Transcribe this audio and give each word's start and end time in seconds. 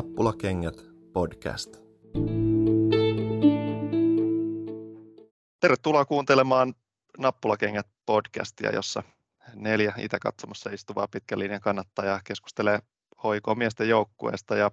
Nappulakengät 0.00 0.74
podcast. 1.12 1.76
Tervetuloa 5.60 6.04
kuuntelemaan 6.04 6.74
Nappulakengät 7.18 7.86
podcastia, 8.06 8.70
jossa 8.74 9.02
neljä 9.54 9.94
Itä-katsomassa 9.98 10.70
istuvaa 10.70 11.08
pitkän 11.08 11.38
linjan 11.38 11.60
kannattajaa 11.60 12.20
keskustelee 12.24 12.78
hoikoa 13.22 13.54
miesten 13.54 13.88
joukkueesta. 13.88 14.56
Ja 14.56 14.70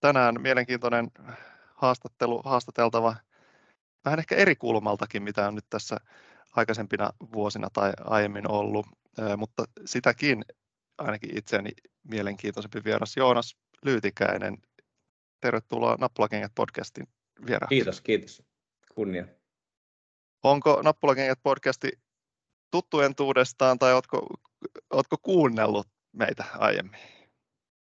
tänään 0.00 0.40
mielenkiintoinen 0.40 1.10
haastattelu, 1.74 2.42
haastateltava 2.44 3.16
vähän 4.04 4.18
ehkä 4.18 4.34
eri 4.34 4.56
kulmaltakin, 4.56 5.22
mitä 5.22 5.48
on 5.48 5.54
nyt 5.54 5.66
tässä 5.70 5.96
aikaisempina 6.56 7.10
vuosina 7.32 7.68
tai 7.72 7.92
aiemmin 8.04 8.50
ollut, 8.50 8.86
mutta 9.36 9.64
sitäkin 9.84 10.44
ainakin 10.98 11.38
itseäni 11.38 11.70
mielenkiintoisempi 12.02 12.84
vieras 12.84 13.16
Joonas 13.16 13.56
Lyytikäinen. 13.86 14.58
Tervetuloa 15.40 15.96
Nappulakengät 16.00 16.52
podcastin 16.54 17.06
vieraan. 17.46 17.68
Kiitos, 17.68 18.00
kiitos. 18.00 18.42
Kunnia. 18.94 19.24
Onko 20.42 20.82
Nappulakengät 20.84 21.38
podcasti 21.42 21.92
tuttu 22.70 23.00
entuudestaan 23.00 23.78
tai 23.78 23.94
oletko, 23.94 24.26
oletko 24.90 25.16
kuunnellut 25.22 25.86
meitä 26.12 26.44
aiemmin? 26.58 27.00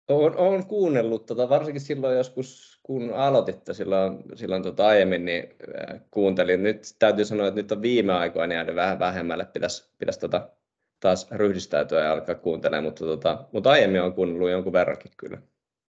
Olen, 0.07 0.37
olen 0.37 0.65
kuunnellut, 0.65 1.25
tota, 1.25 1.49
varsinkin 1.49 1.81
silloin 1.81 2.17
joskus, 2.17 2.79
kun 2.83 3.13
aloititte 3.13 3.73
silloin, 3.73 4.23
silloin 4.35 4.63
tota 4.63 4.87
aiemmin, 4.87 5.25
niin 5.25 5.43
äh, 5.43 6.01
kuuntelin. 6.11 6.63
Nyt 6.63 6.95
täytyy 6.99 7.25
sanoa, 7.25 7.47
että 7.47 7.61
nyt 7.61 7.71
on 7.71 7.81
viime 7.81 8.13
aikoina 8.13 8.53
jäänyt 8.53 8.75
vähän 8.75 8.99
vähemmälle. 8.99 9.45
Pitäisi, 9.45 9.89
pitäisi 9.97 10.19
tota, 10.19 10.49
taas 10.99 11.31
ryhdistäytyä 11.31 12.03
ja 12.03 12.11
alkaa 12.11 12.35
kuuntelemaan, 12.35 12.83
mutta, 12.83 13.05
tota, 13.05 13.45
mutta 13.51 13.71
aiemmin 13.71 14.01
on 14.01 14.13
kuunnellut 14.13 14.49
jonkun 14.49 14.73
verrankin 14.73 15.11
kyllä. 15.17 15.41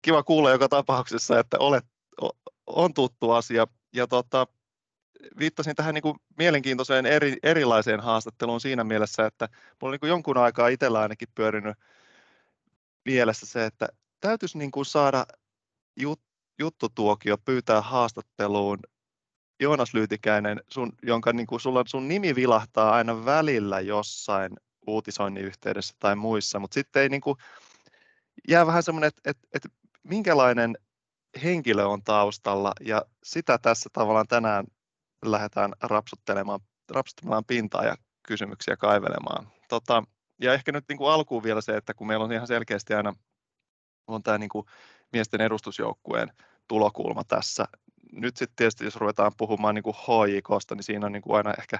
Kiva 0.05 0.23
kuulla 0.23 0.51
joka 0.51 0.69
tapauksessa, 0.69 1.39
että 1.39 1.57
olet, 1.59 1.85
on 2.67 2.93
tuttu 2.93 3.31
asia. 3.31 3.67
Ja 3.93 4.07
tota, 4.07 4.47
viittasin 5.39 5.75
tähän 5.75 5.93
niin 5.93 6.01
kuin 6.01 6.17
mielenkiintoiseen 6.37 7.05
eri, 7.05 7.37
erilaiseen 7.43 7.99
haastatteluun 7.99 8.61
siinä 8.61 8.83
mielessä, 8.83 9.25
että 9.25 9.49
minulla 9.51 9.77
on 9.81 9.91
niin 9.91 9.99
kuin 9.99 10.09
jonkun 10.09 10.37
aikaa 10.37 10.67
itsellä 10.67 10.99
ainakin 10.99 11.27
pyörinyt 11.35 11.77
mielessä 13.05 13.45
se, 13.45 13.65
että 13.65 13.87
täytyisi 14.19 14.57
niin 14.57 14.71
kuin 14.71 14.85
saada 14.85 15.25
jut, 15.99 16.21
juttutuokio 16.59 17.37
pyytää 17.37 17.81
haastatteluun 17.81 18.79
Joonas 19.59 19.93
Lyytikäinen, 19.93 20.61
sun, 20.67 20.91
jonka 21.03 21.33
niin 21.33 21.47
kuin 21.47 21.59
sulla, 21.59 21.83
sun 21.87 22.07
nimi 22.07 22.35
vilahtaa 22.35 22.91
aina 22.91 23.25
välillä 23.25 23.79
jossain 23.79 24.51
uutisoinnin 24.87 25.45
yhteydessä 25.45 25.95
tai 25.99 26.15
muissa, 26.15 26.59
mutta 26.59 26.73
sitten 26.73 27.01
ei 27.01 27.09
niin 27.09 27.21
kuin, 27.21 27.37
jää 28.47 28.65
vähän 28.65 28.83
semmoinen, 28.83 29.07
että, 29.07 29.21
että, 29.29 29.47
että 29.53 29.69
minkälainen 30.05 30.77
henkilö 31.43 31.85
on 31.85 32.03
taustalla 32.03 32.71
ja 32.81 33.05
sitä 33.23 33.57
tässä 33.57 33.89
tavallaan 33.93 34.27
tänään 34.27 34.65
lähdetään 35.25 35.73
rapsuttelemaan, 35.81 36.59
rapsuttelemaan 36.89 37.45
pintaa 37.45 37.83
ja 37.83 37.95
kysymyksiä 38.27 38.77
kaivelemaan. 38.77 39.47
Tota, 39.69 40.03
ja 40.41 40.53
ehkä 40.53 40.71
nyt 40.71 40.85
niin 40.89 40.97
kuin 40.97 41.11
alkuun 41.11 41.43
vielä 41.43 41.61
se, 41.61 41.77
että 41.77 41.93
kun 41.93 42.07
meillä 42.07 42.25
on 42.25 42.31
ihan 42.31 42.47
selkeästi 42.47 42.93
aina 42.93 43.13
on 44.07 44.23
tämä 44.23 44.37
niin 44.37 44.49
kuin 44.49 44.65
miesten 45.13 45.41
edustusjoukkueen 45.41 46.31
tulokulma 46.67 47.23
tässä. 47.23 47.65
Nyt 48.11 48.37
sitten 48.37 48.55
tietysti, 48.55 48.85
jos 48.85 48.95
ruvetaan 48.95 49.31
puhumaan 49.37 49.75
niin 49.75 49.83
kuin 49.83 49.95
HJKsta, 49.95 50.75
niin 50.75 50.83
siinä 50.83 51.05
on 51.05 51.11
niin 51.11 51.21
kuin 51.21 51.37
aina 51.37 51.53
ehkä 51.59 51.79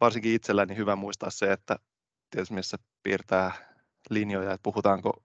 varsinkin 0.00 0.34
itselläni 0.34 0.76
hyvä 0.76 0.96
muistaa 0.96 1.30
se, 1.30 1.52
että 1.52 1.76
tietysti 2.30 2.54
missä 2.54 2.76
piirtää 3.02 3.52
linjoja, 4.10 4.52
että 4.52 4.62
puhutaanko 4.62 5.22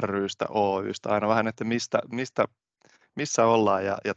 rystä, 0.00 0.46
Oystä, 0.48 1.10
aina 1.10 1.28
vähän, 1.28 1.46
että 1.46 1.64
mistä, 1.64 1.98
mistä, 2.12 2.44
missä 3.14 3.46
ollaan 3.46 3.84
ja, 3.84 3.98
ja 4.04 4.14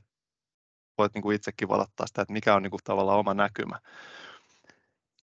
voit 0.97 1.13
niin 1.13 1.21
kuin 1.21 1.35
itsekin 1.35 1.69
valottaa 1.69 2.07
sitä, 2.07 2.21
että 2.21 2.33
mikä 2.33 2.55
on 2.55 2.63
niin 2.63 2.71
kuin 2.71 2.81
tavallaan 2.83 3.19
oma 3.19 3.33
näkymä. 3.33 3.79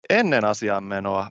Ennen 0.10 0.46
asiaan 0.46 0.84
menoa 0.84 1.30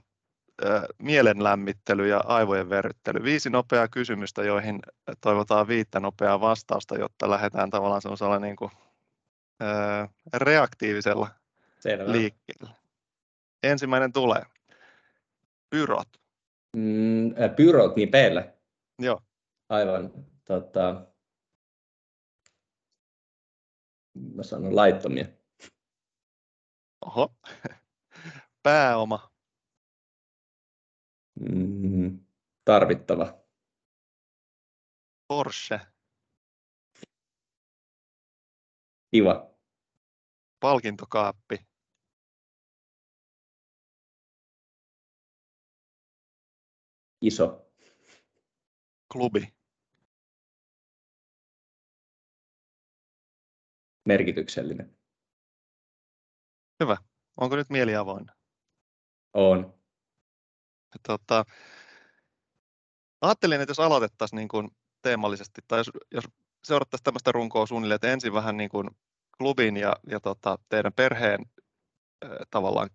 mielenlämmittely 0.97 2.07
ja 2.07 2.17
aivojen 2.25 2.69
verryttely. 2.69 3.23
Viisi 3.23 3.49
nopeaa 3.49 3.87
kysymystä, 3.87 4.43
joihin 4.43 4.79
toivotaan 5.21 5.67
viittä 5.67 5.99
nopeaa 5.99 6.41
vastausta, 6.41 6.95
jotta 6.95 7.29
lähdetään 7.29 7.69
tavallaan 7.69 8.01
sellaisella 8.01 8.39
niin 8.39 8.55
kuin, 8.55 8.71
reaktiivisella 10.33 11.29
Selvä. 11.79 12.11
liikkeelle. 12.11 12.75
Ensimmäinen 13.63 14.13
tulee. 14.13 14.41
Pyrot. 15.69 16.07
Mm, 16.75 17.33
pyrot, 17.55 17.95
niin 17.95 18.09
peille. 18.09 18.58
Joo. 18.99 19.21
Aivan. 19.69 20.11
Tota, 20.45 21.07
mä 24.35 24.43
sanon 24.43 24.75
laittomia. 24.75 25.25
Oho. 27.05 27.35
Pääoma. 28.63 29.31
Mm, 31.39 32.25
tarvittava. 32.65 33.43
Porsche. 35.27 35.79
Kiva. 39.11 39.53
Palkintokaappi. 40.59 41.67
Iso. 47.21 47.68
Klubi. 49.11 49.53
Merkityksellinen. 54.05 54.97
Hyvä. 56.79 56.97
Onko 57.37 57.55
nyt 57.55 57.69
mieli 57.69 57.95
avoinna? 57.95 58.33
On. 59.33 59.73
Tota, 61.07 61.45
ajattelin, 63.21 63.61
että 63.61 63.71
jos 63.71 63.79
aloitettaisiin 63.79 64.37
niin 64.37 64.47
kuin 64.47 64.69
teemallisesti, 65.01 65.61
tai 65.67 65.79
jos, 65.79 65.91
jos 66.11 66.23
seurattaisiin 66.63 67.03
tämmöistä 67.03 67.31
runkoa 67.31 67.65
suunnilleen, 67.65 67.95
että 67.95 68.11
ensin 68.11 68.33
vähän 68.33 68.57
niin 68.57 68.69
kuin 68.69 68.89
klubin 69.37 69.77
ja, 69.77 69.95
ja 70.07 70.19
tota, 70.19 70.57
teidän 70.69 70.93
perheen 70.93 71.45
äh, 72.25 72.31
tavallaan 72.51 72.89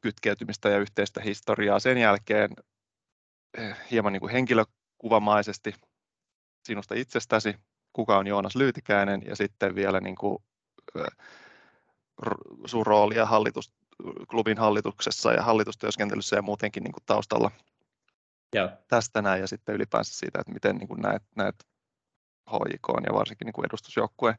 kytkeytymistä 0.00 0.68
ja 0.68 0.78
yhteistä 0.78 1.20
historiaa. 1.20 1.78
Sen 1.78 1.98
jälkeen 1.98 2.50
äh, 3.58 3.90
hieman 3.90 4.12
niin 4.12 4.20
kuin 4.20 4.32
henkilökuvamaisesti 5.04 5.74
sinusta 6.64 6.94
itsestäsi, 6.94 7.54
kuka 7.92 8.18
on 8.18 8.26
Joonas 8.26 8.56
Lyytikäinen 8.56 9.22
ja 9.26 9.36
sitten 9.36 9.74
vielä 9.74 10.00
niin 10.00 10.16
kuin, 10.16 10.38
sun 12.66 12.86
roolia 12.86 13.26
hallitus, 13.26 13.72
klubin 14.30 14.58
hallituksessa 14.58 15.32
ja 15.32 15.42
hallitustyöskentelyssä 15.42 16.36
ja 16.36 16.42
muutenkin 16.42 16.82
niin 16.82 16.92
kuin 16.92 17.02
taustalla 17.06 17.50
ja. 18.54 18.76
tästä 18.88 19.22
näin 19.22 19.40
ja 19.40 19.46
sitten 19.46 19.74
ylipäänsä 19.74 20.14
siitä, 20.14 20.40
että 20.40 20.52
miten 20.52 20.76
niin 20.76 20.88
kuin 20.88 21.00
näet, 21.00 21.22
näet 21.36 21.54
HJK 22.50 22.88
ja 23.06 23.14
varsinkin 23.14 23.46
niin 23.46 23.52
kuin 23.52 23.66
edustusjoukkueen 23.66 24.38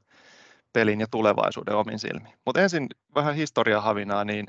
pelin 0.74 1.00
ja 1.00 1.08
tulevaisuuden 1.12 1.76
omin 1.76 2.00
silmiin. 2.00 2.38
Mutta 2.46 2.62
ensin 2.62 2.88
vähän 3.16 3.36
historiahavinaa, 3.36 4.26
niin 4.26 4.48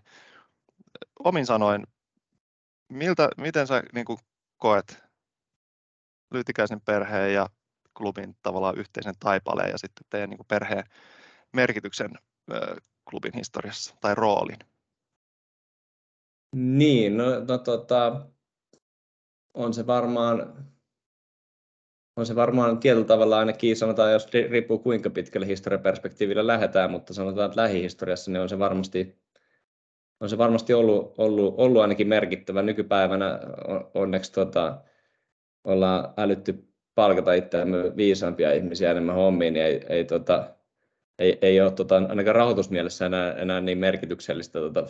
omin 1.25 1.47
sanoin, 1.47 1.87
miltä, 2.89 3.29
miten 3.37 3.67
sä 3.67 3.83
niin 3.93 4.07
kuin 4.07 4.19
koet 4.57 5.06
Lyytikäisen 6.31 6.81
perheen 6.81 7.35
ja 7.35 7.47
klubin 7.97 8.37
tavallaan 8.43 8.79
yhteisen 8.79 9.15
taipaleen 9.21 9.71
ja 9.71 9.79
sitten 9.79 10.07
teidän 10.11 10.31
niin 10.31 10.39
kuin 10.39 10.47
perheen 10.47 10.85
merkityksen 11.53 12.11
klubin 13.11 13.33
historiassa 13.35 13.97
tai 14.01 14.15
roolin? 14.15 14.59
Niin, 16.57 17.17
no, 17.17 17.25
no 17.49 17.59
tota, 17.59 18.27
on 19.55 19.75
se 19.75 19.87
varmaan 19.87 20.67
on 22.17 22.27
se 22.27 22.37
varmaan 22.37 22.79
tietyllä 22.79 23.07
tavalla 23.07 23.39
ainakin, 23.39 23.77
sanotaan, 23.77 24.13
jos 24.13 24.29
riippuu 24.51 24.79
kuinka 24.79 25.11
pitkälle 25.11 25.47
historiaperspektiivillä 25.47 26.47
lähdetään, 26.47 26.91
mutta 26.91 27.15
sanotaan, 27.15 27.47
että 27.47 27.61
lähihistoriassa 27.61 28.31
niin 28.31 28.43
on 28.43 28.49
se 28.49 28.59
varmasti, 28.59 29.19
on 30.21 30.29
se 30.29 30.39
varmasti 30.39 30.75
ollut, 30.75 31.15
ollut, 31.19 31.55
ollut 31.59 31.83
ainakin 31.83 32.09
merkittävä. 32.09 32.63
Nykypäivänä 32.63 33.41
onneksi 33.95 34.33
tota, 34.33 34.83
ollaan 35.67 36.09
älytty 36.17 36.65
palkata 36.95 37.33
itseämme 37.33 37.97
viisaampia 37.97 38.53
ihmisiä 38.53 38.91
enemmän 38.91 39.15
hommiin, 39.15 39.53
niin 39.53 39.67
ei, 39.67 39.81
ei 39.89 40.05
tota, 40.05 40.51
ei, 41.19 41.39
ei 41.43 41.61
ole 41.61 41.71
tota, 41.71 41.97
ainakaan 41.97 42.37
rahoitusmielessä 42.37 43.07
enää, 43.07 43.33
enää 43.33 43.61
niin 43.61 43.79
merkityksellistä 43.79 44.59
tota, 44.59 44.85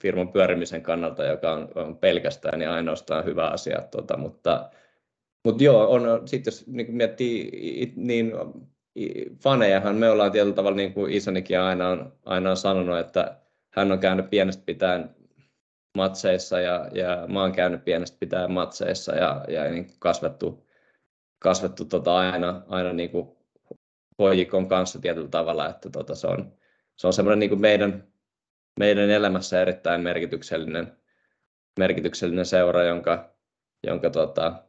firman 0.00 0.28
pyörimisen 0.28 0.82
kannalta, 0.82 1.24
joka 1.24 1.52
on, 1.52 1.68
on 1.74 1.96
pelkästään 1.96 2.62
ja 2.62 2.74
ainoastaan 2.74 3.24
hyvä 3.24 3.46
asia. 3.46 3.80
Tota, 3.90 4.16
mutta, 4.16 4.70
mutta 5.44 5.64
joo, 5.64 5.90
on, 5.90 6.02
sitten 6.24 6.50
jos 6.50 6.66
niin 6.66 6.94
miettii, 6.94 7.92
niin 7.96 8.32
fanejahan 9.42 9.96
me 9.96 10.10
ollaan 10.10 10.32
tietyllä 10.32 10.54
tavalla, 10.54 10.76
niin 10.76 10.92
kuin 10.92 11.12
isänikin 11.12 11.60
aina 11.60 11.88
on, 11.88 12.12
aina 12.24 12.50
on 12.50 12.56
sanonut, 12.56 12.98
että 12.98 13.36
hän 13.70 13.92
on 13.92 13.98
käynyt 13.98 14.30
pienestä 14.30 14.62
pitäen 14.66 15.10
matseissa 15.96 16.60
ja, 16.60 16.88
ja 16.92 17.26
mä 17.28 17.40
oon 17.40 17.52
käynyt 17.52 17.84
pienestä 17.84 18.16
pitäen 18.20 18.52
matseissa 18.52 19.14
ja, 19.14 19.44
ja 19.48 19.70
niin 19.70 19.90
kasvettu, 19.98 20.66
kasvettu 21.38 21.84
tota 21.84 22.16
aina, 22.16 22.62
aina 22.68 22.92
niin 22.92 23.10
kuin 23.10 23.36
pojikon 24.16 24.68
kanssa 24.68 25.00
tietyllä 25.00 25.28
tavalla, 25.28 25.68
että 25.68 25.90
tota, 25.90 26.14
se 26.14 26.26
on, 26.26 26.52
se 26.96 27.06
on 27.06 27.12
semmoinen 27.12 27.38
niin 27.38 27.50
kuin 27.50 27.60
meidän, 27.60 28.08
meidän 28.78 29.10
elämässä 29.10 29.62
erittäin 29.62 30.00
merkityksellinen, 30.00 30.96
merkityksellinen 31.78 32.46
seura, 32.46 32.82
jonka, 32.82 33.34
jonka 33.86 34.10
tota, 34.10 34.62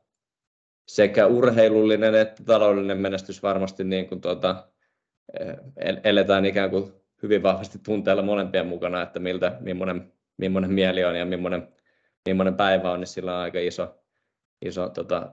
sekä 0.88 1.28
urheilullinen 1.28 2.16
että 2.16 2.44
taloudellinen 2.44 2.98
menestys 2.98 3.44
varmasti 3.44 3.84
niin 3.84 4.10
kuin, 4.10 4.22
tota, 4.22 4.68
eletään 6.04 6.46
ikään 6.46 6.70
kuin 6.70 6.94
hyvin 7.24 7.44
vahvasti 7.44 7.80
tunteella 7.86 8.22
molempien 8.22 8.68
mukana, 8.68 9.02
että 9.02 9.20
miltä, 9.20 9.58
millainen, 9.60 10.14
millainen 10.42 10.72
mieli 10.72 11.04
on 11.04 11.16
ja 11.16 11.26
millainen, 11.26 11.68
millainen 12.26 12.56
päivä 12.56 12.92
on, 12.92 13.00
niin 13.00 13.08
sillä 13.08 13.36
on 13.36 13.42
aika 13.42 13.60
iso, 13.60 13.96
iso 14.62 14.90
tota, 14.90 15.32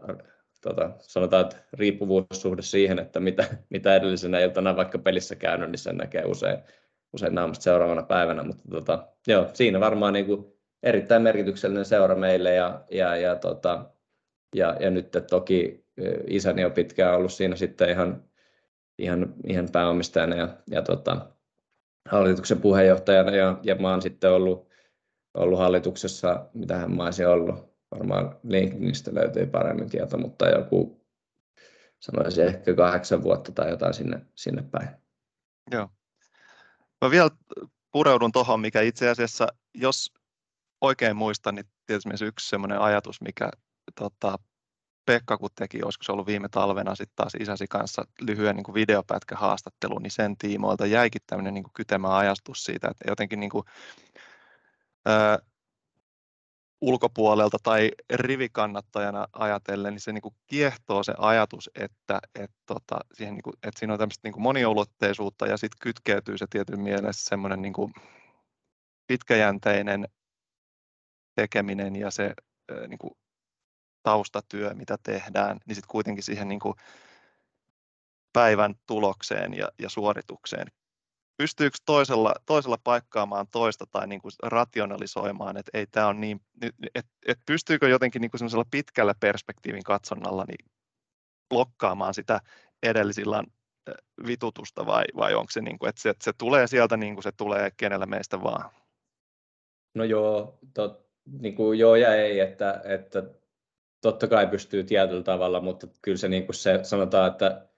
tota, 0.60 0.90
sanotaan, 0.98 1.42
että 1.42 1.56
riippuvuussuhde 1.72 2.62
siihen, 2.62 2.98
että 2.98 3.20
mitä, 3.20 3.44
mitä 3.70 3.96
edellisenä 3.96 4.40
iltana 4.40 4.76
vaikka 4.76 4.98
pelissä 4.98 5.36
käynyt, 5.36 5.70
niin 5.70 5.78
sen 5.78 5.96
näkee 5.96 6.24
usein, 6.24 6.58
usein 7.12 7.34
naamasta 7.34 7.62
seuraavana 7.62 8.02
päivänä, 8.02 8.42
mutta 8.42 8.68
tota, 8.70 9.06
joo, 9.26 9.46
siinä 9.52 9.80
varmaan 9.80 10.12
niin 10.12 10.26
kuin 10.26 10.46
erittäin 10.82 11.22
merkityksellinen 11.22 11.84
seura 11.84 12.14
meille 12.14 12.54
ja, 12.54 12.84
ja, 12.90 13.16
ja, 13.16 13.36
tota, 13.36 13.84
ja, 14.54 14.76
ja 14.80 14.90
nyt 14.90 15.08
toki 15.30 15.84
isäni 16.26 16.64
on 16.64 16.72
pitkään 16.72 17.16
ollut 17.16 17.32
siinä 17.32 17.56
sitten 17.56 17.90
ihan, 17.90 18.24
ihan, 18.98 19.34
ihan 19.46 19.68
pääomistajana 19.72 20.36
ja, 20.36 20.48
ja 20.70 20.82
tota, 20.82 21.26
hallituksen 22.08 22.60
puheenjohtajana 22.60 23.36
ja, 23.36 23.58
ja 23.62 23.74
mä 23.74 23.90
oon 23.90 24.02
sitten 24.02 24.32
ollut, 24.32 24.67
ollut 25.38 25.58
hallituksessa, 25.58 26.46
mitä 26.54 26.88
mä 26.88 27.04
olisin 27.04 27.28
ollut, 27.28 27.74
varmaan 27.90 28.38
LinkedInistä 28.42 29.14
löytyy 29.14 29.46
paremmin 29.46 29.90
tieto, 29.90 30.18
mutta 30.18 30.48
joku 30.48 31.06
sanoisin 32.00 32.46
ehkä 32.46 32.74
kahdeksan 32.74 33.22
vuotta 33.22 33.52
tai 33.52 33.70
jotain 33.70 33.94
sinne, 33.94 34.26
sinne 34.34 34.62
päin. 34.62 34.88
Joo. 35.70 35.88
Mä 37.04 37.10
vielä 37.10 37.30
pureudun 37.92 38.32
tuohon, 38.32 38.60
mikä 38.60 38.80
itse 38.80 39.08
asiassa, 39.08 39.48
jos 39.74 40.12
oikein 40.80 41.16
muistan, 41.16 41.54
niin 41.54 41.66
tietysti 41.86 42.24
yksi 42.24 42.48
sellainen 42.48 42.80
ajatus, 42.80 43.20
mikä 43.20 43.50
tota, 43.94 44.38
Pekka 45.06 45.38
kun 45.38 45.50
teki, 45.54 45.82
olisiko 45.82 46.02
se 46.02 46.12
ollut 46.12 46.26
viime 46.26 46.48
talvena 46.48 46.94
sitten 46.94 47.16
taas 47.16 47.34
isäsi 47.34 47.66
kanssa 47.66 48.04
lyhyen 48.20 48.56
niin 48.56 48.74
videopätkä 48.74 49.36
haastattelu, 49.36 49.98
niin 49.98 50.10
sen 50.10 50.36
tiimoilta 50.36 50.86
jäikin 50.86 51.22
tämmöinen 51.26 51.54
niin 51.54 51.64
kytemä 51.74 52.16
ajastus 52.16 52.64
siitä, 52.64 52.88
että 52.88 53.04
jotenkin 53.08 53.40
niin 53.40 53.50
kuin, 53.50 53.64
ää, 55.08 55.38
ulkopuolelta 56.80 57.58
tai 57.62 57.90
rivikannattajana 58.12 59.26
ajatellen, 59.32 59.94
niin 59.94 60.00
se 60.00 60.12
niin 60.12 60.22
kuin 60.22 60.34
kiehtoo 60.46 61.02
se 61.02 61.14
ajatus, 61.18 61.70
että, 61.74 62.20
että, 62.34 62.56
tota, 62.66 62.98
siihen, 63.12 63.34
niin 63.34 63.42
kuin, 63.42 63.54
että 63.62 63.78
siinä 63.78 63.92
on 63.92 63.98
tämmöistä 63.98 64.28
niin 64.28 64.42
moniulotteisuutta 64.42 65.46
ja 65.46 65.56
sitten 65.56 65.78
kytkeytyy 65.80 66.38
se 66.38 66.46
tietyn 66.50 66.80
mielessä 66.80 67.28
semmoinen 67.28 67.62
niin 67.62 67.72
kuin 67.72 67.92
pitkäjänteinen 69.06 70.08
tekeminen 71.34 71.96
ja 71.96 72.10
se 72.10 72.34
niin 72.88 72.98
kuin 72.98 73.12
taustatyö, 74.02 74.74
mitä 74.74 74.98
tehdään, 75.02 75.58
niin 75.66 75.74
sitten 75.74 75.90
kuitenkin 75.90 76.24
siihen 76.24 76.48
niin 76.48 76.60
kuin 76.60 76.74
päivän 78.32 78.74
tulokseen 78.86 79.54
ja, 79.54 79.68
ja 79.78 79.88
suoritukseen. 79.88 80.68
Pystyykö 81.38 81.76
toisella, 81.86 82.34
toisella 82.46 82.78
paikkaamaan 82.84 83.46
toista 83.50 83.84
tai 83.92 84.06
niin 84.06 84.20
kuin 84.20 84.32
rationalisoimaan, 84.42 85.56
että 85.56 85.70
ei 85.78 85.86
tämä 85.86 86.06
on 86.06 86.20
niin, 86.20 86.40
että 86.94 87.12
et 87.26 87.38
pystyykö 87.46 87.88
jotenkin 87.88 88.20
niin 88.20 88.30
kuin 88.30 88.64
pitkällä 88.70 89.14
perspektiivin 89.20 89.82
katsonnalla 89.82 90.44
niin 90.48 90.70
blokkaamaan 91.48 92.14
sitä 92.14 92.40
edellisillan 92.82 93.46
vitutusta 94.26 94.86
vai, 94.86 95.04
vai 95.16 95.34
onko 95.34 95.50
se, 95.50 95.60
niin 95.60 95.78
kuin, 95.78 95.88
että 95.88 96.02
se, 96.02 96.10
että 96.10 96.24
se 96.24 96.32
tulee 96.38 96.66
sieltä 96.66 96.96
niin 96.96 97.14
kuin 97.14 97.22
se 97.22 97.32
tulee 97.32 97.70
kenellä 97.76 98.06
meistä 98.06 98.42
vaan? 98.42 98.70
No 99.94 100.04
joo, 100.04 100.58
tot, 100.74 101.08
niin 101.40 101.54
kuin 101.54 101.78
joo 101.78 101.96
ja 101.96 102.14
ei, 102.14 102.40
että, 102.40 102.80
että 102.84 103.22
totta 104.00 104.28
kai 104.28 104.46
pystyy 104.46 104.84
tietyllä 104.84 105.22
tavalla, 105.22 105.60
mutta 105.60 105.86
kyllä 106.02 106.16
se, 106.16 106.28
niin 106.28 106.46
kuin 106.46 106.56
se 106.56 106.80
sanotaan, 106.82 107.30
että, 107.30 107.68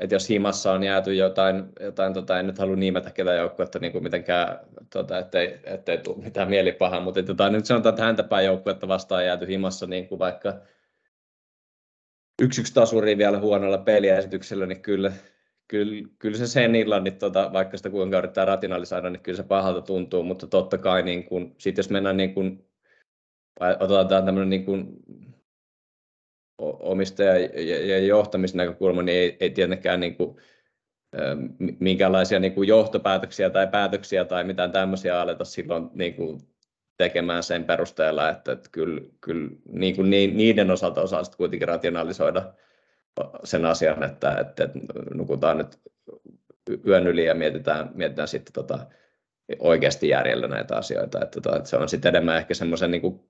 että 0.00 0.14
jos 0.14 0.28
himassa 0.28 0.72
on 0.72 0.82
jääty 0.82 1.14
jotain, 1.14 1.64
jotain 1.80 2.12
tota, 2.12 2.38
en 2.38 2.46
nyt 2.46 2.58
halua 2.58 2.76
nimetä 2.76 3.10
ketään 3.10 3.36
joukkuetta 3.36 3.78
niin 3.78 3.92
kuin 3.92 4.04
mitenkään, 4.04 4.58
tota, 4.92 5.18
ettei, 5.18 5.60
ettei 5.64 5.98
tule 5.98 6.24
mitään 6.24 6.48
mielipahaa, 6.48 7.00
mutta 7.00 7.20
että, 7.20 7.32
tota, 7.34 7.50
nyt 7.50 7.66
sanotaan, 7.66 7.92
että 7.92 8.04
häntäpäin 8.04 8.46
joukkuetta 8.46 8.88
vastaan 8.88 9.26
jääty 9.26 9.46
himassa 9.46 9.86
niin 9.86 10.08
kuin 10.08 10.18
vaikka 10.18 10.54
yksi 12.42 12.60
yksi 12.60 12.74
tasuriin 12.74 13.18
vielä 13.18 13.38
huonolla 13.38 13.78
peliesityksellä, 13.78 14.66
niin 14.66 14.82
kyllä, 14.82 15.12
kyllä, 15.68 16.08
kyllä 16.18 16.36
se 16.38 16.46
sen 16.46 16.74
illan, 16.74 17.04
niin 17.04 17.18
tota, 17.18 17.50
vaikka 17.52 17.76
sitä 17.76 17.90
kuinka 17.90 18.18
yrittää 18.18 18.44
rationalisoida, 18.44 19.10
niin 19.10 19.22
kyllä 19.22 19.36
se 19.36 19.42
pahalta 19.42 19.82
tuntuu, 19.82 20.22
mutta 20.22 20.46
totta 20.46 20.78
kai 20.78 21.02
niin 21.02 21.24
kun, 21.24 21.54
sit 21.58 21.76
jos 21.76 21.90
mennään 21.90 22.16
niin 22.16 22.34
kun, 22.34 22.64
otetaan 23.80 24.24
tämmöinen 24.24 24.50
niin 24.50 24.64
kun, 24.64 24.96
omistaja- 26.60 27.38
ja 27.86 27.98
johtamisnäkökulma, 27.98 29.02
niin 29.02 29.18
ei, 29.18 29.36
ei 29.40 29.50
tietenkään 29.50 30.00
niin 30.00 30.16
kuin, 30.16 30.36
minkälaisia 31.78 32.40
niin 32.40 32.52
kuin 32.52 32.68
johtopäätöksiä 32.68 33.50
tai 33.50 33.66
päätöksiä 33.66 34.24
tai 34.24 34.44
mitään 34.44 34.72
tämmöisiä 34.72 35.20
aleta 35.20 35.44
silloin 35.44 35.90
niin 35.94 36.14
kuin 36.14 36.40
tekemään 36.96 37.42
sen 37.42 37.64
perusteella, 37.64 38.28
että, 38.28 38.52
että 38.52 38.68
kyllä, 38.72 39.00
kyllä 39.20 39.50
niin 39.72 39.96
kuin 39.96 40.10
niiden 40.10 40.70
osalta 40.70 41.02
osaa 41.02 41.24
sitten 41.24 41.38
kuitenkin 41.38 41.68
rationalisoida 41.68 42.52
sen 43.44 43.64
asian, 43.64 44.02
että, 44.02 44.36
että, 44.40 44.64
että 44.64 44.78
nukutaan 45.14 45.58
nyt 45.58 45.78
yön 46.86 47.06
yli 47.06 47.24
ja 47.24 47.34
mietitään, 47.34 47.90
mietitään 47.94 48.28
sitten 48.28 48.52
tota, 48.52 48.86
oikeasti 49.58 50.08
järjellä 50.08 50.48
näitä 50.48 50.76
asioita. 50.76 51.20
Että, 51.22 51.40
tota, 51.40 51.56
että 51.56 51.68
se 51.68 51.76
on 51.76 51.88
sitten 51.88 52.08
enemmän 52.08 52.36
ehkä 52.36 52.54
semmoisen 52.54 52.90
niin 52.90 53.20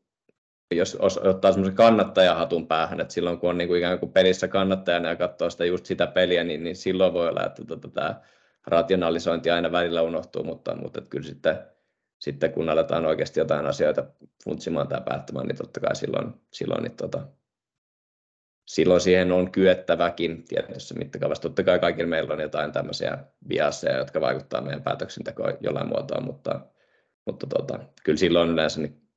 jos 0.71 0.99
ottaa 1.25 1.53
semmoisen 1.53 1.77
kannattajahatun 1.77 2.67
päähän, 2.67 3.01
että 3.01 3.15
silloin 3.15 3.39
kun 3.39 3.51
on 3.51 3.59
niin 3.59 3.69
kuin 3.69 3.79
ikään 3.79 3.99
kuin 3.99 4.13
pelissä 4.13 4.49
kannattajana 4.49 5.09
ja 5.09 5.17
katsoo 5.17 5.51
sitä 5.51 5.65
just 5.65 5.87
sitä 5.87 6.07
peliä, 6.07 6.45
niin, 6.45 6.65
niin 6.65 6.77
silloin 6.77 7.13
voi 7.13 7.29
olla, 7.29 7.47
että 7.47 7.65
tota, 7.65 7.89
tämä 7.89 8.21
rationalisointi 8.67 9.51
aina 9.51 9.73
välillä 9.73 10.03
unohtuu, 10.03 10.45
mutta, 10.45 10.77
mutta 10.77 11.01
kyllä 11.01 11.27
sitten, 11.27 11.59
sitten 12.19 12.53
kun 12.53 12.69
aletaan 12.69 13.07
oikeasti 13.07 13.41
jotain 13.41 13.67
asioita 13.67 14.05
funtsimaan 14.45 14.89
tai 14.89 15.01
päättämään, 15.05 15.47
niin 15.47 15.57
totta 15.57 15.81
kai 15.81 15.97
silloin, 15.97 16.35
silloin, 16.53 16.83
niin 16.83 16.97
tota, 16.97 17.27
silloin 18.67 19.01
siihen 19.01 19.33
on 19.33 19.53
kyettäväkin 19.53 20.45
tietyssä 20.45 20.95
mittakaavassa. 20.95 21.43
Totta 21.43 21.63
kai 21.63 21.79
kaikilla 21.79 22.09
meillä 22.09 22.35
on 22.35 22.41
jotain 22.41 22.73
tämmöisiä 22.73 23.19
biaseja, 23.49 23.99
jotka 23.99 24.21
vaikuttavat 24.21 24.65
meidän 24.65 24.83
päätöksentekoon 24.83 25.59
jollain 25.61 25.89
muotoa, 25.89 26.21
mutta, 26.21 26.61
mutta 27.27 27.47
tota, 27.47 27.79
kyllä 28.05 28.19
silloin 28.19 28.51
yleensä 28.51 28.81
niin 28.81 29.10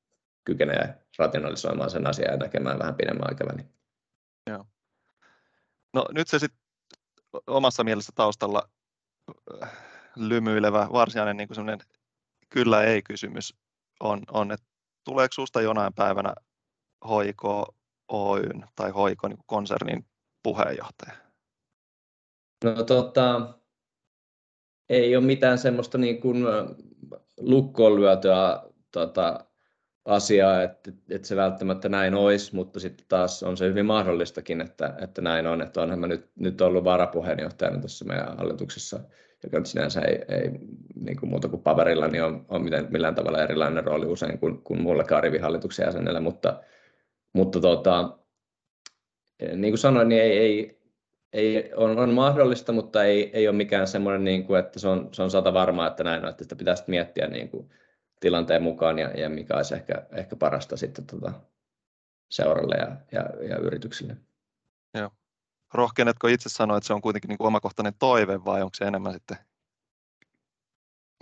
kykenee 0.45 1.05
rationalisoimaan 1.17 1.89
sen 1.89 2.07
asian 2.07 2.31
ja 2.31 2.37
näkemään 2.37 2.79
vähän 2.79 2.95
pidemmän 2.95 3.29
aikavälin. 3.29 3.73
Joo. 4.49 4.65
No 5.93 6.05
nyt 6.11 6.27
se 6.27 6.39
sitten 6.39 6.59
omassa 7.47 7.83
mielessä 7.83 8.11
taustalla 8.15 8.69
äh, 9.63 9.71
lymyilevä 10.15 10.87
varsinainen 10.91 11.37
niin 11.37 11.47
kuin 11.47 11.79
kyllä 12.49 12.83
ei 12.83 13.01
kysymys 13.01 13.55
on, 13.99 14.21
on, 14.31 14.51
että 14.51 14.65
tuleeko 15.03 15.33
sinusta 15.33 15.61
jonain 15.61 15.93
päivänä 15.93 16.35
HIK 17.05 17.43
Oyn 18.11 18.65
tai 18.75 18.91
HIK 18.91 19.23
niin 19.27 19.43
konsernin 19.45 20.05
puheenjohtaja? 20.43 21.13
No 22.63 22.83
tota, 22.83 23.53
ei 24.89 25.15
ole 25.15 25.25
mitään 25.25 25.57
semmoista 25.57 25.97
niin 25.97 26.21
kuin 26.21 26.45
lukkoon 27.37 27.95
lyötyä 27.95 28.63
tota, 28.91 29.45
asiaa, 30.05 30.63
että, 30.63 30.91
että 31.09 31.27
se 31.27 31.35
välttämättä 31.35 31.89
näin 31.89 32.13
olisi, 32.13 32.55
mutta 32.55 32.79
sitten 32.79 33.05
taas 33.09 33.43
on 33.43 33.57
se 33.57 33.69
hyvin 33.69 33.85
mahdollistakin, 33.85 34.61
että, 34.61 34.93
että 35.01 35.21
näin 35.21 35.47
on. 35.47 35.61
Että 35.61 35.81
onhan 35.81 35.99
mä 35.99 36.07
nyt, 36.07 36.29
nyt 36.35 36.61
ollut 36.61 36.83
varapuheenjohtajana 36.83 37.79
tuossa 37.79 38.05
meidän 38.05 38.37
hallituksessa, 38.37 38.99
joka 39.43 39.57
nyt 39.57 39.65
sinänsä 39.65 40.01
ei, 40.01 40.25
ei 40.27 40.49
niin 40.95 41.19
kuin 41.19 41.29
muuta 41.29 41.47
kuin 41.47 41.61
paperilla, 41.61 42.07
niin 42.07 42.23
on, 42.23 42.45
on 42.49 42.63
miten, 42.63 42.87
millään 42.91 43.15
tavalla 43.15 43.43
erilainen 43.43 43.83
rooli 43.83 44.05
usein 44.05 44.39
kuin, 44.39 44.61
kuin 44.61 44.81
muulla 44.81 45.03
kaarivihallituksen 45.03 45.85
jäsenellä, 45.85 46.19
mutta, 46.19 46.63
mutta 47.33 47.59
tota, 47.59 48.17
niin 49.55 49.71
kuin 49.71 49.77
sanoin, 49.77 50.09
niin 50.09 50.21
ei, 50.21 50.37
ei, 50.37 50.79
ei 51.33 51.71
on, 51.75 51.99
on 51.99 52.13
mahdollista, 52.13 52.71
mutta 52.71 53.03
ei, 53.03 53.29
ei 53.33 53.47
ole 53.47 53.55
mikään 53.55 53.87
semmoinen, 53.87 54.23
niin 54.23 54.43
kuin, 54.43 54.59
että 54.59 54.79
se 54.79 54.87
on, 54.87 55.09
se 55.11 55.23
on 55.23 55.31
sata 55.31 55.53
varmaa, 55.53 55.87
että 55.87 56.03
näin 56.03 56.23
on, 56.23 56.29
että 56.29 56.43
sitä 56.43 56.55
pitäisi 56.55 56.83
miettiä 56.87 57.27
niin 57.27 57.49
kuin, 57.49 57.69
tilanteen 58.23 58.63
mukaan 58.63 58.99
ja, 58.99 59.09
ja 59.09 59.29
mikä 59.29 59.55
olisi 59.55 59.75
ehkä, 59.75 60.05
ehkä 60.11 60.35
parasta 60.35 60.77
sitten 60.77 61.05
tota 61.05 61.33
seuralle 62.31 62.75
ja, 62.75 62.97
ja, 63.11 63.47
ja 63.47 63.57
yrityksille. 63.57 64.17
Joo. 64.97 65.09
Rohkenetko 65.73 66.27
itse 66.27 66.49
sanoa, 66.49 66.77
että 66.77 66.87
se 66.87 66.93
on 66.93 67.01
kuitenkin 67.01 67.29
niin 67.29 67.37
kuin 67.37 67.47
omakohtainen 67.47 67.93
toive 67.99 68.45
vai 68.45 68.61
onko 68.61 68.75
se 68.75 68.85
enemmän 68.85 69.13
sitten? 69.13 69.37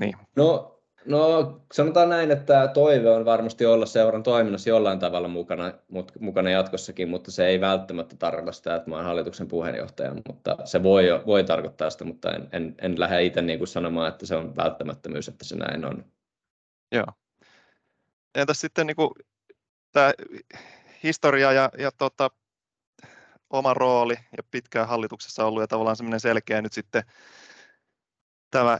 Niin. 0.01 0.17
No 0.35 0.81
No 1.05 1.61
sanotaan 1.73 2.09
näin, 2.09 2.31
että 2.31 2.67
toive 2.73 3.09
on 3.09 3.25
varmasti 3.25 3.65
olla 3.65 3.85
seuran 3.85 4.23
toiminnassa 4.23 4.69
jollain 4.69 4.99
tavalla 4.99 5.27
mukana, 5.27 5.73
mukana 6.19 6.49
jatkossakin, 6.49 7.09
mutta 7.09 7.31
se 7.31 7.47
ei 7.47 7.61
välttämättä 7.61 8.15
tarkoita 8.19 8.51
sitä, 8.51 8.75
että 8.75 8.89
mä 8.89 8.95
olen 8.95 9.05
hallituksen 9.05 9.47
puheenjohtaja, 9.47 10.13
mutta 10.27 10.57
se 10.65 10.83
voi, 10.83 11.05
voi 11.25 11.43
tarkoittaa 11.43 11.89
sitä, 11.89 12.05
mutta 12.05 12.31
en, 12.31 12.49
en, 12.51 12.75
en 12.81 12.99
lähde 12.99 13.23
itse 13.23 13.41
niin 13.41 13.59
kuin 13.59 13.67
sanomaan, 13.67 14.07
että 14.07 14.25
se 14.25 14.35
on 14.35 14.55
välttämättömyys, 14.55 15.27
että 15.27 15.45
se 15.45 15.55
näin 15.55 15.85
on. 15.85 16.05
Joo. 16.91 17.07
Entäs 18.35 18.61
sitten 18.61 18.87
niin 18.87 18.95
tämä 19.91 20.11
historia 21.03 21.51
ja, 21.51 21.69
ja 21.77 21.91
tota, 21.91 22.29
oma 23.49 23.73
rooli 23.73 24.15
ja 24.37 24.43
pitkään 24.51 24.87
hallituksessa 24.87 25.45
ollut 25.45 25.61
ja 25.61 25.67
tavallaan 25.67 25.95
semmoinen 25.95 26.19
selkeä 26.19 26.61
nyt 26.61 26.73
sitten 26.73 27.03
tämä 28.51 28.79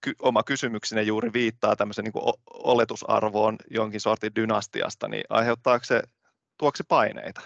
ky- 0.00 0.14
oma 0.18 0.42
kysymyksenne 0.42 1.02
juuri 1.02 1.32
viittaa 1.32 1.76
tämmöisen 1.76 2.04
niin 2.04 2.34
oletusarvoon 2.46 3.56
jonkin 3.70 4.00
sortin 4.00 4.34
dynastiasta, 4.34 5.08
niin 5.08 5.24
aiheuttaako 5.28 5.84
se, 5.84 6.02
tuoko 6.58 6.76
se 6.76 6.84
paineita? 6.88 7.40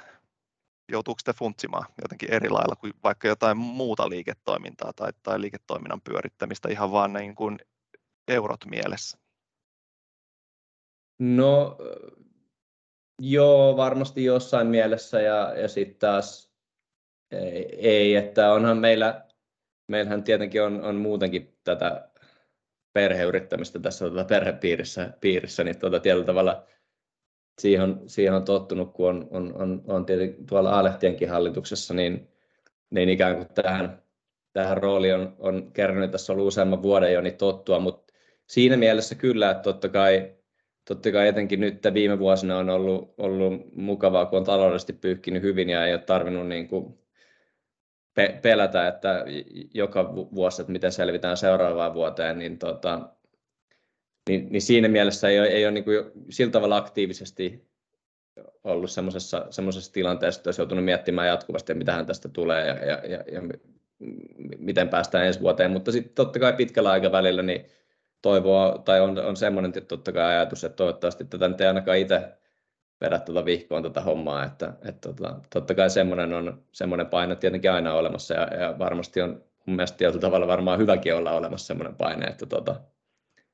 Joutuuko 0.93 1.21
te 1.25 1.33
funtsimaan 1.33 1.87
jotenkin 2.03 2.33
eri 2.33 2.49
lailla 2.49 2.77
kuin 2.77 2.93
vaikka 3.03 3.29
jotain 3.29 3.57
muuta 3.57 4.09
liiketoimintaa 4.09 4.93
tai, 4.93 5.13
tai 5.23 5.41
liiketoiminnan 5.41 6.01
pyörittämistä 6.01 6.69
ihan 6.69 6.93
vaan 6.93 7.13
niin 7.13 7.35
kuin 7.35 7.59
eurot 8.29 8.65
mielessä? 8.71 9.19
No 11.19 11.77
joo, 13.23 13.77
varmasti 13.77 14.25
jossain 14.25 14.67
mielessä 14.67 15.21
ja, 15.21 15.55
ja 15.57 15.69
sitten 15.69 15.99
taas 15.99 16.53
ei, 17.31 17.89
ei, 17.89 18.17
että 18.17 18.53
onhan 18.53 18.79
meillä, 18.79 19.25
meillähän 19.89 20.23
tietenkin 20.23 20.63
on, 20.63 20.83
on 20.83 20.97
muutenkin 20.97 21.59
tätä 21.65 22.09
perheyrittämistä 22.93 23.79
tässä 23.79 24.09
tuota 24.09 24.25
perhepiirissä, 24.25 25.13
piirissä, 25.21 25.65
niin 25.65 25.79
tuota, 25.79 26.01
tietyllä 26.01 26.27
tavalla 26.27 26.67
siihen 27.61 28.01
siihen 28.07 28.35
on 28.35 28.45
tottunut, 28.45 28.93
kun 28.93 29.09
on, 29.09 29.29
on, 29.31 29.55
on, 29.57 29.83
on 29.87 30.07
tietenkin 30.07 30.47
tuolla 30.47 30.79
Alehtienkin 30.79 31.31
hallituksessa, 31.31 31.95
niin, 31.95 32.29
niin 32.91 33.09
ikään 33.09 33.37
kuin 33.37 33.49
tähän, 33.55 34.03
tähän 34.53 34.77
rooliin 34.77 35.15
on, 35.15 35.37
on 35.39 35.73
kerännyt. 35.73 36.11
Tässä 36.11 36.33
ollut 36.33 36.47
useamman 36.47 36.83
vuoden 36.83 37.13
jo 37.13 37.21
niin 37.21 37.37
tottua, 37.37 37.79
mutta 37.79 38.13
siinä 38.47 38.77
mielessä 38.77 39.15
kyllä, 39.15 39.51
että 39.51 39.63
totta 39.63 39.89
kai, 39.89 40.38
totta 40.89 41.13
kai 41.13 41.29
etenkin 41.29 41.61
nyt 41.61 41.83
viime 41.95 42.19
vuosina 42.19 42.59
on 42.59 42.71
ollut, 42.71 43.15
ollut 43.19 43.75
mukavaa, 43.77 44.27
kun 44.27 44.39
on 44.39 44.45
taloudellisesti 44.45 44.93
pyyhkinyt 44.93 45.43
hyvin 45.43 45.71
ja 45.71 45.87
ei 45.87 45.95
ole 45.95 46.01
tarvinnut 46.01 46.49
niin 46.49 46.69
kuin 46.69 46.99
pe- 48.15 48.39
pelätä, 48.43 48.89
että 48.89 49.25
joka 49.75 50.15
vuosi, 50.15 50.63
että 50.63 50.73
miten 50.73 50.93
selvitään 50.93 51.37
seuraavaan 51.37 51.95
vuoteen, 51.95 52.39
niin, 52.39 52.59
tota, 52.59 53.09
niin, 54.29 54.47
niin 54.51 54.63
siinä 54.63 54.89
mielessä 54.89 55.29
ei 55.29 55.41
ole, 55.41 55.47
ei 55.47 55.65
ole 55.65 55.73
niin 55.73 55.85
kuin 55.85 56.11
sillä 56.31 56.53
tavalla 56.53 56.77
aktiivisesti 56.77 57.69
ollut 58.65 58.91
semmoisessa, 58.91 59.47
semmoisessa 59.51 59.93
tilanteessa, 59.93 60.41
että 60.41 60.49
olisi 60.49 60.61
joutunut 60.61 60.85
miettimään 60.85 61.29
jatkuvasti, 61.29 61.75
mitä 61.75 61.93
hän 61.93 62.07
tästä 62.07 62.29
tulee 62.29 62.67
ja, 62.67 62.75
ja, 62.75 63.03
ja, 63.07 63.25
ja 63.33 63.43
miten 64.59 64.89
päästään 64.89 65.27
ensi 65.27 65.41
vuoteen, 65.41 65.71
mutta 65.71 65.93
sitten 65.93 66.15
totta 66.15 66.39
kai 66.39 66.53
pitkällä 66.53 66.91
aikavälillä 66.91 67.43
niin 67.43 67.67
toivoa, 68.23 68.83
tai 68.85 69.01
on, 69.01 69.19
on 69.19 69.37
semmoinen 69.37 69.73
totta 69.89 70.13
kai 70.13 70.25
ajatus, 70.25 70.65
että 70.65 70.77
toivottavasti 70.77 71.25
tätä 71.25 71.49
nyt 71.49 71.61
ei 71.61 71.67
ainakaan 71.67 71.99
itse 71.99 72.39
vedä 73.01 73.19
tuota 73.19 73.45
vihkoon 73.45 73.83
tätä 73.83 74.01
hommaa, 74.01 74.45
että, 74.45 74.73
että 74.85 75.13
tota, 75.13 75.41
totta 75.53 75.75
kai 75.75 75.91
semmoinen, 75.91 76.33
on, 76.33 76.63
semmoinen 76.73 77.07
paine 77.07 77.37
tietenkin 77.37 77.73
aina 77.73 77.95
olemassa 77.95 78.35
ja, 78.35 78.63
ja 78.63 78.79
varmasti 78.79 79.23
on 79.23 79.45
mun 79.67 79.77
mielestä 79.77 79.99
tietyllä 79.99 80.21
tavalla 80.21 80.47
varmaan 80.47 80.79
hyväkin 80.79 81.15
olla 81.15 81.33
olemassa 81.33 81.67
semmoinen 81.67 81.95
paine, 81.95 82.27
että, 82.27 82.47
tota, 82.47 82.81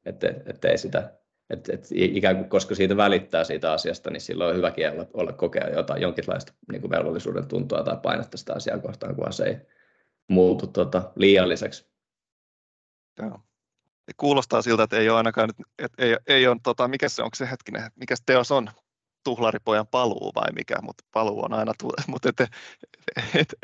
että, 0.07 0.35
että 0.47 0.69
ei 0.69 0.79
sitä, 0.79 1.13
että, 1.51 1.73
että 1.75 1.89
ikään 1.93 2.37
kuin 2.37 2.49
koska 2.49 2.75
siitä 2.75 2.97
välittää 2.97 3.45
siitä 3.45 3.73
asiasta, 3.73 4.11
niin 4.11 4.21
silloin 4.21 4.51
on 4.51 4.57
hyväkin 4.57 4.91
olla, 4.91 5.07
olla 5.15 5.33
kokea 5.33 5.69
jotain, 5.69 6.03
jonkinlaista 6.03 6.53
niin 6.73 6.81
kuin 6.81 6.91
velvollisuuden 6.91 7.49
tuntua 7.49 7.83
tai 7.83 7.97
painetta 8.03 8.37
sitä 8.37 8.55
asiaa 8.55 8.79
kohtaan, 8.79 9.15
kunhan 9.15 9.33
se 9.33 9.45
ei 9.45 9.57
muutu 10.29 10.67
tota, 10.67 11.13
liialliseksi. 11.17 11.89
Joo. 13.19 13.39
Kuulostaa 14.17 14.63
siltä, 14.63 14.83
että 14.83 14.97
ei 14.97 15.11
ole 15.11 15.17
ainakaan, 15.17 15.51
että 15.79 16.05
ei, 16.05 16.17
ei 16.27 16.47
ole, 16.47 16.57
tota, 16.63 16.89
mikä 16.89 17.09
se 17.09 17.23
on 17.23 17.31
se 17.37 17.51
hetkinen, 17.51 17.91
mikä 17.97 18.17
se 18.17 18.23
teos 18.27 18.51
on, 18.51 18.71
tuhlaripojan 19.25 19.87
paluu 19.87 20.33
vai 20.35 20.53
mikä, 20.53 20.77
mutta 20.83 21.05
paluu 21.13 21.45
on 21.45 21.53
aina 21.53 21.73
mutta 22.09 22.29
et, 22.29 22.41
et, 22.41 22.51
et, 23.35 23.55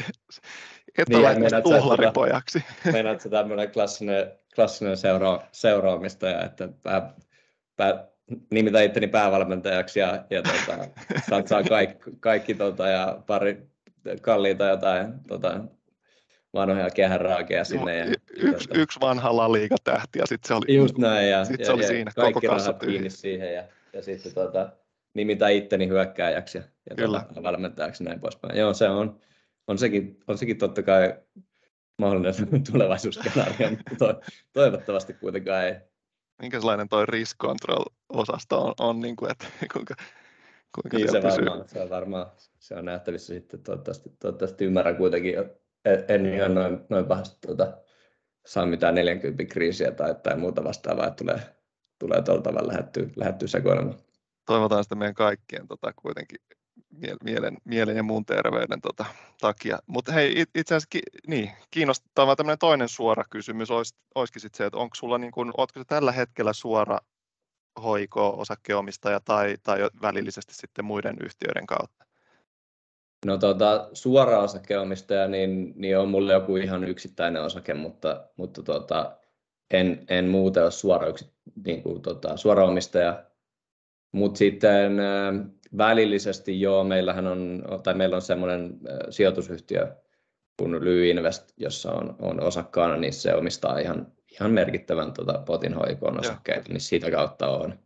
et 0.99 1.09
niin, 1.09 1.21
ole 1.21 1.63
tuhlaripojaksi. 1.63 2.65
Meinaatko 2.93 3.29
tämmöinen 3.29 3.71
klassinen, 3.71 4.33
klassinen 4.55 4.97
seura, 4.97 5.41
seuraamistaja, 5.53 6.45
että 6.45 6.69
pää, 6.83 7.15
pää, 7.77 8.09
nimitä 8.51 8.83
itteni 8.83 9.07
päävalmentajaksi 9.07 10.01
ja, 10.01 10.25
ja 10.31 10.43
tota, 10.43 10.89
satsaa 11.31 11.63
kaikki, 11.63 12.11
kaikki 12.21 12.55
tota, 12.55 12.89
ja 12.89 13.23
pari 13.27 13.71
kalliita 14.21 14.65
jotain 14.65 15.15
tota, 15.29 15.61
vanhoja 16.55 16.91
kehäraakeja 16.91 17.65
sinne. 17.65 17.99
Ja, 17.99 18.05
yksi, 18.37 18.69
tota, 18.69 18.81
yksi 18.81 19.01
vanha 19.01 19.37
laliikatähti 19.37 20.19
ja 20.19 20.27
sitten 20.27 20.49
se 20.49 20.55
oli, 20.55 20.77
just 20.77 20.99
näin, 20.99 21.31
ja, 21.31 21.45
sit 21.45 21.61
ja, 21.61 21.67
se 21.67 21.73
oli 21.73 21.83
ja 21.83 21.89
siinä 21.89 22.13
kaikki 22.17 22.47
koko 22.47 22.47
rahat 22.47 22.79
kiinni 22.79 23.11
siihen 23.11 23.55
ja, 23.55 23.65
ja 23.93 24.03
sitten 24.03 24.35
tota, 24.35 24.73
nimitä 25.15 25.49
itteni 25.49 25.89
hyökkääjäksi 25.89 26.59
ja, 26.59 26.65
ja 26.91 26.97
Kyllä. 26.97 27.21
Tuota, 27.21 27.43
valmentajaksi 27.43 28.05
näin 28.05 28.21
poispäin. 28.21 28.59
Joo, 28.59 28.75
se 28.75 28.89
on, 28.89 29.21
on, 29.67 29.79
sekin, 29.79 30.19
on 30.27 30.39
sekin 30.39 30.59
totta 30.59 30.83
kai 30.83 31.15
mahdollinen 31.99 32.65
tulevaisuusskenaario, 32.73 33.71
mutta 33.71 33.95
to, 33.99 34.21
toivottavasti 34.53 35.15
kuitenkaan 35.15 35.65
ei. 35.65 35.75
Minkälainen 36.43 36.89
toi 36.89 37.07
risk 37.07 37.39
control-osasto 37.39 38.67
on, 38.67 38.75
on 38.81 39.01
niin 39.01 39.17
kuin, 39.17 39.31
että 39.31 39.47
kuinka, 39.73 39.95
kuinka 40.75 40.97
niin 40.97 41.11
se, 41.11 41.23
varmaan, 41.23 41.69
se 41.69 41.81
on 41.81 41.91
varmaan, 41.91 42.27
se 42.59 42.75
on 42.75 42.85
nähtävissä 42.85 43.35
sitten, 43.35 43.63
toivottavasti, 43.63 44.11
toivottavasti 44.21 44.65
ymmärrän 44.65 44.97
kuitenkin, 44.97 45.35
en 46.09 46.27
ihan 46.27 46.55
noin, 46.55 46.81
noin 46.89 47.07
pahasti 47.07 47.47
tuota, 47.47 47.79
saa 48.47 48.67
mitään 48.67 48.95
40 48.95 49.45
kriisiä 49.45 49.91
tai, 49.91 50.15
tai 50.23 50.37
muuta 50.37 50.65
vastaavaa, 50.65 51.07
että 51.07 51.17
tulee, 51.17 51.41
tulee 51.99 52.23
tuolla 52.23 52.43
tavalla 52.43 52.69
lähettyä, 52.69 53.07
lähettyä 53.17 53.49
sekoilemaan 53.49 53.99
toivotaan 54.51 54.85
sitä 54.85 54.95
meidän 54.95 55.15
kaikkien 55.15 55.69
tota, 55.69 55.93
kuitenkin 55.93 56.39
mielen, 57.25 57.57
mielen 57.65 57.97
ja 57.97 58.03
muun 58.03 58.27
terveyden 58.27 58.81
tota, 58.81 59.05
takia. 59.41 59.79
Mutta 59.87 60.13
hei, 60.13 60.45
itse 60.55 60.75
asiassa 60.75 60.87
ki, 60.91 61.03
niin, 61.27 61.51
kiinnostava 61.71 62.37
tämmöinen 62.37 62.59
toinen 62.59 62.89
suora 62.89 63.25
kysymys 63.31 63.71
olisi, 63.71 63.95
olisikin 64.15 64.41
sit 64.41 64.55
se, 64.55 64.67
että 64.67 64.79
onko 64.79 64.95
sulla, 64.95 65.19
niin 65.19 65.33
kun, 65.33 65.53
ootko 65.57 65.85
tällä 65.85 66.13
hetkellä 66.13 66.53
suora 66.53 66.99
hoiko 67.83 68.35
osakkeenomistaja 68.41 69.21
tai, 69.21 69.57
tai 69.63 69.89
välillisesti 70.03 70.55
sitten 70.55 70.85
muiden 70.85 71.17
yhtiöiden 71.25 71.67
kautta? 71.67 72.05
No 73.27 73.39
tota, 73.39 73.89
suora 73.93 74.39
osakeomistaja, 74.39 75.29
niin, 75.29 75.73
niin 75.77 75.99
on 75.99 76.09
mulle 76.09 76.33
joku 76.33 76.57
ihan 76.57 76.85
yksittäinen 76.85 77.43
osake, 77.43 77.75
mutta, 77.75 78.25
mutta 78.37 78.63
tota, 78.63 79.17
en, 79.71 80.05
en 80.09 80.29
muuten 80.29 80.63
ole 80.63 80.71
suora, 80.71 81.07
yksi, 81.07 81.33
niin 81.65 81.83
kuin, 81.83 82.03
tota, 82.03 82.37
suora 82.37 82.65
omistaja. 82.65 83.25
Mutta 84.13 84.39
sitten 84.39 84.97
välillisesti 85.77 86.61
joo, 86.61 86.85
meillähän 86.85 87.27
on, 87.27 87.65
tai 87.83 87.95
meillä 87.95 88.17
on 88.17 88.23
semmoinen 88.23 88.79
sijoitusyhtiö 89.11 89.97
kuin 90.59 90.85
Ly 90.85 91.11
Invest, 91.11 91.53
jossa 91.57 91.93
on, 91.93 92.17
on 92.19 92.43
osakkaana, 92.43 92.97
niin 92.97 93.13
se 93.13 93.35
omistaa 93.35 93.79
ihan, 93.79 94.13
ihan 94.33 94.51
merkittävän 94.51 95.13
tota, 95.13 95.43
potin 95.47 95.75
hoikoon 95.75 96.21
osakkeita, 96.21 96.69
niin 96.69 96.81
siitä 96.81 97.11
kautta 97.11 97.49
on, 97.49 97.79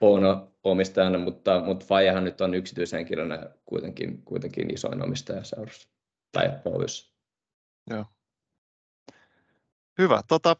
on 0.00 0.52
omistajana, 0.64 1.18
mutta, 1.18 1.60
mutta 1.60 1.86
Fajahan 1.86 2.24
nyt 2.24 2.40
on 2.40 2.54
yksityishenkilönä 2.54 3.50
kuitenkin, 3.66 4.22
kuitenkin 4.22 4.74
isoin 4.74 5.02
omistaja 5.02 5.44
seurassa 5.44 5.88
tai 6.32 6.50
Oyssä. 6.64 7.14
Joo. 7.90 8.04
Hyvä. 9.98 10.20
Tota, 10.28 10.56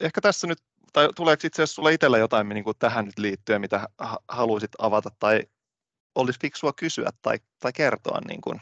ehkä 0.00 0.20
tässä 0.20 0.46
nyt 0.46 0.58
tai 0.92 1.08
tuleeko 1.16 1.46
itse 1.46 1.62
asiassa 1.62 1.74
sinulle 1.74 1.94
itsellä 1.94 2.18
jotain 2.18 2.48
niin 2.48 2.64
kuin 2.64 2.76
tähän 2.78 3.04
nyt 3.04 3.18
liittyen, 3.18 3.60
mitä 3.60 3.88
haluaisit 4.28 4.70
avata 4.78 5.10
tai 5.18 5.42
olisi 6.14 6.40
fiksua 6.40 6.72
kysyä 6.72 7.10
tai, 7.22 7.38
tai 7.60 7.72
kertoa, 7.72 8.20
niin 8.28 8.40
kuin, 8.40 8.60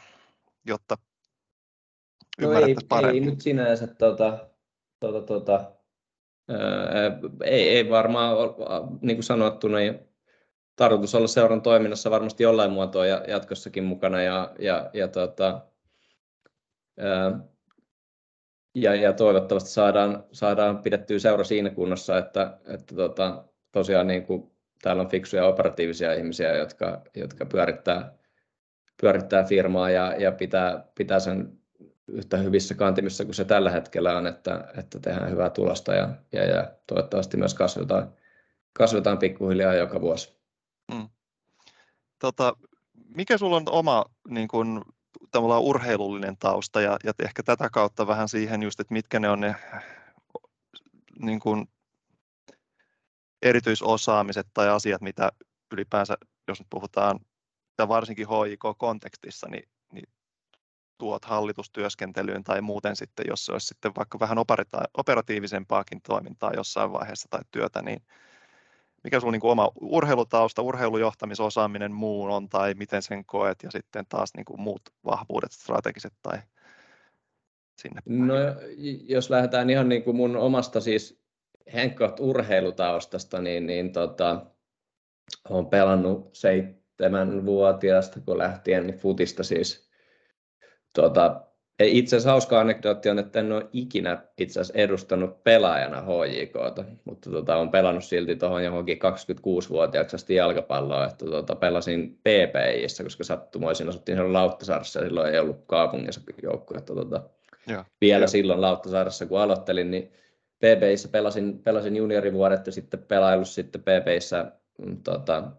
jotta 0.65 0.97
no 2.41 2.53
ei, 2.53 2.75
paremmin? 2.89 3.23
Ei 3.23 3.29
nyt 3.29 3.41
sinänsä, 3.41 3.87
tuota, 3.87 4.49
tuota, 5.27 5.53
ää, 5.53 5.80
ei, 7.43 7.69
ei 7.69 7.89
varmaan, 7.89 8.37
niin 9.01 9.17
kuin 9.17 9.23
sanottu, 9.23 9.67
niin 9.67 9.99
tarkoitus 10.75 11.15
olla 11.15 11.27
seuran 11.27 11.61
toiminnassa 11.61 12.11
varmasti 12.11 12.43
jollain 12.43 12.71
muotoa 12.71 13.05
jatkossakin 13.05 13.83
mukana 13.83 14.21
ja, 14.21 14.53
ja, 14.59 14.89
ja 14.93 15.07
ää, 16.97 17.39
ja, 18.75 18.95
ja 18.95 19.13
toivottavasti 19.13 19.69
saadaan, 19.69 20.23
saadaan 20.31 20.83
pidettyä 20.83 21.19
seura 21.19 21.43
siinä 21.43 21.69
kunnossa, 21.69 22.17
että, 22.17 22.57
että 22.67 22.95
tota, 22.95 23.43
tosiaan 23.71 24.07
niin 24.07 24.23
kuin 24.23 24.51
täällä 24.81 25.01
on 25.01 25.09
fiksuja 25.09 25.45
operatiivisia 25.45 26.13
ihmisiä, 26.13 26.57
jotka, 26.57 27.01
jotka 27.15 27.45
pyörittää, 27.45 28.13
pyörittää 29.01 29.43
firmaa 29.43 29.89
ja, 29.89 30.15
ja 30.17 30.31
pitää, 30.31 30.85
pitää 30.95 31.19
sen 31.19 31.60
yhtä 32.11 32.37
hyvissä 32.37 32.75
kantimissa 32.75 33.25
kuin 33.25 33.35
se 33.35 33.45
tällä 33.45 33.69
hetkellä 33.69 34.17
on, 34.17 34.27
että, 34.27 34.67
että 34.77 34.99
tehdään 34.99 35.31
hyvää 35.31 35.49
tulosta 35.49 35.93
ja, 35.93 36.09
ja, 36.31 36.45
ja 36.45 36.71
toivottavasti 36.87 37.37
myös 37.37 37.53
kasvetaan, 37.53 38.13
kasvetaan 38.73 39.17
pikkuhiljaa 39.17 39.73
joka 39.73 40.01
vuosi. 40.01 40.35
Hmm. 40.93 41.09
Tota, 42.19 42.53
mikä 43.15 43.37
sulla 43.37 43.55
on 43.55 43.63
oma 43.69 44.05
niin 44.29 44.47
kun, 44.47 44.85
urheilullinen 45.59 46.37
tausta 46.37 46.81
ja, 46.81 46.97
ja 47.03 47.13
ehkä 47.23 47.43
tätä 47.43 47.69
kautta 47.69 48.07
vähän 48.07 48.29
siihen 48.29 48.63
just, 48.63 48.79
että 48.79 48.93
mitkä 48.93 49.19
ne 49.19 49.29
on 49.29 49.39
ne 49.39 49.55
niin 51.19 51.39
kun, 51.39 51.67
erityisosaamiset 53.41 54.47
tai 54.53 54.69
asiat, 54.69 55.01
mitä 55.01 55.31
ylipäänsä, 55.73 56.17
jos 56.47 56.59
nyt 56.59 56.67
puhutaan, 56.69 57.19
ja 57.77 57.87
varsinkin 57.87 58.27
HIK-kontekstissa, 58.27 59.47
niin 59.49 59.69
tuot 61.01 61.25
hallitustyöskentelyyn 61.25 62.43
tai 62.43 62.61
muuten 62.61 62.95
sitten, 62.95 63.25
jos 63.29 63.45
se 63.45 63.51
olisi 63.51 63.67
sitten 63.67 63.91
vaikka 63.97 64.19
vähän 64.19 64.37
operatiivisempaakin 64.97 66.01
toimintaa 66.01 66.53
jossain 66.53 66.93
vaiheessa 66.93 67.27
tai 67.29 67.41
työtä, 67.51 67.81
niin 67.81 68.01
mikä 69.03 69.19
sinulla 69.19 69.31
niin 69.31 69.51
oma 69.51 69.71
urheilutausta, 69.81 70.61
urheilujohtamisosaaminen 70.61 71.91
muun 71.91 72.29
on 72.29 72.49
tai 72.49 72.73
miten 72.73 73.01
sen 73.01 73.25
koet 73.25 73.63
ja 73.63 73.71
sitten 73.71 74.05
taas 74.09 74.29
niin 74.35 74.45
kuin 74.45 74.61
muut 74.61 74.81
vahvuudet, 75.05 75.51
strategiset 75.51 76.13
tai 76.21 76.37
sinne? 77.77 78.01
No 78.05 78.33
jos 79.03 79.29
lähdetään 79.29 79.69
ihan 79.69 79.89
niin 79.89 80.03
kuin 80.03 80.15
mun 80.15 80.35
omasta 80.35 80.81
siis 80.81 81.21
henkkoht 81.73 82.19
urheilutaustasta, 82.19 83.41
niin, 83.41 83.67
niin 83.67 83.91
tota, 83.91 84.45
olen 85.49 85.65
pelannut 85.65 86.29
seitsemänvuotiaasta, 86.33 88.19
kun 88.19 88.37
lähtien 88.37 88.87
niin 88.87 88.97
futista 88.97 89.43
siis. 89.43 89.90
Tota, 90.93 91.41
itse 91.83 92.15
asiassa 92.15 92.29
hauska 92.29 92.59
anekdootti 92.59 93.09
on, 93.09 93.19
että 93.19 93.39
en 93.39 93.51
ole 93.51 93.67
ikinä 93.73 94.23
itse 94.37 94.59
asiassa 94.59 94.79
edustanut 94.79 95.43
pelaajana 95.43 96.01
HJKta, 96.01 96.83
mutta 97.05 97.31
tota, 97.31 97.55
olen 97.55 97.69
pelannut 97.69 98.03
silti 98.03 98.35
tuohon 98.35 98.63
johonkin 98.63 98.97
26-vuotiaaksi 98.97 100.15
asti 100.15 100.35
jalkapalloa, 100.35 101.05
että 101.05 101.25
tota, 101.25 101.55
pelasin 101.55 102.19
PPIssä, 102.19 103.03
koska 103.03 103.23
sattumoisin 103.23 103.89
asuttiin 103.89 104.17
siellä 104.17 104.33
Lauttasaaressa 104.33 104.99
ja 104.99 105.05
silloin 105.05 105.33
ei 105.33 105.39
ollut 105.39 105.63
kaupungissa 105.67 106.21
joukkoja. 106.43 106.79
Että, 106.79 106.95
tota, 106.95 107.23
vielä 108.01 108.27
silloin 108.27 108.61
Lauttasaaressa, 108.61 109.25
kun 109.25 109.39
aloittelin, 109.39 109.91
niin 109.91 110.11
PPissä 110.59 111.09
pelasin, 111.09 111.59
pelasin 111.59 111.95
juniorivuodet 111.95 112.65
ja 112.65 112.71
sitten 112.71 113.03
pelaillut 113.03 113.47
sitten 113.47 113.81
PPissä 113.81 114.51
mm, 114.85 115.03
tota, 115.03 115.51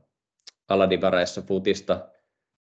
aladivareissa 0.69 1.43
futista, 1.43 2.09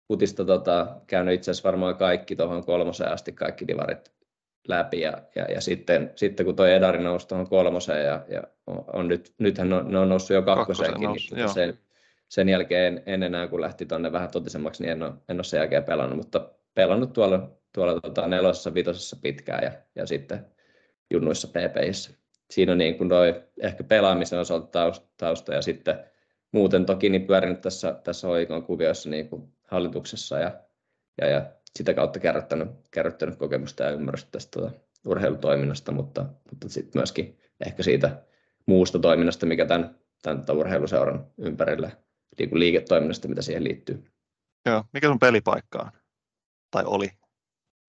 futista 0.08 0.44
tota, 0.44 0.96
käynyt 1.06 1.34
itse 1.34 1.50
asiassa 1.50 1.66
varmaan 1.66 1.96
kaikki 1.96 2.36
tuohon 2.36 2.64
kolmoseen 2.64 3.12
asti 3.12 3.32
kaikki 3.32 3.68
divarit 3.68 4.12
läpi 4.68 5.00
ja, 5.00 5.12
ja, 5.34 5.44
ja 5.44 5.60
sitten, 5.60 6.12
sitten, 6.16 6.46
kun 6.46 6.56
tuo 6.56 6.66
Edari 6.66 7.02
nousi 7.02 7.28
tuohon 7.28 7.48
kolmoseen 7.48 8.06
ja, 8.06 8.24
ja 8.28 8.42
on 8.92 9.08
nyt, 9.08 9.34
nythän 9.38 9.72
on, 9.72 9.92
ne 9.92 9.98
on 9.98 10.08
noussut 10.08 10.34
jo 10.34 10.42
kakkoseenkin, 10.42 11.10
niin 11.34 11.48
sen, 11.48 11.78
sen 12.28 12.48
jälkeen 12.48 12.86
en, 12.86 13.02
en 13.06 13.22
enää 13.22 13.48
kun 13.48 13.60
lähti 13.60 13.86
tuonne 13.86 14.12
vähän 14.12 14.30
totisemmaksi, 14.30 14.82
niin 14.82 14.92
en 14.92 15.02
ole, 15.02 15.12
en 15.28 15.36
ole 15.36 15.44
sen 15.44 15.58
jälkeen 15.58 15.84
pelannut, 15.84 16.16
mutta 16.16 16.50
pelannut 16.74 17.12
tuolla, 17.12 17.50
tuolla 17.74 18.00
tota, 18.00 18.26
nelosessa, 18.26 18.74
vitosessa 18.74 19.16
pitkään 19.22 19.64
ja, 19.64 19.72
ja 19.94 20.06
sitten 20.06 20.46
junnuissa 21.10 21.48
PPissä. 21.48 22.10
Siinä 22.50 22.72
on 22.72 22.78
niin 22.78 22.98
kuin 22.98 23.08
noi 23.08 23.42
ehkä 23.60 23.84
pelaamisen 23.84 24.38
osalta 24.38 24.66
tausta, 24.66 25.06
tausta 25.16 25.54
ja 25.54 25.62
sitten 25.62 26.04
muuten 26.52 26.86
toki 26.86 27.08
niin 27.08 27.26
pyörinyt 27.26 27.60
tässä, 27.60 28.00
tässä 28.04 28.26
hoikon 28.26 28.62
kuvioissa 28.62 29.10
niin 29.10 29.28
kuin 29.28 29.52
hallituksessa 29.68 30.38
ja, 30.38 30.60
ja, 31.20 31.26
ja 31.26 31.52
sitä 31.76 31.94
kautta 31.94 32.20
kerrottänyt, 32.20 32.68
kerrottänyt 32.90 33.36
kokemusta 33.36 33.82
ja 33.82 33.90
ymmärrystä 33.90 34.30
tästä 34.30 34.60
tuota, 34.60 34.76
urheilutoiminnasta, 35.06 35.92
mutta, 35.92 36.26
mutta 36.50 36.68
sitten 36.68 37.00
myöskin 37.00 37.38
ehkä 37.66 37.82
siitä 37.82 38.22
muusta 38.66 38.98
toiminnasta, 38.98 39.46
mikä 39.46 39.66
tämän, 39.66 39.98
tämän 40.22 40.38
tuota 40.38 40.52
urheiluseuran 40.52 41.26
ympärillä, 41.38 41.90
niin 42.38 42.50
kuin 42.50 42.60
liiketoiminnasta, 42.60 43.28
mitä 43.28 43.42
siihen 43.42 43.64
liittyy. 43.64 44.04
Joo, 44.66 44.84
mikä 44.92 45.08
sun 45.08 45.18
pelipaikka 45.18 45.78
on? 45.78 45.90
Tai 46.70 46.84
oli? 46.86 47.10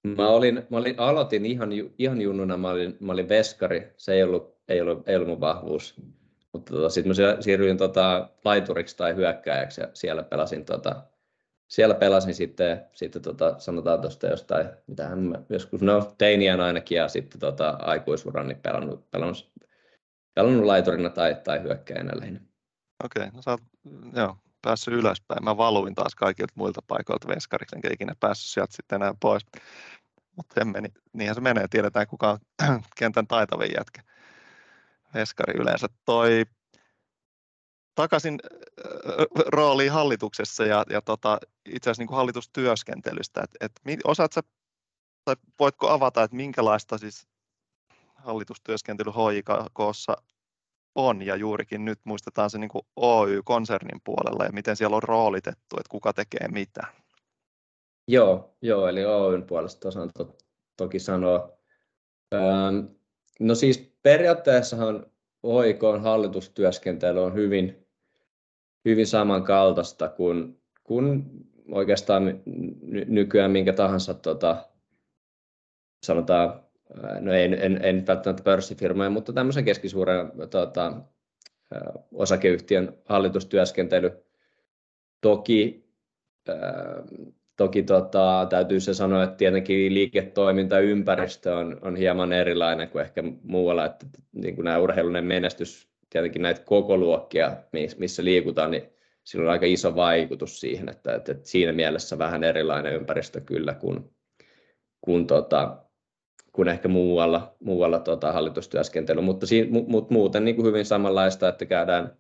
Mä, 0.08 0.28
olin, 0.28 0.68
mä 0.70 0.78
olin, 0.78 1.00
aloitin 1.00 1.46
ihan, 1.46 1.70
ihan 1.98 2.22
junnuna, 2.22 2.58
mä 2.58 2.70
olin, 2.70 2.98
mä 3.00 3.12
olin 3.12 3.30
veskari, 3.30 3.94
se 3.98 4.14
ei 4.14 4.24
ollut, 4.24 4.58
ei 4.68 4.82
ollut, 4.82 5.10
ei 5.10 5.16
ollut 5.16 5.30
mun 5.30 5.40
vahvuus. 5.40 6.02
Mutta 6.54 6.74
tota, 6.74 6.90
sitten 6.90 7.10
mä 7.10 7.42
siirryin 7.42 7.78
tota, 7.78 8.30
laituriksi 8.46 8.98
tai 8.98 9.16
hyökkääjäksi 9.16 9.82
ja 9.82 9.88
siellä 9.94 10.24
pelasin, 10.24 10.66
tota, 10.66 11.04
siellä 11.70 11.96
pelasin 11.96 12.36
sitten, 12.36 12.86
sitten 12.94 13.22
tota, 13.22 13.60
sanotaan 13.60 14.02
tuosta 14.02 14.28
jostain, 14.28 14.70
mitähän 14.88 15.20
mä 15.20 15.42
joskus, 15.50 15.82
no 15.82 16.14
teiniän 16.18 16.62
ainakin 16.62 16.96
ja 16.96 17.08
sitten 17.08 17.40
tota, 17.40 17.70
aikuisuran, 17.70 18.48
niin 18.48 18.60
pelannut, 18.60 19.12
pelannut, 19.12 19.52
pelannut 20.34 20.66
laiturina 20.66 21.10
tai, 21.10 21.36
tai 21.44 21.62
hyökkäjänä 21.64 22.12
lähinnä. 22.16 22.40
Okei, 23.04 23.22
okay, 23.22 23.36
no 23.36 23.42
sä 23.42 23.52
oot, 23.52 23.62
joo, 24.16 24.38
päässyt 24.62 24.94
ylöspäin. 24.94 25.44
Mä 25.44 25.58
valuin 25.58 25.96
taas 25.96 26.16
kaikilta 26.16 26.54
muilta 26.56 26.82
paikoilta 26.88 27.28
veskariksi, 27.28 27.76
enkä 27.76 27.90
ikinä 27.94 28.14
päässyt 28.20 28.52
sieltä 28.52 28.76
sitten 28.76 28.96
enää 28.96 29.14
pois. 29.20 29.46
Mutta 30.36 30.66
meni, 30.66 30.90
niinhän 31.14 31.36
se 31.36 31.42
menee, 31.42 31.68
tiedetään 31.70 32.08
kuka 32.08 32.30
on 32.30 32.40
kentän 33.00 33.28
taitavin 33.28 33.72
jätkä. 33.78 34.02
Veskari 35.14 35.54
yleensä. 35.62 35.88
Toi 36.06 36.46
takaisin 38.00 38.40
rooliin 39.48 39.92
hallituksessa 39.92 40.66
ja, 40.66 40.86
ja 40.90 41.02
tota, 41.02 41.40
itse 41.66 41.90
asiassa 41.90 42.02
niin 42.02 42.08
kuin 42.08 42.18
hallitustyöskentelystä. 42.18 43.42
Et, 43.44 43.52
et, 43.60 44.00
osaat 44.04 44.34
sä, 44.34 44.42
tai 45.26 45.36
voitko 45.60 45.90
avata, 45.90 46.24
että 46.24 46.36
minkälaista 46.36 46.98
siis 46.98 47.28
hallitustyöskentely 48.16 49.12
HIKssa 49.12 50.16
on 50.96 51.22
ja 51.22 51.36
juurikin 51.36 51.86
nyt 51.86 52.00
muistetaan 52.04 52.50
se 52.50 52.58
niin 52.58 52.70
kuin 52.70 52.86
Oy-konsernin 52.96 54.02
puolella 54.04 54.46
ja 54.46 54.52
miten 54.52 54.76
siellä 54.76 54.96
on 54.96 55.04
roolitettu, 55.04 55.78
että 55.78 55.90
kuka 55.90 56.14
tekee 56.14 56.48
mitä. 56.48 56.88
Joo, 58.08 58.56
joo 58.62 58.88
eli 58.88 59.06
Oyn 59.06 59.44
puolesta 59.44 59.88
osaan 59.88 60.12
to, 60.18 60.38
toki 60.78 61.00
sanoa. 61.00 61.58
Ähm, 62.34 62.86
no 63.40 63.56
siis 63.56 63.94
periaatteessahan 64.02 65.06
OIKn 65.44 66.02
hallitustyöskentely 66.02 67.24
on 67.24 67.34
hyvin, 67.34 67.89
hyvin 68.86 69.08
samankaltaista 69.08 70.10
kuin, 70.10 70.62
kuin 70.84 71.24
oikeastaan 71.72 72.42
nykyään 73.08 73.52
minkä 73.52 73.74
tahansa 73.74 74.14
tota, 74.14 74.66
sanotaan 76.06 76.64
no 77.20 77.34
en, 77.34 77.54
en, 77.54 77.86
en 77.86 78.08
välttämättä 78.08 78.44
pörssifirmoja, 78.44 79.10
mutta 79.10 79.34
tämmöisen 79.34 79.66
keskisuuren 79.66 80.32
tota, 80.50 81.02
osakeyhtiön 82.12 82.98
hallitustyöskentely. 83.06 84.12
Toki, 85.22 85.90
toki 87.56 87.84
tota, 87.84 88.48
täytyy 88.50 88.80
se 88.80 88.94
sanoa, 88.94 89.24
että 89.24 89.36
tietenkin 89.36 89.94
liiketoimintaympäristö 89.94 91.56
on, 91.56 91.80
on 91.82 91.96
hieman 91.96 92.34
erilainen 92.34 92.90
kuin 92.90 93.02
ehkä 93.02 93.24
muualla, 93.44 93.86
että 93.86 94.06
niin 94.32 94.56
kuin 94.56 94.66
nämä 94.66 94.78
urheilunen 94.78 95.26
menestys, 95.26 95.89
tietenkin 96.10 96.42
näitä 96.42 96.62
koko 96.66 96.98
luokkia, 96.98 97.58
missä 97.98 98.24
liikutaan, 98.24 98.72
niin 98.72 98.84
sillä 99.24 99.46
on 99.46 99.52
aika 99.52 99.66
iso 99.66 99.96
vaikutus 99.96 100.60
siihen, 100.60 100.90
että, 100.90 101.16
että, 101.16 101.36
siinä 101.44 101.72
mielessä 101.72 102.18
vähän 102.18 102.44
erilainen 102.44 102.94
ympäristö 102.94 103.42
kyllä 103.42 103.74
kuin, 103.74 104.10
kuin 105.02 105.28
tota, 105.28 105.78
kuin 106.52 106.68
ehkä 106.68 106.88
muualla, 106.88 107.56
muualla 107.60 108.00
tota, 108.00 108.32
hallitustyöskentely, 108.32 109.22
mutta, 109.22 109.46
siinä, 109.46 109.70
mu, 109.72 110.08
muuten 110.10 110.46
niin 110.46 110.56
kuin 110.56 110.66
hyvin 110.66 110.86
samanlaista, 110.86 111.50
että 111.50 111.66
käydään 111.66 112.18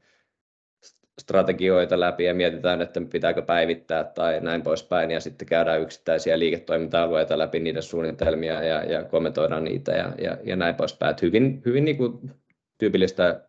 strategioita 1.22 2.00
läpi 2.00 2.24
ja 2.24 2.34
mietitään, 2.34 2.82
että 2.82 3.02
pitääkö 3.12 3.42
päivittää 3.42 4.04
tai 4.04 4.40
näin 4.40 4.62
poispäin, 4.62 5.12
ja 5.12 5.20
sitten 5.20 5.48
käydään 5.48 5.82
yksittäisiä 5.82 6.40
liiketoiminta-alueita 6.40 7.38
läpi, 7.38 7.60
niiden 7.60 7.84
suunnitelmia 7.84 8.64
ja, 8.64 8.84
ja 8.84 9.04
kommentoidaan 9.04 9.64
niitä 9.64 9.92
ja, 9.92 10.14
ja, 10.18 10.38
ja 10.44 10.56
näin 10.56 10.76
poispäin. 10.76 11.16
Hyvin, 11.22 11.62
hyvin 11.66 11.86
niin 11.86 11.98
kuin 11.98 12.32
tyypillistä 12.78 13.49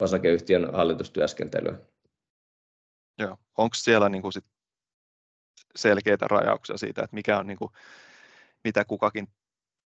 osakeyhtiön 0.00 0.74
hallitustyöskentelyä. 0.74 1.78
Joo. 3.18 3.38
Onko 3.58 3.74
siellä 3.74 4.08
niin 4.08 4.22
kuin 4.22 4.32
sit 4.32 4.44
selkeitä 5.76 6.26
rajauksia 6.28 6.76
siitä, 6.76 7.02
että 7.02 7.14
mikä 7.14 7.38
on 7.38 7.46
niin 7.46 7.58
kuin, 7.58 7.70
mitä 8.64 8.84
kukakin 8.84 9.28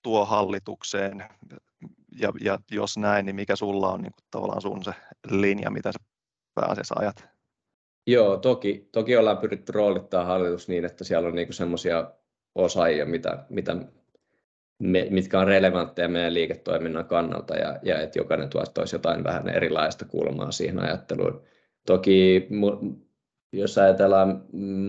tuo 0.03 0.25
hallitukseen, 0.25 1.25
ja, 2.21 2.33
ja 2.41 2.59
jos 2.71 2.97
näin, 2.97 3.27
niin 3.27 3.37
mikä 3.37 3.57
sulla 3.57 3.93
on 3.93 4.03
niin 4.03 4.13
kuin, 4.13 4.25
tavallaan 4.31 4.63
sun 4.63 4.85
se 4.85 4.93
linja, 5.31 5.71
mitä 5.71 5.93
sä 5.93 5.99
pääasiassa 6.55 6.95
ajat? 6.99 7.29
Joo, 8.07 8.37
toki, 8.37 8.89
toki 8.93 9.17
ollaan 9.17 9.39
pyritty 9.39 9.73
roolittaa 9.73 10.25
hallitus 10.25 10.69
niin, 10.69 10.85
että 10.85 11.05
siellä 11.05 11.29
on 11.29 11.35
niin 11.35 11.53
semmoisia 11.53 12.11
osaajia, 12.55 13.07
mitä, 13.07 13.47
mitä 13.49 13.77
mitkä 15.11 15.41
on 15.41 15.47
relevantteja 15.47 16.09
meidän 16.09 16.35
liiketoiminnan 16.35 17.05
kannalta 17.05 17.57
ja, 17.57 17.79
ja 17.83 18.01
että 18.01 18.19
jokainen 18.19 18.49
tuottaisi 18.49 18.95
jotain 18.97 19.25
vähän 19.25 19.49
erilaista 19.49 20.05
kulmaa 20.05 20.51
siihen 20.51 20.79
ajatteluun. 20.79 21.43
Toki 21.87 22.49
jos 23.53 23.79
ajatellaan 23.79 24.43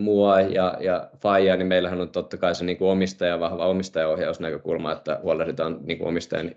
mua 0.04 0.42
ja, 0.42 0.78
ja 0.80 1.10
Faijaa, 1.22 1.58
niin 1.58 1.68
meillähän 1.68 2.02
on 2.02 2.10
totta 2.10 2.38
kai 2.38 2.56
se 2.56 2.66
niin 2.66 2.78
kuin 2.78 2.92
omistaja, 2.92 3.40
vahva 3.40 3.68
omistajaohjausnäkökulma, 3.68 4.92
että 4.92 5.20
huolehditaan 5.24 5.80
niin 5.82 5.98
kuin 5.98 6.08
omistajan 6.08 6.52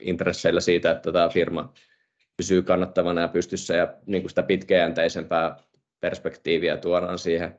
intresseillä 0.00 0.60
siitä, 0.60 0.90
että 0.90 1.12
tämä 1.12 1.28
firma 1.28 1.72
pysyy 2.36 2.62
kannattavana 2.62 3.20
ja 3.20 3.28
pystyssä 3.28 3.76
ja 3.76 3.94
niin 4.06 4.22
kuin 4.22 4.30
sitä 4.30 4.42
pitkäjänteisempää 4.42 5.56
perspektiiviä 6.00 6.76
tuodaan 6.76 7.18
siihen. 7.18 7.58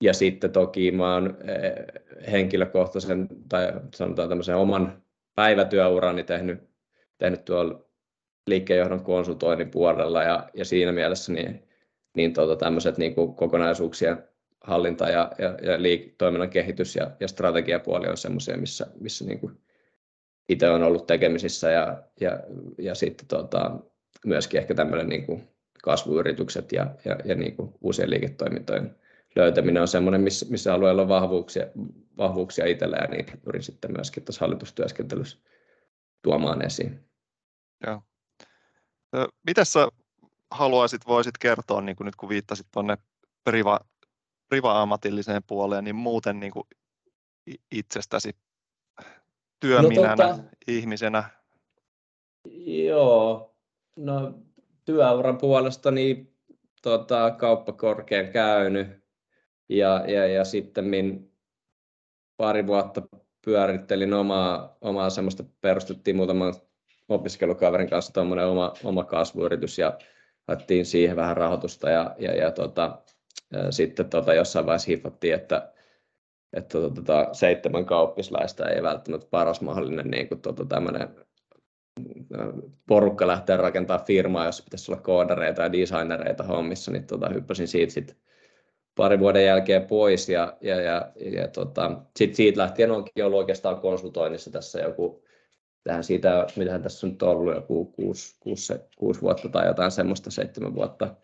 Ja 0.00 0.12
sitten 0.14 0.52
toki 0.52 0.90
mä 0.90 1.14
oon 1.14 1.36
eh, 1.44 2.02
henkilökohtaisen 2.32 3.28
tai 3.48 3.72
sanotaan 3.94 4.28
tämmöisen 4.28 4.56
oman 4.56 5.02
päivätyöurani 5.34 6.24
tehnyt, 6.24 6.60
tehnyt 7.18 7.44
tuolla 7.44 7.84
liikkeenjohdon 8.46 9.04
konsultoinnin 9.04 9.70
puolella 9.70 10.22
ja, 10.22 10.48
ja 10.54 10.64
siinä 10.64 10.92
mielessä 10.92 11.32
niin 11.32 11.68
niin 12.18 12.34
tuota, 12.34 12.56
tämmöiset 12.56 12.98
niin 12.98 13.14
kuin 13.14 13.34
kokonaisuuksien 13.34 14.24
hallinta 14.60 15.08
ja, 15.08 15.32
ja, 15.38 15.58
ja 15.62 15.78
liik- 15.78 16.14
toiminnan 16.18 16.50
kehitys 16.50 16.96
ja, 16.96 17.10
ja 17.20 17.28
strategiapuoli 17.28 18.08
on 18.08 18.16
semmoisia, 18.16 18.56
missä, 18.56 18.86
missä 19.00 19.24
niin 19.24 19.40
kuin 19.40 19.58
itse 20.48 20.70
on 20.70 20.82
ollut 20.82 21.06
tekemisissä 21.06 21.70
ja, 21.70 22.02
ja, 22.20 22.40
ja 22.78 22.94
sitten 22.94 23.28
tuota, 23.28 23.78
myöskin 24.26 24.60
ehkä 24.60 24.74
tämmöinen 24.74 25.08
niin 25.08 25.26
kuin 25.26 25.48
kasvuyritykset 25.82 26.72
ja, 26.72 26.86
ja, 27.04 27.16
ja 27.24 27.34
niin 27.34 27.56
kuin 27.56 27.74
uusien 27.80 28.10
liiketoimintojen 28.10 28.96
löytäminen 29.38 29.82
on 29.82 29.88
semmoinen, 29.88 30.20
missä, 30.20 30.46
missä 30.50 30.74
alueella 30.74 31.02
on 31.02 31.08
vahvuuksia, 31.08 31.66
vahvuuksia 32.16 32.66
itsellä 32.66 32.96
ja 32.96 33.06
niitä 33.06 33.36
pyrin 33.36 33.62
sitten 33.62 33.92
myöskin 33.92 34.24
tässä 34.24 34.40
hallitustyöskentelyssä 34.40 35.38
tuomaan 36.22 36.64
esiin. 36.64 37.08
Joo. 37.86 38.02
Miten 39.46 39.66
sä 39.66 39.88
haluaisit, 40.50 41.06
voisit 41.06 41.38
kertoa, 41.38 41.80
niin 41.80 41.96
kuin 41.96 42.04
nyt 42.04 42.16
kun 42.16 42.28
viittasit 42.28 42.66
tuonne 42.72 42.98
priva, 43.44 43.80
priva-ammatilliseen 44.48 45.42
puoleen, 45.46 45.84
niin 45.84 45.96
muuten 45.96 46.40
niin 46.40 46.52
kuin 46.52 46.64
itsestäsi 47.72 48.36
työminänä, 49.60 50.26
no, 50.26 50.36
tota, 50.36 50.42
ihmisenä? 50.68 51.24
Joo, 52.86 53.54
no 53.96 54.34
työuran 54.84 55.38
puolesta 55.38 55.90
niin 55.90 56.34
tota, 56.82 57.30
kauppakorkean 57.30 58.28
käynyt 58.28 58.97
ja, 59.68 60.04
ja, 60.06 60.26
ja 60.26 60.44
sitten 60.44 60.84
pari 62.36 62.66
vuotta 62.66 63.02
pyörittelin 63.44 64.14
omaa, 64.14 64.76
omaa 64.80 65.10
semmoista, 65.10 65.44
perustettiin 65.60 66.16
muutaman 66.16 66.54
opiskelukaverin 67.08 67.90
kanssa 67.90 68.12
tuommoinen 68.12 68.46
oma, 68.46 68.72
oma 68.84 69.04
kasvuyritys 69.04 69.78
ja 69.78 69.98
haettiin 70.48 70.86
siihen 70.86 71.16
vähän 71.16 71.36
rahoitusta 71.36 71.90
ja, 71.90 72.16
ja, 72.18 72.34
ja 72.36 72.50
tota, 72.50 72.98
ja 73.52 73.72
sitten 73.72 74.10
tota, 74.10 74.34
jossain 74.34 74.66
vaiheessa 74.66 74.90
hiffattiin, 74.90 75.34
että, 75.34 75.72
että 76.52 76.78
tota, 76.80 77.28
seitsemän 77.32 77.84
kauppislaista 77.84 78.68
ei 78.68 78.82
välttämättä 78.82 79.26
paras 79.30 79.60
mahdollinen 79.60 80.10
niin 80.10 80.28
kuin, 80.28 80.40
tota, 80.40 80.64
tämmöinen 80.64 81.08
porukka 82.86 83.26
lähteä 83.26 83.56
rakentamaan 83.56 84.06
firmaa, 84.06 84.46
jos 84.46 84.62
pitäisi 84.62 84.92
olla 84.92 85.02
koodareita 85.02 85.62
ja 85.62 85.72
designereita 85.72 86.44
hommissa, 86.44 86.90
niin 86.90 87.06
tota, 87.06 87.28
hyppäsin 87.28 87.68
siitä 87.68 87.92
sitten 87.92 88.16
pari 88.98 89.18
vuoden 89.18 89.44
jälkeen 89.44 89.86
pois 89.86 90.28
ja, 90.28 90.56
ja, 90.60 90.80
ja, 90.80 91.12
ja 91.30 91.48
tota, 91.48 92.00
sit 92.16 92.34
siitä 92.34 92.60
lähtien 92.60 92.90
onkin 92.90 93.24
ollut 93.24 93.38
oikeastaan 93.38 93.80
konsultoinnissa 93.80 94.50
tässä 94.50 94.80
joku 94.80 95.22
tähän 95.84 96.04
siitä, 96.04 96.46
mitähän 96.56 96.82
tässä 96.82 97.06
on 97.06 97.16
ollut 97.22 97.54
joku 97.54 97.84
kuusi, 97.84 98.36
kuusi, 98.40 98.74
kuusi 98.96 99.20
vuotta 99.20 99.48
tai 99.48 99.66
jotain 99.66 99.90
semmoista, 99.90 100.30
seitsemän 100.30 100.74
vuotta. 100.74 101.14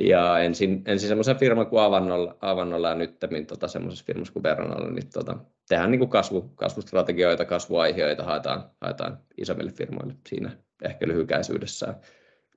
Ja 0.00 0.38
ensin, 0.38 0.82
ensin 0.86 1.08
semmoisen 1.08 1.36
firman 1.36 1.66
kuin 1.66 1.82
Avannolla, 1.82 2.36
Avannolla 2.40 2.88
ja 2.88 2.94
nyt 2.94 3.18
tota, 3.46 3.68
semmoisessa 3.68 4.04
firmassa 4.04 4.32
kuin 4.32 4.42
Veronalla, 4.42 4.90
niin 4.90 5.10
tota, 5.12 5.38
tehdään 5.68 5.90
niin 5.90 5.98
kuin 5.98 6.10
kasvu, 6.10 6.42
kasvustrategioita, 6.54 7.44
kasvuaiheita, 7.44 8.24
haetaan, 8.24 8.70
haetaan 8.80 9.18
isommille 9.38 9.72
firmoille 9.72 10.14
siinä 10.28 10.50
ehkä 10.82 11.08
lyhykäisyydessään, 11.08 11.94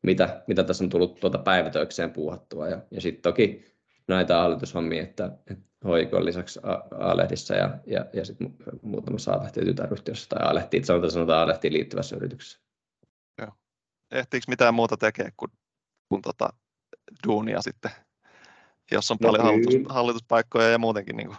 mitä, 0.03 0.43
mitä 0.47 0.63
tässä 0.63 0.83
on 0.83 0.89
tullut 0.89 1.19
tuota 1.19 1.37
päivätöikseen 1.37 2.11
puuhattua. 2.11 2.67
Ja, 2.67 2.79
ja 2.91 3.01
sitten 3.01 3.21
toki 3.21 3.65
näitä 4.09 4.37
hallitushommia, 4.37 5.03
että, 5.03 5.31
että 5.51 5.65
hoikon 5.83 6.25
lisäksi 6.25 6.59
A-lehdissä 6.99 7.55
ja, 7.55 7.77
ja, 7.85 8.05
ja 8.13 8.25
sitten 8.25 8.55
muutamassa 8.81 9.31
A-lehtiä 9.31 9.65
tytäryhtiössä 9.65 10.27
tai 10.29 10.49
A-lehtiin, 10.49 10.85
sanotaan, 10.85 11.11
sanotaan 11.11 11.43
A-lehtiin 11.43 11.73
liittyvässä 11.73 12.15
yrityksessä. 12.15 12.59
Joo. 13.41 13.51
Ehtiikö 14.11 14.45
mitään 14.47 14.73
muuta 14.73 14.97
tekee 14.97 15.29
kuin, 15.37 15.51
kuin 16.09 16.21
tota, 16.21 16.49
duunia 17.27 17.61
sitten, 17.61 17.91
jos 18.91 19.11
on 19.11 19.17
no 19.21 19.27
paljon 19.27 19.43
hallitus, 19.43 19.75
hallituspaikkoja 19.89 20.69
ja 20.69 20.77
muutenkin 20.77 21.17
niin 21.17 21.27
kuin, 21.27 21.37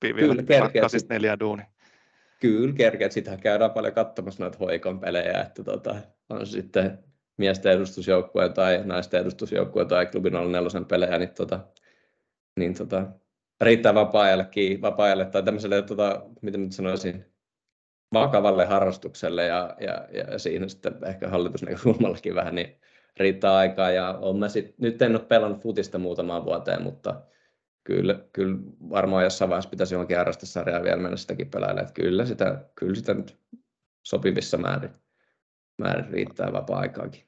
kyllä 0.00 0.42
kerkeä. 0.42 0.82
neljä 1.08 1.40
duuni. 1.40 1.62
Kyllä 2.40 2.74
kerkeä, 2.74 3.10
sitähän 3.10 3.40
käydään 3.40 3.70
paljon 3.70 3.94
katsomassa 3.94 4.44
noita 4.44 4.58
hoikon 4.58 5.00
pelejä, 5.00 5.40
että 5.40 5.64
tota, 5.64 5.96
on 6.28 6.46
sitten 6.46 6.98
miesten 7.36 7.72
edustusjoukkue 7.72 8.48
tai 8.48 8.82
naisten 8.84 9.20
edustusjoukkue 9.20 9.84
tai 9.84 10.06
klubin 10.06 10.32
04 10.32 10.84
pelejä, 10.88 11.18
niin 11.18 11.34
tota, 11.34 11.60
niin 12.56 12.74
tota, 12.74 13.06
riittää 13.60 13.94
vapaa-ajallekin, 13.94 14.82
vapaa-ajalle 14.82 15.24
tai 15.24 15.42
tämmöiselle, 15.42 15.82
tota, 15.82 16.22
miten 16.42 16.62
nyt 16.62 16.72
sanoisin, 16.72 17.24
vakavalle 18.12 18.66
harrastukselle 18.66 19.46
ja, 19.46 19.76
ja, 19.80 20.08
ja 20.12 20.38
siinä 20.38 20.68
sitten 20.68 20.94
ehkä 21.04 21.28
hallitusnäkökulmallakin 21.28 22.34
vähän, 22.34 22.54
niin 22.54 22.80
riittää 23.16 23.56
aikaa. 23.56 23.90
Ja 23.90 24.18
on 24.20 24.38
mä 24.38 24.48
sit, 24.48 24.78
nyt 24.78 25.02
en 25.02 25.16
ole 25.16 25.24
pelannut 25.24 25.62
futista 25.62 25.98
muutamaan 25.98 26.44
vuoteen, 26.44 26.82
mutta 26.82 27.22
kyllä, 27.84 28.24
kyllä 28.32 28.56
varmaan 28.90 29.24
jossain 29.24 29.48
vaiheessa 29.48 29.70
pitäisi 29.70 29.94
johonkin 29.94 30.16
harrastesarjaan 30.16 30.82
vielä 30.82 31.02
mennä 31.02 31.16
sitäkin 31.16 31.50
pelailemaan. 31.50 31.82
Että 31.88 32.02
kyllä 32.02 32.26
sitä, 32.26 32.64
kyllä 32.74 32.94
sitä 32.94 33.14
nyt 33.14 33.38
sopivissa 34.02 34.56
määrin, 34.56 34.90
määrin 35.78 36.10
riittää 36.10 36.52
vapaa-aikaakin. 36.52 37.24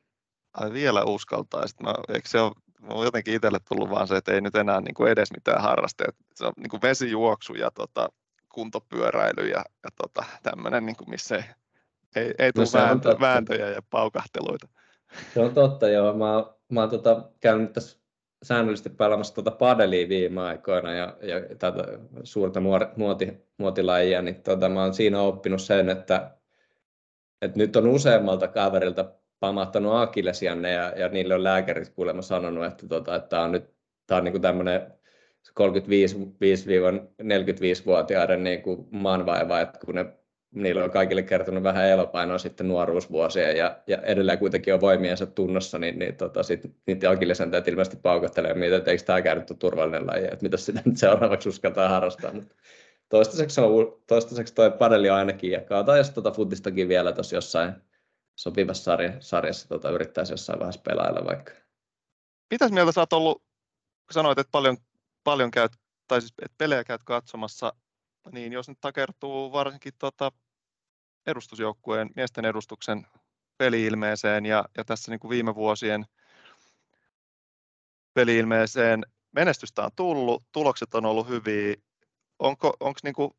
Ai 0.54 0.72
vielä 0.72 1.04
uskaltaa. 1.04 1.66
Sitten 1.66 1.87
eikö 2.14 2.28
se 2.28 2.40
ole 2.40 2.52
on 2.88 3.05
jotenkin 3.05 3.35
itselle 3.35 3.59
tullut 3.68 3.90
vaan 3.90 4.09
se, 4.09 4.16
että 4.16 4.33
ei 4.33 4.40
nyt 4.40 4.55
enää 4.55 4.81
niin 4.81 4.95
kuin 4.95 5.12
edes 5.12 5.33
mitään 5.33 5.62
harrasteet. 5.62 6.16
Se 6.35 6.47
on 6.47 6.53
niin 6.57 6.71
kuin 6.71 6.83
vesijuoksu 6.83 7.55
ja 7.55 7.71
tota, 7.71 8.09
kuntopyöräily 8.49 9.49
ja, 9.49 9.64
ja 9.85 9.90
tota, 9.97 10.25
tämmöinen, 10.42 10.87
niin 10.87 10.97
kuin 10.97 11.11
missä 11.11 11.37
ei, 11.37 11.45
ei, 12.16 12.35
ei 12.38 12.53
tule 12.53 12.66
no 12.75 12.81
vääntö, 12.81 13.16
vääntöjä 13.21 13.71
ja 13.71 13.83
paukahteluita. 13.90 14.68
Se 15.35 15.40
on 15.40 15.55
totta, 15.55 15.88
joo. 15.88 16.12
Mä, 16.12 16.27
mä 16.68 16.81
oon 16.81 16.90
tota, 16.90 17.31
käynyt 17.40 17.73
tässä 17.73 17.99
säännöllisesti 18.42 18.90
pelaamassa 18.90 19.35
tuota 19.35 19.51
padelia 19.51 20.09
viime 20.09 20.40
aikoina 20.40 20.92
ja, 20.92 21.16
ja 21.23 21.57
tätä 21.59 21.85
suurta 22.25 22.61
muoti, 22.97 23.33
muotilajia, 23.59 24.23
niin 24.23 24.42
tota, 24.42 24.68
mä 24.68 24.83
oon 24.83 24.95
siinä 24.95 25.21
oppinut 25.21 25.62
sen, 25.62 25.88
että, 25.88 26.37
että 27.42 27.59
nyt 27.59 27.77
on 27.77 27.87
useammalta 27.87 28.49
kaverilta 28.49 29.14
pamahtanut 29.42 29.92
akillesianne 29.94 30.72
ja, 30.72 30.92
ja 30.96 31.09
niille 31.09 31.35
on 31.35 31.44
lääkärit 31.44 31.88
kuulemma 31.88 32.22
sanonut, 32.22 32.64
että, 32.64 32.88
tota, 32.88 33.16
että 33.16 33.28
tämä 33.28 33.42
on 33.42 33.52
nyt 33.52 33.64
tämä 34.07 34.18
on 34.18 34.24
niin 34.24 34.33
kuin 34.33 34.42
tämmöinen 34.42 34.92
35-45-vuotiaiden 35.50 38.44
niin 38.44 38.62
kuin 38.62 38.87
maanvaiva, 38.90 39.61
että 39.61 39.78
kun 39.87 39.94
ne, 39.94 40.07
niillä 40.55 40.85
on 40.85 40.90
kaikille 40.90 41.22
kertonut 41.22 41.62
vähän 41.62 41.88
elopainoa 41.88 42.38
sitten 42.38 42.68
nuoruusvuosia 42.68 43.52
ja, 43.52 43.78
ja 43.87 43.98
edelleen 43.98 44.38
kuitenkin 44.38 44.74
on 44.74 44.81
voimiensa 44.81 45.26
tunnossa, 45.26 45.78
niin, 45.78 45.98
niin 45.98 46.16
tota, 46.16 46.42
sit, 46.42 46.61
niitä 46.87 47.11
akillesäntäjät 47.11 47.68
ilmeisesti 47.68 47.98
paukottelee 48.02 48.55
mitä 48.55 48.76
että 48.76 48.90
eikö 48.90 49.05
tämä 49.05 49.22
käynyt 49.22 49.52
turvallinen 49.59 50.07
laji, 50.07 50.24
että 50.24 50.42
mitä 50.42 50.57
sitä 50.57 50.83
nyt 50.85 50.96
seuraavaksi 50.96 51.48
uskaltaa 51.48 51.88
harrastaa. 51.88 52.33
Mutta 52.33 52.55
toistaiseksi, 53.09 53.61
on, 53.61 54.02
toistaiseksi 54.07 54.55
toi 54.55 54.70
padeli 54.70 55.11
on 55.11 55.16
ainakin 55.16 55.50
ja 55.50 55.61
kaataan 55.61 55.98
jos 55.98 56.11
tuota 56.11 56.31
futistakin 56.31 56.88
vielä 56.88 57.12
tuossa 57.12 57.37
jossain 57.37 57.72
sopivassa 58.37 58.85
sarja, 58.85 59.21
sarjassa 59.21 59.68
tota, 59.68 59.90
yrittäisi 59.90 60.33
jossain 60.33 60.59
vaiheessa 60.59 60.83
pelailla 60.83 61.25
vaikka. 61.25 61.53
Mitäs 62.51 62.73
mieltä 62.73 62.92
sä 62.92 63.01
oot 63.01 63.12
ollut, 63.12 63.38
kun 64.07 64.12
sanoit, 64.12 64.38
että 64.38 64.51
paljon, 64.51 64.77
paljon 65.25 65.51
käyt, 65.51 65.73
tai 66.09 66.21
siis, 66.21 66.35
että 66.42 66.55
pelejä 66.59 66.85
käyt 66.85 67.03
katsomassa, 67.05 67.73
niin 68.33 68.53
jos 68.53 68.68
nyt 68.68 68.79
takertuu 68.81 69.53
varsinkin 69.53 69.92
tota, 69.99 70.33
edustusjoukkueen, 71.27 72.11
miesten 72.16 72.45
edustuksen 72.45 73.07
peliilmeeseen 73.59 74.47
ja, 74.47 74.64
ja 74.77 74.85
tässä 74.85 75.11
niin 75.11 75.21
kuin 75.21 75.31
viime 75.31 75.55
vuosien 75.55 76.05
peliilmeeseen 78.14 79.03
menestystä 79.33 79.85
on 79.85 79.90
tullut, 79.97 80.45
tulokset 80.53 80.95
on 80.95 81.05
ollut 81.05 81.29
hyviä. 81.29 81.75
Onko 82.38 82.77
onko 82.81 83.01
niin 83.03 83.14
kuin 83.14 83.31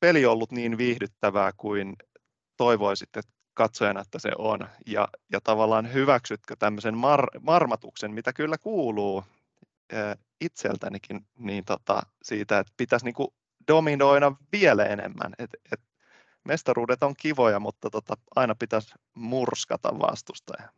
peli 0.00 0.26
ollut 0.26 0.52
niin 0.52 0.78
viihdyttävää 0.78 1.52
kuin 1.56 1.96
toivoisit, 2.56 3.16
että 3.16 3.32
katsojana, 3.60 4.00
että 4.00 4.18
se 4.18 4.30
on. 4.38 4.68
Ja, 4.86 5.08
ja 5.32 5.40
tavallaan 5.44 5.92
hyväksytkö 5.92 6.56
tämmöisen 6.58 6.94
mar- 6.94 7.40
marmatuksen, 7.40 8.14
mitä 8.14 8.32
kyllä 8.32 8.58
kuuluu 8.58 9.24
ää, 9.92 10.16
itseltänikin 10.40 11.20
niin 11.38 11.64
tota, 11.64 12.02
siitä, 12.22 12.58
että 12.58 12.72
pitäisi 12.76 13.04
niin 13.04 13.14
kuin 13.14 13.28
dominoida 13.68 14.32
vielä 14.52 14.84
enemmän. 14.84 15.32
Et, 15.38 15.50
et 15.72 15.80
mestaruudet 16.44 17.02
on 17.02 17.14
kivoja, 17.16 17.60
mutta 17.60 17.90
tota, 17.90 18.14
aina 18.36 18.54
pitäisi 18.54 18.94
murskata 19.14 19.98
vastustaja. 19.98 20.68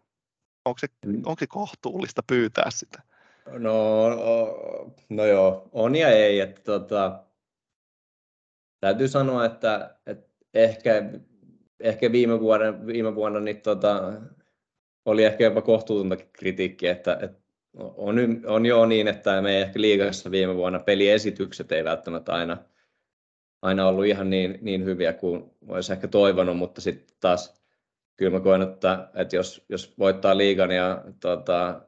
Onko 0.64 0.78
se, 0.78 0.86
mm. 1.06 1.16
onko 1.16 1.36
se 1.38 1.46
kohtuullista 1.46 2.22
pyytää 2.26 2.70
sitä? 2.70 3.02
No, 3.46 4.08
no 5.08 5.24
joo, 5.24 5.68
on 5.72 5.96
ja 5.96 6.08
ei. 6.08 6.40
Että 6.40 6.62
tota, 6.62 7.22
täytyy 8.80 9.08
sanoa, 9.08 9.44
että, 9.44 9.96
että 10.06 10.32
ehkä, 10.54 10.90
ehkä 11.82 12.12
viime, 12.12 12.40
vuoden, 12.40 12.86
viime 12.86 13.14
vuonna 13.14 13.40
niin 13.40 13.60
tota, 13.60 14.12
oli 15.04 15.24
ehkä 15.24 15.44
jopa 15.44 15.62
kohtuutonta 15.62 16.16
kritiikkiä, 16.32 16.92
että, 16.92 17.18
että 17.22 17.42
on, 17.78 18.16
on 18.46 18.66
jo 18.66 18.86
niin, 18.86 19.08
että 19.08 19.42
me 19.42 19.60
ehkä 19.60 19.80
liigassa 19.80 20.30
viime 20.30 20.56
vuonna. 20.56 20.78
Peliesitykset 20.78 21.72
ei 21.72 21.84
välttämättä 21.84 22.32
aina, 22.32 22.56
aina 23.62 23.88
ollut 23.88 24.06
ihan 24.06 24.30
niin, 24.30 24.58
niin 24.62 24.84
hyviä 24.84 25.12
kuin 25.12 25.50
olisi 25.68 25.92
ehkä 25.92 26.08
toivonut, 26.08 26.56
mutta 26.56 26.80
sitten 26.80 27.16
taas 27.20 27.62
kyllä 28.16 28.32
mä 28.32 28.40
koen, 28.40 28.62
että, 28.62 29.08
että 29.14 29.36
jos, 29.36 29.64
jos 29.68 29.98
voittaa 29.98 30.36
liigan 30.36 30.70
ja 30.70 31.04
tota, 31.20 31.80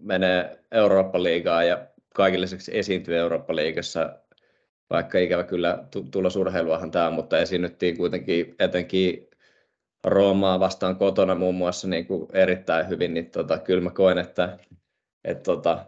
menee 0.00 0.58
Eurooppa-liigaan 0.72 1.68
ja 1.68 1.86
kaikille 2.14 2.44
lisäksi 2.44 2.78
esiintyy 2.78 3.16
Eurooppa-liigassa, 3.16 4.18
vaikka 4.90 5.18
ikävä 5.18 5.44
kyllä 5.44 5.84
tulla 6.10 6.28
urheiluahan 6.40 6.90
tämä, 6.90 7.10
mutta 7.10 7.38
esiinnyttiin 7.38 7.96
kuitenkin 7.96 8.54
etenkin 8.58 9.28
Roomaa 10.04 10.60
vastaan 10.60 10.96
kotona 10.96 11.34
muun 11.34 11.54
muassa 11.54 11.88
niin 11.88 12.06
kuin 12.06 12.28
erittäin 12.32 12.88
hyvin, 12.88 13.14
niin 13.14 13.30
tota, 13.30 13.58
kyllä 13.58 13.80
mä 13.80 13.90
koen, 13.90 14.18
että, 14.18 14.58
että 15.24 15.42
tota, 15.42 15.86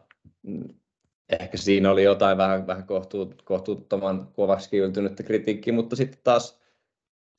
ehkä 1.41 1.57
siinä 1.57 1.91
oli 1.91 2.03
jotain 2.03 2.39
vähän, 2.39 2.67
vähän 2.67 2.87
kohtuut, 2.87 3.43
kohtuuttoman 3.43 4.29
kovaksi 4.33 4.79
yltynyttä 4.79 5.23
kritiikkiä, 5.23 5.73
mutta 5.73 5.97
sitten 5.97 6.21
taas, 6.25 6.61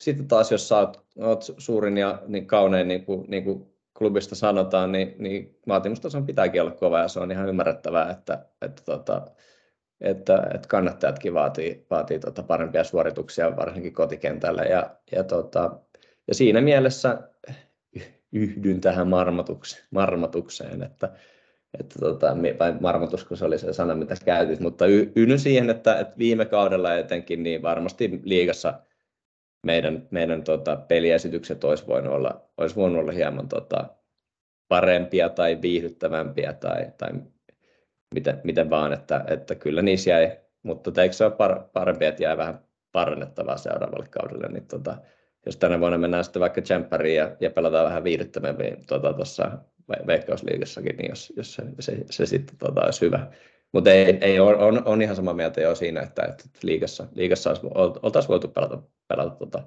sitten 0.00 0.28
taas 0.28 0.52
jos 0.52 0.68
sä 0.68 0.78
oot, 0.78 1.06
oot 1.18 1.44
suurin 1.58 1.98
ja 1.98 2.22
niin 2.26 2.46
kaunein, 2.46 2.88
niin 2.88 3.04
kuin, 3.04 3.30
niin 3.30 3.44
kuin 3.44 3.74
klubista 3.98 4.34
sanotaan, 4.34 4.92
niin, 4.92 5.14
niin 5.18 5.58
vaatimustason 5.68 6.26
pitääkin 6.26 6.62
olla 6.62 6.70
kova 6.70 6.98
ja 6.98 7.08
se 7.08 7.20
on 7.20 7.30
ihan 7.30 7.48
ymmärrettävää, 7.48 8.10
että, 8.10 8.46
että, 8.62 8.82
tota, 8.84 9.26
että, 10.00 10.46
että 10.54 10.68
kannattajatkin 10.68 11.34
vaatii, 11.34 11.86
vaatii 11.90 12.18
tota 12.18 12.42
parempia 12.42 12.84
suorituksia 12.84 13.56
varsinkin 13.56 13.92
kotikentällä. 13.92 14.62
Ja, 14.62 14.96
ja, 15.12 15.24
tota, 15.24 15.78
ja 16.28 16.34
siinä 16.34 16.60
mielessä 16.60 17.18
yhdyn 18.32 18.80
tähän 18.80 19.08
marmatukseen, 19.08 19.84
marmatukseen 19.90 20.82
että, 20.82 21.12
että 21.80 21.98
tota, 21.98 22.36
tai 22.58 22.74
marmatus, 22.80 23.24
kun 23.24 23.36
se 23.36 23.44
oli 23.44 23.58
se 23.58 23.72
sana, 23.72 23.94
mitä 23.94 24.14
käytit, 24.24 24.60
mutta 24.60 24.86
yhdyn 24.86 25.38
siihen, 25.38 25.70
että, 25.70 25.98
että 25.98 26.18
viime 26.18 26.44
kaudella 26.44 26.94
etenkin 26.94 27.42
niin 27.42 27.62
varmasti 27.62 28.20
liigassa 28.22 28.80
meidän, 29.66 30.08
meidän 30.10 30.44
tota, 30.44 30.76
peliesitykset 30.76 31.64
olisi 31.64 31.86
voinut 31.86 32.12
olla, 32.12 32.50
olisi 32.56 32.76
voinut 32.76 33.00
olla 33.00 33.12
hieman 33.12 33.48
tota, 33.48 33.88
parempia 34.68 35.28
tai 35.28 35.62
viihdyttävämpiä 35.62 36.52
tai, 36.52 36.92
tai 36.98 37.10
miten, 38.14 38.40
miten 38.44 38.70
vaan, 38.70 38.92
että, 38.92 39.24
että 39.26 39.54
kyllä 39.54 39.82
niissä 39.82 40.10
jäi, 40.10 40.38
mutta 40.62 41.02
eikö 41.02 41.14
se 41.14 41.24
ole 41.24 41.32
par, 41.32 41.60
parempi, 41.72 42.04
että 42.04 42.22
jää 42.22 42.36
vähän 42.36 42.60
parannettavaa 42.92 43.56
seuraavalle 43.56 44.06
kaudelle, 44.10 44.48
niin 44.48 44.66
tota, 44.66 44.96
jos 45.46 45.56
tänä 45.56 45.80
vuonna 45.80 45.98
mennään 45.98 46.24
sitten 46.24 46.40
vaikka 46.40 46.60
Championiin 46.60 47.16
ja, 47.16 47.36
ja 47.40 47.50
pelataan 47.50 47.86
vähän 47.86 48.04
viihdyttävämmin 48.04 48.86
tuota, 48.88 49.12
tuossa 49.12 49.58
Veikkausliigassakin, 50.06 50.96
niin 50.96 51.08
jos, 51.08 51.32
jos 51.36 51.54
se, 51.54 51.62
se, 51.80 51.96
se 52.10 52.26
sitten 52.26 52.56
tota, 52.56 52.84
olisi 52.84 53.00
hyvä. 53.00 53.26
Mutta 53.72 53.90
ei, 53.90 54.18
ei 54.20 54.40
on, 54.40 54.58
on, 54.58 54.82
on, 54.84 55.02
ihan 55.02 55.16
sama 55.16 55.32
mieltä 55.32 55.60
jo 55.60 55.74
siinä, 55.74 56.00
että, 56.00 56.22
että 56.22 56.44
liigassa, 56.62 57.06
liigassa 57.14 57.50
olisi, 57.50 57.66
oltaisiin 58.02 58.28
voitu 58.28 58.48
pelata, 58.48 58.82
pelata 59.08 59.30
tota, 59.30 59.62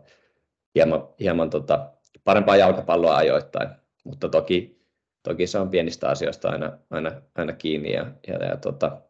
hieman, 0.75 1.07
hieman 1.19 1.49
tota, 1.49 1.91
parempaa 2.23 2.55
jalkapalloa 2.55 3.15
ajoittain, 3.15 3.69
mutta 4.03 4.29
toki, 4.29 4.80
toki 5.23 5.47
se 5.47 5.59
on 5.59 5.69
pienistä 5.69 6.09
asioista 6.09 6.49
aina, 6.49 6.77
aina, 6.89 7.21
aina 7.35 7.53
kiinni 7.53 7.93
ja, 7.93 8.11
ja, 8.27 8.45
ja 8.45 8.57
tota, 8.57 9.01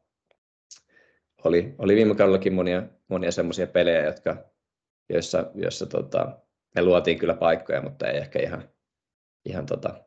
oli, 1.43 1.75
oli 1.77 1.95
viime 1.95 2.15
kaudellakin 2.15 2.53
monia, 2.53 2.83
monia 3.07 3.31
semmoisia 3.31 3.67
pelejä, 3.67 4.05
jotka, 4.05 4.37
joissa, 5.09 5.51
joissa 5.55 5.85
tota, 5.85 6.39
me 6.75 6.81
luotiin 6.83 7.19
kyllä 7.19 7.33
paikkoja, 7.33 7.81
mutta 7.81 8.07
ei 8.07 8.17
ehkä 8.17 8.39
ihan, 8.39 8.69
ihan 9.45 9.65
tota, 9.65 10.03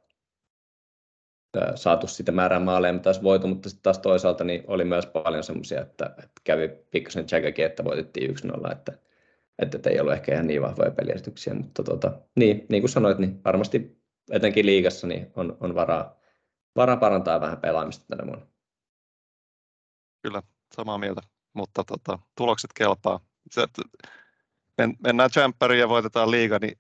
saatu 1.75 2.07
sitä 2.07 2.33
määrää 2.33 2.61
maaleja, 2.61 2.93
mitä 2.93 3.09
olisi 3.09 3.23
voitu, 3.23 3.47
mutta 3.47 3.69
sitten 3.69 3.83
taas 3.83 3.99
toisaalta 3.99 4.45
niin 4.45 4.65
oli 4.67 4.85
myös 4.85 5.07
paljon 5.07 5.45
semmoisia, 5.45 5.81
että, 5.81 6.07
että 6.07 6.41
kävi 6.45 6.69
pikkasen 6.91 7.27
tsekäkin, 7.27 7.65
että 7.65 7.85
voitettiin 7.85 8.31
1-0, 8.31 8.73
että, 8.73 8.93
että, 9.59 9.77
että 9.77 9.91
ei 9.91 10.01
ollut 10.01 10.13
ehkä 10.13 10.35
ihan 10.35 10.47
niin 10.47 10.63
vahvoja 10.63 10.91
peliesityksiä, 10.91 11.55
mutta 11.55 11.83
tota, 11.83 12.13
niin, 12.37 12.67
niin 12.69 12.83
kuin 12.83 12.91
sanoit, 12.91 13.19
niin 13.19 13.41
varmasti 13.45 14.04
etenkin 14.31 14.67
liigassa 14.67 15.07
niin 15.07 15.33
on, 15.37 15.57
on 15.61 15.75
varaa, 15.75 16.17
varaa 16.77 16.97
parantaa 16.97 17.41
vähän 17.41 17.59
pelaamista 17.59 18.05
tänä 18.09 18.27
vuonna. 18.27 18.47
Kyllä, 20.23 20.43
samaa 20.77 20.99
mieltä, 20.99 21.21
mutta 21.53 21.85
tota, 21.85 22.19
tulokset 22.37 22.71
kelpaa. 22.75 23.21
Se, 23.51 23.67
mennään 25.03 25.31
tsemppäriin 25.31 25.81
ja 25.81 25.89
voitetaan 25.89 26.31
liiga, 26.31 26.59
niin 26.59 26.79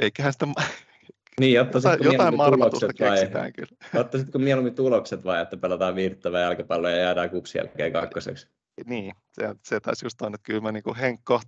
eiköhän 0.00 0.32
sitä 0.32 0.46
niin, 1.40 1.54
jotain, 1.54 1.98
jotain 2.00 2.36
marmatusta 2.36 2.92
keksitään 2.92 3.52
kyllä. 3.52 3.76
Ottaisitko 4.00 4.38
mieluummin 4.38 4.74
tulokset 4.74 5.24
vai 5.24 5.42
että 5.42 5.56
pelataan 5.56 5.94
viihdyttävää 5.94 6.42
jalkapalloa 6.42 6.90
ja 6.90 6.96
jäädään 6.96 7.30
kupsi 7.30 7.58
jälkeen 7.58 7.92
kakkoseksi? 7.92 8.48
Niin, 8.86 9.14
se, 9.32 9.54
se 9.64 9.80
taisi 9.80 10.06
just 10.06 10.22
on, 10.22 10.34
että 10.34 10.44
kyllä 10.46 10.60
mä 10.60 10.72
niin 10.72 10.96
Henkko 11.00 11.40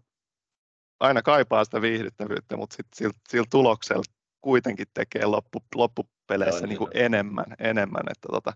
aina 1.00 1.22
kaipaa 1.22 1.64
sitä 1.64 1.82
viihdyttävyyttä, 1.82 2.56
mutta 2.56 2.76
sit 2.76 2.86
sillä, 2.94 3.14
sillä 3.28 3.46
tuloksella 3.50 4.02
kuitenkin 4.48 4.86
tekee 4.94 5.26
loppu, 5.26 5.58
loppupeleissä 5.74 6.66
niin 6.66 6.78
kuin 6.78 6.90
enemmän, 6.94 7.46
enemmän. 7.58 8.02
Että 8.10 8.28
tota... 8.32 8.52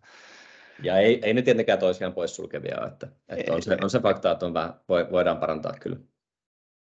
Ja 0.83 0.99
ei, 0.99 1.21
ei 1.23 1.35
ne 1.35 1.43
tietenkään 1.43 1.79
toisiaan 1.79 2.13
poissulkevia, 2.13 2.87
että, 2.87 3.09
että 3.29 3.53
on, 3.53 3.63
se, 3.63 3.77
on 3.83 3.91
se 3.91 4.01
fakta, 4.01 4.31
että 4.31 4.47
on 4.47 4.55
vähän, 4.55 4.75
voidaan 4.89 5.37
parantaa 5.37 5.73
kyllä. 5.81 5.97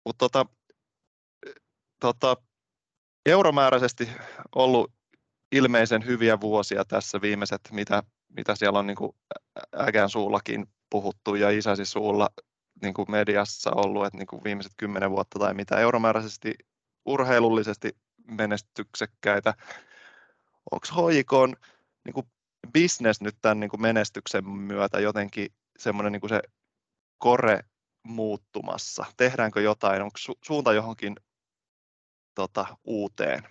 Mutta 0.04 0.18
tota, 0.18 0.46
tota, 2.00 2.36
euromääräisesti 3.26 4.08
ollut 4.54 4.92
ilmeisen 5.52 6.06
hyviä 6.06 6.40
vuosia 6.40 6.84
tässä 6.84 7.20
viimeiset, 7.20 7.60
mitä, 7.72 8.02
mitä 8.36 8.54
siellä 8.54 8.78
on 8.78 8.86
niin 8.86 8.96
kuin 8.96 9.12
äkään 9.80 10.10
suullakin 10.10 10.66
puhuttu 10.90 11.34
ja 11.34 11.50
isäsi 11.50 11.84
suulla 11.84 12.28
niin 12.82 12.94
kuin 12.94 13.10
mediassa 13.10 13.70
ollut, 13.74 14.06
että 14.06 14.18
niin 14.18 14.26
kuin 14.26 14.44
viimeiset 14.44 14.72
kymmenen 14.76 15.10
vuotta 15.10 15.38
tai 15.38 15.54
mitä 15.54 15.80
euromääräisesti 15.80 16.54
urheilullisesti 17.06 17.96
menestyksekkäitä. 18.28 19.54
Onko 20.70 20.86
HJK 20.86 21.32
niin 22.04 22.28
business 22.72 23.20
nyt 23.20 23.36
tämän 23.42 23.60
niin 23.60 23.70
menestyksen 23.78 24.48
myötä 24.48 25.00
jotenkin 25.00 25.48
semmoinen 25.78 26.12
niin 26.12 26.28
se 26.28 26.40
kore 27.18 27.60
muuttumassa? 28.02 29.04
Tehdäänkö 29.16 29.60
jotain? 29.60 30.02
Onko 30.02 30.18
su- 30.18 30.38
suunta 30.44 30.72
johonkin 30.72 31.16
tota, 32.34 32.66
uuteen 32.84 33.42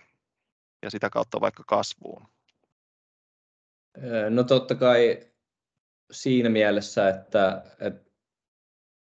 ja 0.84 0.90
sitä 0.90 1.10
kautta 1.10 1.42
vaikka 1.42 1.64
kasvuun? 1.68 2.28
No 4.30 4.44
totta 4.44 4.76
kai 4.76 5.32
siinä 6.12 6.50
mielessä, 6.50 7.10
että, 7.10 7.64
että 7.80 8.12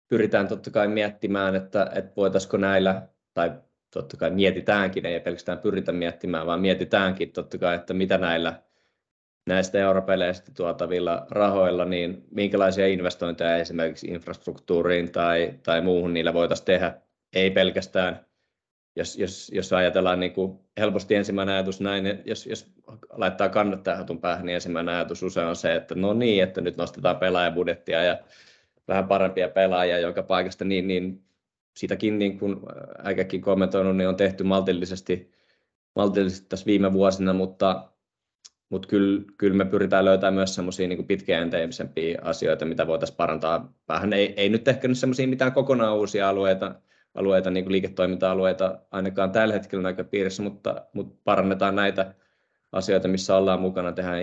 pyritään 0.08 0.48
totta 0.48 0.70
kai 0.70 0.88
miettimään, 0.88 1.54
että, 1.54 1.90
että 1.94 2.12
voitaisiko 2.16 2.56
näillä, 2.56 3.08
tai 3.34 3.62
totta 3.94 4.16
kai 4.16 4.30
mietitäänkin, 4.30 5.06
ei 5.06 5.20
pelkästään 5.20 5.58
pyritä 5.58 5.92
miettimään, 5.92 6.46
vaan 6.46 6.60
mietitäänkin 6.60 7.32
totta 7.32 7.58
kai, 7.58 7.74
että 7.76 7.94
mitä 7.94 8.18
näillä 8.18 8.62
näistä 9.46 9.78
europeleistä 9.78 10.52
tuotavilla 10.56 11.26
rahoilla, 11.30 11.84
niin 11.84 12.24
minkälaisia 12.30 12.86
investointeja 12.86 13.56
esimerkiksi 13.56 14.06
infrastruktuuriin 14.06 15.12
tai, 15.12 15.54
tai 15.62 15.80
muuhun 15.80 16.14
niillä 16.14 16.34
voitaisiin 16.34 16.66
tehdä, 16.66 16.94
ei 17.32 17.50
pelkästään 17.50 18.26
jos, 18.96 19.18
jos, 19.18 19.50
jos 19.54 19.72
ajatellaan 19.72 20.20
niin 20.20 20.32
kuin 20.32 20.58
helposti 20.78 21.14
ensimmäinen 21.14 21.54
ajatus 21.54 21.80
näin, 21.80 22.22
jos, 22.24 22.46
jos 22.46 22.72
laittaa 23.10 23.48
kannattajahatun 23.48 24.20
päähän, 24.20 24.46
niin 24.46 24.54
ensimmäinen 24.54 24.94
ajatus 24.94 25.22
usein 25.22 25.46
on 25.46 25.56
se, 25.56 25.74
että 25.74 25.94
no 25.94 26.12
niin, 26.12 26.42
että 26.42 26.60
nyt 26.60 26.76
nostetaan 26.76 27.16
pelaajabudjettia 27.16 28.04
ja 28.04 28.18
vähän 28.88 29.08
parempia 29.08 29.48
pelaajia 29.48 29.98
joka 29.98 30.22
paikasta, 30.22 30.64
niin, 30.64 30.88
niin 30.88 31.23
sitäkin 31.76 32.18
niin 32.18 32.38
kuin 32.38 32.56
äikäkin 33.04 33.40
kommentoinut, 33.40 33.96
niin 33.96 34.08
on 34.08 34.16
tehty 34.16 34.44
maltillisesti, 34.44 35.32
maltillisesti 35.96 36.46
tässä 36.48 36.66
viime 36.66 36.92
vuosina, 36.92 37.32
mutta, 37.32 37.88
mutta 38.68 38.88
kyllä, 38.88 39.22
kyllä 39.36 39.56
me 39.56 39.64
pyritään 39.64 40.04
löytämään 40.04 40.34
myös 40.34 40.54
semmoisia 40.54 40.88
niin 40.88 41.06
pitkäjänteisempiä 41.06 42.18
asioita, 42.22 42.64
mitä 42.64 42.86
voitaisiin 42.86 43.16
parantaa. 43.16 43.72
Vähän 43.88 44.12
ei, 44.12 44.34
ei 44.36 44.48
nyt 44.48 44.68
ehkä 44.68 44.88
nyt 44.88 44.98
semmoisia 44.98 45.28
mitään 45.28 45.52
kokonaan 45.52 45.96
uusia 45.96 46.28
alueita, 46.28 46.74
alueita, 47.14 47.50
niin 47.50 47.64
kuin 47.64 47.72
liiketoiminta-alueita 47.72 48.78
ainakaan 48.90 49.32
tällä 49.32 49.54
hetkellä 49.54 49.82
näköpiirissä, 49.82 50.42
mutta, 50.42 50.86
mutta 50.92 51.16
parannetaan 51.24 51.76
näitä 51.76 52.14
asioita, 52.72 53.08
missä 53.08 53.36
ollaan 53.36 53.60
mukana. 53.60 53.92
Tehdään, 53.92 54.20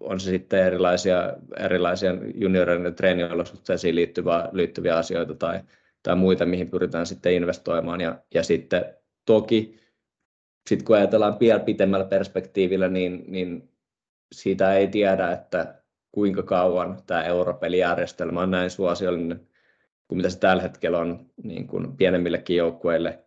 on 0.00 0.20
se 0.20 0.30
sitten 0.30 0.66
erilaisia, 0.66 1.32
erilaisia 1.58 2.12
junioreiden 2.34 2.94
treeniolosuhteisiin 2.94 3.94
liittyviä, 3.94 4.48
liittyviä 4.52 4.96
asioita 4.96 5.34
tai, 5.34 5.60
tai 6.02 6.16
muita, 6.16 6.46
mihin 6.46 6.70
pyritään 6.70 7.06
sitten 7.06 7.32
investoimaan. 7.32 8.00
Ja, 8.00 8.18
ja 8.34 8.42
sitten 8.42 8.84
toki, 9.26 9.80
sit 10.68 10.82
kun 10.82 10.96
ajatellaan 10.96 11.40
vielä 11.40 11.60
pitemmällä 11.60 12.06
perspektiivillä, 12.06 12.88
niin, 12.88 13.24
niin 13.26 13.72
siitä 14.32 14.74
ei 14.74 14.88
tiedä, 14.88 15.32
että, 15.32 15.82
kuinka 16.12 16.42
kauan 16.42 17.02
tämä 17.06 17.24
europelijärjestelmä 17.24 18.40
on 18.40 18.50
näin 18.50 18.70
suosiollinen 18.70 19.48
kuin 20.08 20.16
mitä 20.16 20.30
se 20.30 20.38
tällä 20.38 20.62
hetkellä 20.62 20.98
on 20.98 21.26
niin 21.42 21.66
kuin 21.66 21.96
pienemmillekin 21.96 22.56
joukkueille. 22.56 23.24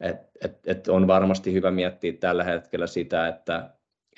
Et, 0.00 0.16
et, 0.40 0.58
et 0.66 0.88
on 0.88 1.06
varmasti 1.06 1.52
hyvä 1.52 1.70
miettiä 1.70 2.12
tällä 2.12 2.44
hetkellä 2.44 2.86
sitä, 2.86 3.28
että 3.28 3.70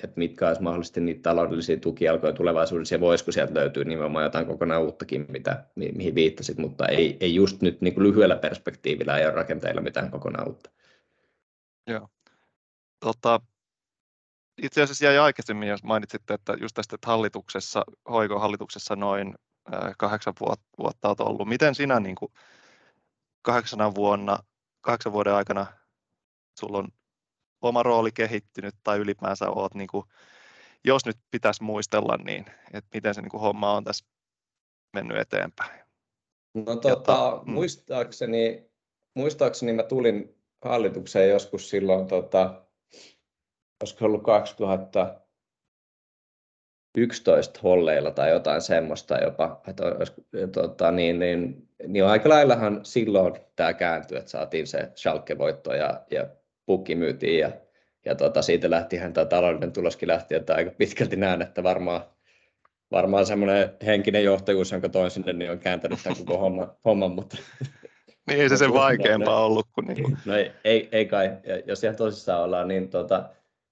et 0.03 0.17
mitkä 0.17 0.47
olisi 0.47 0.61
mahdollisesti 0.61 1.01
niitä 1.01 1.21
taloudellisia 1.21 1.77
tukijalkoja 1.77 2.33
tulevaisuudessa 2.33 2.95
ja 2.95 2.99
voisiko 2.99 3.31
sieltä 3.31 3.53
löytyä 3.53 3.83
nimenomaan 3.83 4.23
jotain 4.23 4.45
kokonaan 4.45 4.81
uuttakin, 4.81 5.25
mitä, 5.29 5.65
mi, 5.75 5.91
mihin 5.95 6.15
viittasit, 6.15 6.57
mutta 6.57 6.87
ei, 6.87 7.17
ei 7.19 7.35
just 7.35 7.61
nyt 7.61 7.81
niin 7.81 7.93
kuin 7.93 8.03
lyhyellä 8.03 8.35
perspektiivillä 8.35 9.17
ei 9.17 9.25
ole 9.25 9.33
rakenteilla 9.33 9.81
mitään 9.81 10.11
kokonaan 10.11 10.47
uutta. 10.47 10.69
Joo. 11.87 12.09
Tota, 12.99 13.41
itse 14.61 14.81
asiassa 14.81 15.05
jäi 15.05 15.17
aikaisemmin, 15.17 15.69
jos 15.69 15.83
mainitsitte, 15.83 16.33
että 16.33 16.53
just 16.61 16.73
tästä, 16.73 16.95
että 16.95 17.07
hallituksessa, 17.07 17.83
hoiko-hallituksessa 18.09 18.95
noin 18.95 19.35
kahdeksan 19.97 20.33
vuotta 20.77 21.07
olet 21.07 21.19
ollut. 21.19 21.47
Miten 21.47 21.75
sinä 21.75 21.99
niin 21.99 22.15
kuin 22.15 22.31
kahdeksana 23.41 23.95
vuonna, 23.95 24.39
kahdeksan 24.81 25.13
vuoden 25.13 25.33
aikana 25.33 25.65
sulla 26.59 26.77
on 26.77 26.87
oma 27.61 27.83
rooli 27.83 28.11
kehittynyt 28.11 28.75
tai 28.83 28.97
ylipäänsä 28.97 29.49
oot, 29.49 29.73
niin 29.73 29.87
kuin, 29.87 30.05
jos 30.83 31.05
nyt 31.05 31.17
pitäisi 31.31 31.63
muistella, 31.63 32.17
niin 32.17 32.45
että 32.73 32.89
miten 32.93 33.15
se 33.15 33.21
niin 33.21 33.31
kuin 33.31 33.41
homma 33.41 33.73
on 33.73 33.83
tässä 33.83 34.05
mennyt 34.93 35.17
eteenpäin? 35.17 35.81
No 36.53 36.75
tota, 36.75 37.41
mm. 37.45 37.51
muistaakseni, 37.51 38.71
muistaakseni 39.13 39.73
mä 39.73 39.83
tulin 39.83 40.35
hallitukseen 40.65 41.29
joskus 41.29 41.69
silloin, 41.69 42.07
tota, 42.07 42.65
olisiko 43.81 44.05
ollut 44.05 44.23
2000, 44.23 45.21
11 46.97 47.59
holleilla 47.63 48.11
tai 48.11 48.29
jotain 48.29 48.61
semmoista 48.61 49.17
jopa, 49.17 49.61
että 49.67 49.83
tota, 50.51 50.91
niin, 50.91 51.19
niin, 51.19 51.69
niin 51.87 52.05
aika 52.05 52.29
laillahan 52.29 52.85
silloin 52.85 53.33
tämä 53.55 53.73
kääntyi, 53.73 54.17
että 54.17 54.31
saatiin 54.31 54.67
se 54.67 54.91
Schalke-voitto 54.95 55.73
ja, 55.73 56.01
ja 56.11 56.27
pukki 56.65 56.95
myytiin 56.95 57.39
ja, 57.39 57.51
ja 58.05 58.15
tota, 58.15 58.41
siitä 58.41 58.69
lähtihän 58.69 59.13
tämä 59.13 59.25
taloudellinen 59.25 59.73
tuloskin 59.73 60.07
lähti, 60.07 60.35
että 60.35 60.55
aika 60.55 60.71
pitkälti 60.71 61.15
näen, 61.15 61.41
että 61.41 61.63
varmaan, 61.63 62.01
varmaan 62.91 63.25
semmoinen 63.25 63.69
henkinen 63.85 64.23
johtajuus, 64.23 64.71
jonka 64.71 64.89
toin 64.89 65.11
sinne, 65.11 65.33
niin 65.33 65.51
on 65.51 65.59
kääntänyt 65.59 65.99
tämän 66.03 66.17
koko 66.17 66.37
homma, 66.37 66.75
homman, 66.85 67.11
mutta 67.11 67.37
niin 68.27 68.41
ei 68.41 68.49
se 68.49 68.57
sen 68.57 68.73
vaikeampaa 68.73 69.45
ollut 69.45 69.67
kuin... 69.73 69.87
Niin 69.87 70.03
kuin. 70.03 70.17
No 70.25 70.35
ei, 70.35 70.51
ei, 70.63 70.89
ei 70.91 71.05
kai, 71.05 71.31
jos 71.65 71.83
ihan 71.83 71.95
tosissaan 71.95 72.43
ollaan, 72.43 72.67
niin 72.67 72.89
tota, 72.89 73.29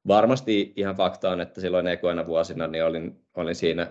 varmasti 0.07 0.73
ihan 0.75 0.95
fakta 0.95 1.29
on, 1.29 1.41
että 1.41 1.61
silloin 1.61 1.87
ekoina 1.87 2.25
vuosina 2.25 2.67
niin 2.67 2.83
olin, 2.83 3.25
olin, 3.35 3.55
siinä, 3.55 3.87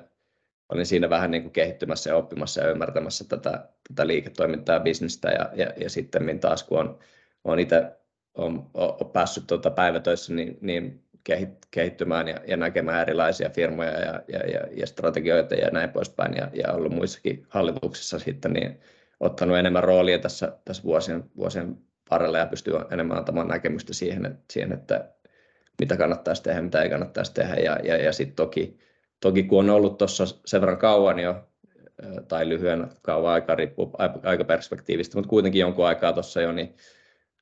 olin 0.68 0.86
siinä 0.86 1.10
vähän 1.10 1.30
niin 1.30 1.42
kuin 1.42 1.52
kehittymässä 1.52 2.10
ja 2.10 2.16
oppimassa 2.16 2.60
ja 2.60 2.70
ymmärtämässä 2.70 3.24
tätä, 3.28 3.68
tätä 3.88 4.06
liiketoimintaa 4.06 4.74
ja 4.74 4.80
bisnestä 4.80 5.28
ja, 5.28 5.50
ja, 5.54 5.72
ja 5.76 5.90
sitten 5.90 6.40
taas 6.40 6.62
kun 6.62 6.78
on, 6.78 6.98
on 7.44 7.58
itse 7.58 7.92
on, 8.34 8.70
on 8.74 9.10
päässyt 9.12 9.46
tuota 9.46 9.70
päivätöissä 9.70 10.34
niin, 10.34 10.58
niin 10.60 11.02
kehittymään 11.70 12.28
ja, 12.28 12.40
ja 12.46 12.56
näkemään 12.56 13.02
erilaisia 13.02 13.50
firmoja 13.50 13.90
ja, 13.90 14.22
ja, 14.28 14.38
ja, 14.38 14.60
ja 14.76 14.86
strategioita 14.86 15.54
ja 15.54 15.70
näin 15.70 15.90
poispäin 15.90 16.36
ja, 16.36 16.50
ja 16.52 16.72
ollut 16.72 16.92
muissakin 16.92 17.46
hallituksissa 17.48 18.18
sitten 18.18 18.52
niin 18.52 18.80
ottanut 19.20 19.56
enemmän 19.56 19.84
roolia 19.84 20.18
tässä, 20.18 20.58
tässä 20.64 20.82
vuosien, 20.82 21.24
vuosien 21.36 21.76
varrella 22.10 22.38
ja 22.38 22.46
pystyy 22.46 22.74
enemmän 22.90 23.18
antamaan 23.18 23.48
näkemystä 23.48 23.94
siihen, 23.94 24.26
että, 24.26 24.44
siihen, 24.52 24.72
että 24.72 25.10
mitä 25.80 25.96
kannattaisi 25.96 26.42
tehdä, 26.42 26.62
mitä 26.62 26.82
ei 26.82 26.90
kannattaisi 26.90 27.34
tehdä. 27.34 27.54
Ja, 27.54 27.78
ja, 27.84 27.96
ja 27.96 28.12
sitten 28.12 28.36
toki, 28.36 28.78
toki 29.20 29.42
kun 29.42 29.58
on 29.58 29.70
ollut 29.70 29.98
tuossa 29.98 30.24
sen 30.44 30.60
verran 30.60 30.78
kauan 30.78 31.18
jo, 31.18 31.48
tai 32.28 32.48
lyhyen 32.48 32.88
kauan 33.02 33.32
aikaa, 33.32 33.56
riippuu 33.56 33.92
aikaperspektiivistä, 34.22 35.16
mutta 35.16 35.28
kuitenkin 35.28 35.60
jonkun 35.60 35.86
aikaa 35.86 36.12
tuossa 36.12 36.40
jo, 36.40 36.52
niin, 36.52 36.74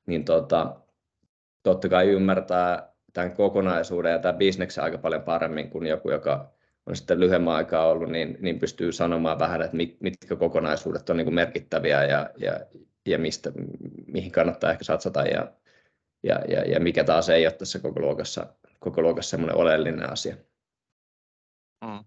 niin 0.07 0.25
tota, 0.25 0.75
totta 1.63 1.89
kai 1.89 2.07
ymmärtää 2.09 2.93
tämän 3.13 3.31
kokonaisuuden 3.31 4.11
ja 4.11 4.19
tämän 4.19 4.37
bisneksen 4.37 4.83
aika 4.83 4.97
paljon 4.97 5.21
paremmin 5.21 5.69
kuin 5.69 5.87
joku, 5.87 6.11
joka 6.11 6.51
on 6.85 6.95
sitten 6.95 7.19
lyhyemmän 7.19 7.53
aikaa 7.53 7.87
ollut, 7.87 8.09
niin, 8.09 8.37
niin 8.41 8.59
pystyy 8.59 8.91
sanomaan 8.91 9.39
vähän, 9.39 9.61
että 9.61 9.77
mitkä 9.99 10.35
kokonaisuudet 10.35 11.09
on 11.09 11.17
niin 11.17 11.25
kuin 11.25 11.35
merkittäviä 11.35 12.03
ja, 12.03 12.29
ja, 12.37 12.59
ja 13.05 13.19
mistä, 13.19 13.51
mihin 14.07 14.31
kannattaa 14.31 14.71
ehkä 14.71 14.83
satsata 14.83 15.21
ja, 15.21 15.51
ja, 16.23 16.35
ja, 16.47 16.61
ja 16.61 16.79
mikä 16.79 17.03
taas 17.03 17.29
ei 17.29 17.45
ole 17.45 17.53
tässä 17.53 17.79
koko 17.79 17.99
luokassa, 17.99 18.53
koko 18.79 19.01
luokassa 19.01 19.29
semmoinen 19.29 19.57
oleellinen 19.57 20.11
asia. 20.11 20.35
Mm. 21.85 22.05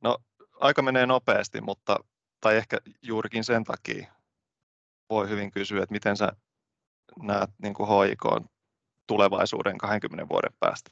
No, 0.00 0.18
aika 0.60 0.82
menee 0.82 1.06
nopeasti, 1.06 1.60
mutta, 1.60 1.96
tai 2.40 2.56
ehkä 2.56 2.78
juurikin 3.02 3.44
sen 3.44 3.64
takia 3.64 4.06
voi 5.10 5.28
hyvin 5.28 5.50
kysyä, 5.50 5.82
että 5.82 5.92
miten 5.92 6.16
sä 6.16 6.32
näet 7.22 7.50
niin 7.62 7.74
kuin 7.74 7.88
hoikoon 7.88 8.44
tulevaisuuden 9.06 9.78
20 9.78 10.28
vuoden 10.28 10.52
päästä? 10.60 10.90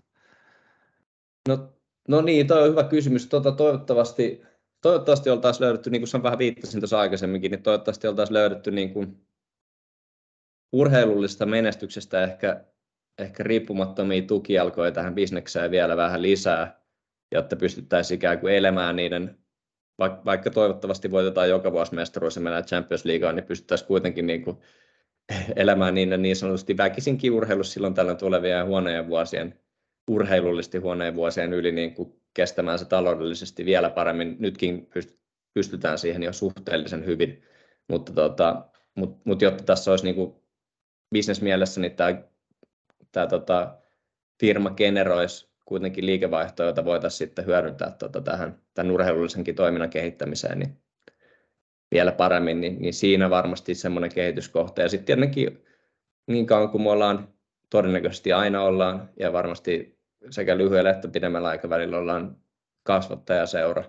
No, 1.49 1.73
no 2.09 2.21
niin, 2.21 2.47
tuo 2.47 2.57
on 2.57 2.71
hyvä 2.71 2.85
kysymys. 2.85 3.27
Tota, 3.27 3.53
toivottavasti, 3.53 4.43
toivottavasti 4.81 5.31
oltaisiin 5.31 5.65
löydetty, 5.65 5.91
niin 5.91 6.03
kuin 6.13 6.23
vähän 6.23 6.39
viittasin 6.39 6.81
tuossa 6.81 7.01
aikaisemminkin, 7.01 7.51
niin 7.51 7.63
toivottavasti 7.63 8.09
oltaisiin 8.09 8.35
löydetty 8.35 8.71
niin 8.71 8.93
kuin 8.93 9.27
urheilullisesta 10.73 11.47
menestyksestä 11.47 12.25
ehkä, 12.25 12.65
ehkä 13.19 13.43
riippumattomia 13.43 14.23
tukijalkoja 14.23 14.93
tähän 14.93 15.15
bisnekseen 15.15 15.71
vielä 15.71 15.97
vähän 15.97 16.23
lisää, 16.23 16.81
jotta 17.33 17.57
pystyttäisiin 17.57 18.17
ikään 18.17 18.39
kuin 18.39 18.55
elämään 18.55 18.97
niiden, 18.97 19.39
vaikka 20.25 20.51
toivottavasti 20.51 21.11
voitetaan 21.11 21.49
joka 21.49 21.73
vuosi 21.73 21.95
mestaruus 21.95 22.37
ja 22.37 22.43
mennään 22.43 22.65
Champions 22.65 23.05
Leagueaan, 23.05 23.37
niin 23.37 23.47
pystyttäisiin 23.47 23.89
kuitenkin 23.89 24.27
niin 24.27 24.43
kuin 24.43 24.59
elämään 25.57 25.95
niin, 25.95 26.23
niin 26.23 26.37
sanotusti 26.37 26.77
väkisinkin 26.77 27.33
urheilussa 27.33 27.73
silloin 27.73 27.95
tällöin 27.95 28.17
tulevien 28.17 28.67
huoneen 28.67 29.09
vuosien, 29.09 29.61
urheilullisesti 30.11 30.79
huoneen 30.79 31.15
vuosien 31.15 31.53
yli 31.53 31.73
niin 31.73 31.95
kuin 31.95 32.21
kestämään 32.35 32.79
se 32.79 32.85
taloudellisesti 32.85 33.65
vielä 33.65 33.91
paremmin. 33.91 34.37
Nytkin 34.39 34.91
pystytään 35.55 35.99
siihen 35.99 36.23
jo 36.23 36.33
suhteellisen 36.33 37.07
hyvin, 37.07 37.43
mutta 37.89 38.13
tota, 38.13 38.65
mut, 38.95 39.25
mut 39.25 39.43
jotta 39.43 39.65
tässä 39.65 39.91
olisi 39.91 40.05
niin 40.05 40.15
kuin 40.15 40.35
bisnesmielessä, 41.15 41.81
niin 41.81 41.97
tämä, 41.97 42.23
tämä 43.13 43.27
tota, 43.27 43.79
firma 44.41 44.71
generoisi 44.71 45.49
kuitenkin 45.65 46.07
liikevaihtoa, 46.07 46.67
jota 46.67 46.85
voitaisiin 46.85 47.19
sitten 47.19 47.47
hyödyntää 47.47 47.91
tota, 47.91 48.21
tähän, 48.21 48.63
tämän 48.75 48.93
urheilullisenkin 48.93 49.55
toiminnan 49.55 49.91
kehittämiseen, 49.91 50.59
niin 50.59 50.83
vielä 51.91 52.13
paremmin, 52.13 52.61
niin, 52.61 52.79
niin 52.83 52.95
siinä 52.95 53.31
varmasti 53.31 53.75
semmoinen 53.75 54.15
kehityskohta. 54.15 54.83
Ja 54.83 54.89
sitten 54.89 55.07
tietenkin 55.07 55.65
niin 56.27 56.47
kauan 56.47 56.71
kuin 56.71 56.83
me 56.83 56.91
ollaan 56.91 57.29
todennäköisesti 57.71 58.33
aina 58.33 58.63
ollaan, 58.63 59.11
ja 59.19 59.33
varmasti 59.33 59.99
sekä 60.31 60.59
lyhyellä 60.59 60.91
että 60.91 61.09
pidemmällä 61.09 61.49
aikavälillä 61.49 61.99
ollaan 61.99 62.37
kasvattajaseura 62.83 63.85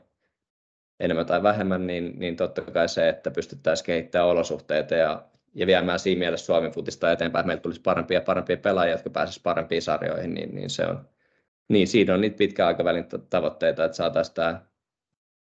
enemmän 0.99 1.25
tai 1.25 1.43
vähemmän, 1.43 1.87
niin, 1.87 2.19
niin 2.19 2.35
totta 2.35 2.61
kai 2.61 2.89
se, 2.89 3.09
että 3.09 3.31
pystyttäisiin 3.31 3.85
kehittämään 3.85 4.29
olosuhteita 4.29 4.95
ja 4.95 5.29
ja 5.53 5.67
viemään 5.67 5.99
siinä 5.99 6.19
mielessä 6.19 6.45
Suomen 6.45 6.71
futista 6.71 7.11
eteenpäin, 7.11 7.41
että 7.41 7.47
meillä 7.47 7.61
tulisi 7.61 7.81
parempia 7.81 8.17
ja 8.17 8.21
parempia 8.21 8.57
pelaajia, 8.57 8.93
jotka 8.93 9.09
pääsisivät 9.09 9.43
parempiin 9.43 9.81
sarjoihin, 9.81 10.33
niin, 10.33 10.55
niin 10.55 10.69
se 10.69 10.85
on, 10.85 11.09
niin 11.67 11.87
siinä 11.87 12.13
on 12.13 12.21
niitä 12.21 12.37
pitkän 12.37 12.67
aikavälin 12.67 13.05
tavoitteita, 13.29 13.85
että 13.85 13.97
saataisiin 13.97 14.35
tämä, 14.35 14.61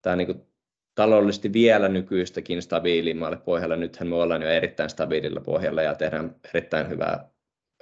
tämä 0.02 0.16
niin 0.16 0.46
taloudellisesti 0.94 1.52
vielä 1.52 1.88
nykyistäkin 1.88 2.62
stabiilimmalle 2.62 3.36
pohjalle. 3.36 3.76
Nythän 3.76 4.08
me 4.08 4.14
ollaan 4.14 4.42
jo 4.42 4.48
erittäin 4.48 4.90
stabiililla 4.90 5.40
pohjalla 5.40 5.82
ja 5.82 5.94
tehdään 5.94 6.36
erittäin 6.44 6.88
hyvää, 6.88 7.30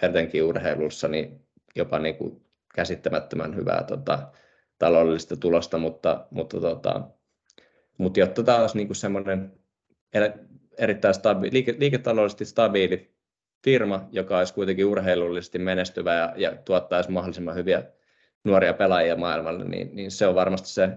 etenkin 0.03 0.44
urheilussa, 0.44 1.09
niin 1.09 1.40
jopa 1.77 1.98
niin 1.98 2.16
kuin 2.16 2.42
käsittämättömän 2.75 3.57
hyvää 3.57 3.85
tota, 3.85 4.33
taloudellista 4.79 5.37
tulosta, 5.37 5.79
mutta, 5.79 6.27
mutta, 6.31 6.61
tota, 6.61 7.03
mutta 7.98 8.20
jotta 8.20 8.61
olisi 8.61 8.77
niin 8.77 8.94
semmoinen 8.94 9.53
erittäin 10.79 11.14
stabi- 11.14 11.53
liike- 11.53 11.77
liiketaloudellisesti 11.79 12.44
stabiili 12.44 13.14
firma, 13.64 14.09
joka 14.12 14.38
olisi 14.38 14.55
kuitenkin 14.55 14.87
urheilullisesti 14.87 15.59
menestyvä 15.59 16.14
ja, 16.14 16.34
ja 16.36 16.57
tuottaisi 16.57 17.11
mahdollisimman 17.11 17.55
hyviä 17.55 17.82
nuoria 18.45 18.74
pelaajia 18.74 19.16
maailmalle, 19.16 19.64
niin, 19.64 19.97
niin 19.97 20.11
se 20.11 20.26
on 20.26 20.34
varmasti 20.34 20.68
se, 20.68 20.89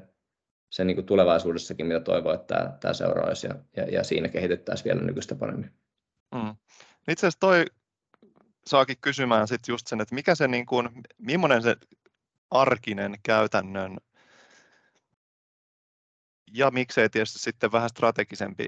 se 0.75 0.83
niin 0.83 0.95
kuin 0.95 1.05
tulevaisuudessakin, 1.05 1.85
mitä 1.85 1.99
toivoo, 1.99 2.33
että 2.33 2.55
tämä, 2.55 2.77
tämä 2.79 2.93
seuraisi 2.93 3.47
ja, 3.47 3.55
ja, 3.75 3.83
ja 3.83 4.03
siinä 4.03 4.27
kehitettäisiin 4.27 4.85
vielä 4.85 5.01
nykyistä 5.01 5.35
paremmin. 5.35 5.71
Mm. 6.35 6.55
Itse 7.07 7.27
asiassa 7.27 7.39
toi 7.39 7.65
saakin 8.67 8.97
kysymään 9.01 9.47
sit 9.47 9.67
just 9.67 9.87
sen, 9.87 10.01
että 10.01 10.15
mikä 10.15 10.35
se, 10.35 10.47
niin 10.47 10.65
kuin, 10.65 10.89
millainen 11.17 11.61
se 11.61 11.75
arkinen 12.51 13.15
käytännön 13.23 13.97
ja 16.53 16.71
miksei 16.71 17.09
tietysti 17.09 17.39
sitten 17.39 17.71
vähän 17.71 17.89
strategisempi 17.89 18.65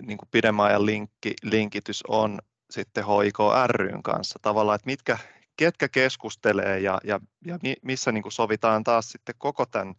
niin 0.00 0.18
kuin 0.18 0.28
pidemmän 0.30 0.66
ajan 0.66 0.86
linkki, 0.86 1.34
linkitys 1.42 2.02
on 2.08 2.38
sitten 2.70 3.04
HIK 3.04 3.38
ryn 3.66 4.02
kanssa 4.02 4.38
tavallaan, 4.42 4.76
että 4.76 4.86
mitkä, 4.86 5.18
ketkä 5.56 5.88
keskustelee 5.88 6.80
ja, 6.80 7.00
ja, 7.04 7.20
ja 7.44 7.58
missä 7.82 8.12
niin 8.12 8.22
kuin 8.22 8.32
sovitaan 8.32 8.84
taas 8.84 9.10
sitten 9.12 9.34
koko 9.38 9.66
tämän, 9.66 9.94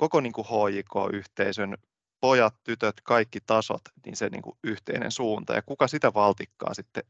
koko 0.00 0.20
niin 0.20 0.32
kuin 0.32 0.46
HJK-yhteisön 0.46 1.74
pojat, 2.20 2.54
tytöt, 2.64 2.94
kaikki 3.04 3.38
tasot, 3.46 3.80
niin 4.04 4.16
se 4.16 4.28
niin 4.28 4.42
kuin 4.42 4.56
yhteinen 4.64 5.10
suunta 5.10 5.54
ja 5.54 5.62
kuka 5.62 5.88
sitä 5.88 6.14
valtikkaa 6.14 6.74
sitten 6.74 7.02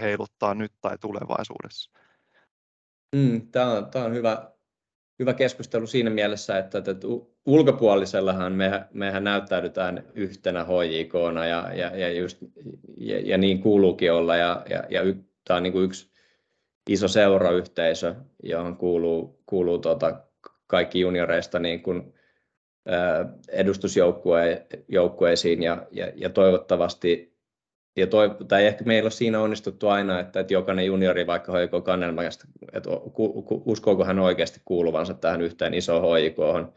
heiluttaa 0.00 0.54
nyt 0.54 0.72
tai 0.80 0.98
tulevaisuudessa? 0.98 1.90
Mm, 3.16 3.50
tämä, 3.50 3.72
on, 3.72 3.90
tämä 3.90 4.04
on 4.04 4.14
hyvä, 4.14 4.50
hyvä 5.18 5.34
keskustelu 5.34 5.86
siinä 5.86 6.10
mielessä, 6.10 6.58
että, 6.58 6.78
että 6.78 6.92
ulkopuolisellahan 7.46 8.52
me, 8.52 8.88
mehän 8.92 9.24
näyttäydytään 9.24 10.04
yhtenä 10.14 10.64
HJKna 10.64 11.46
ja, 11.46 11.74
ja, 11.74 11.96
ja, 11.96 12.12
just, 12.12 12.38
ja, 12.96 13.20
ja 13.20 13.38
niin 13.38 13.62
kuuluukin 13.62 14.12
olla 14.12 14.36
ja, 14.36 14.62
ja, 14.70 14.84
ja 14.90 15.02
y, 15.02 15.14
tämä 15.44 15.56
on 15.56 15.62
niin 15.62 15.72
kuin 15.72 15.84
yksi 15.84 16.10
iso 16.88 17.08
seurayhteisö, 17.08 18.14
johon 18.42 18.76
kuuluu, 18.76 19.42
kuuluu 19.46 19.78
tuota, 19.78 20.22
kaikki 20.66 21.00
junioreista 21.00 21.58
niin 21.58 21.82
kuin, 21.82 22.17
edustusjoukkueisiin 23.48 25.62
ja, 25.62 25.86
ja, 25.90 26.12
ja 26.14 26.30
toivottavasti 26.30 27.38
ja 27.96 28.06
toi, 28.06 28.30
tai 28.48 28.66
ehkä 28.66 28.84
meillä 28.84 29.06
on 29.06 29.12
siinä 29.12 29.40
onnistuttu 29.40 29.88
aina, 29.88 30.20
että, 30.20 30.40
että 30.40 30.52
jokainen 30.52 30.86
juniori 30.86 31.26
vaikka 31.26 31.52
hoiko 31.52 31.80
kannelmasta, 31.80 32.46
että 32.72 32.90
uskooko 33.48 34.04
hän 34.04 34.18
oikeasti 34.18 34.60
kuuluvansa 34.64 35.14
tähän 35.14 35.42
yhteen 35.42 35.74
isoon 35.74 36.02
hoikoon. 36.02 36.72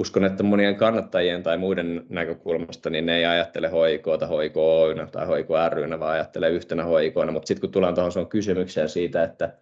Uskon, 0.00 0.24
että 0.24 0.42
monien 0.42 0.76
kannattajien 0.76 1.42
tai 1.42 1.58
muiden 1.58 2.06
näkökulmasta, 2.08 2.90
niin 2.90 3.06
ne 3.06 3.16
ei 3.16 3.24
ajattele 3.24 3.68
hoikoota 3.68 4.26
hoiko 4.26 4.82
Oynä 4.82 5.06
tai 5.06 5.26
hoiko 5.26 5.54
rynä, 5.68 6.00
vaan 6.00 6.12
ajattelee 6.12 6.50
yhtenä 6.50 6.84
hoikoona. 6.84 7.32
Mutta 7.32 7.46
sitten 7.46 7.60
kun 7.60 7.70
tullaan 7.70 7.94
tuohon 7.94 8.12
sun 8.12 8.28
kysymykseen 8.28 8.88
siitä, 8.88 9.22
että 9.22 9.58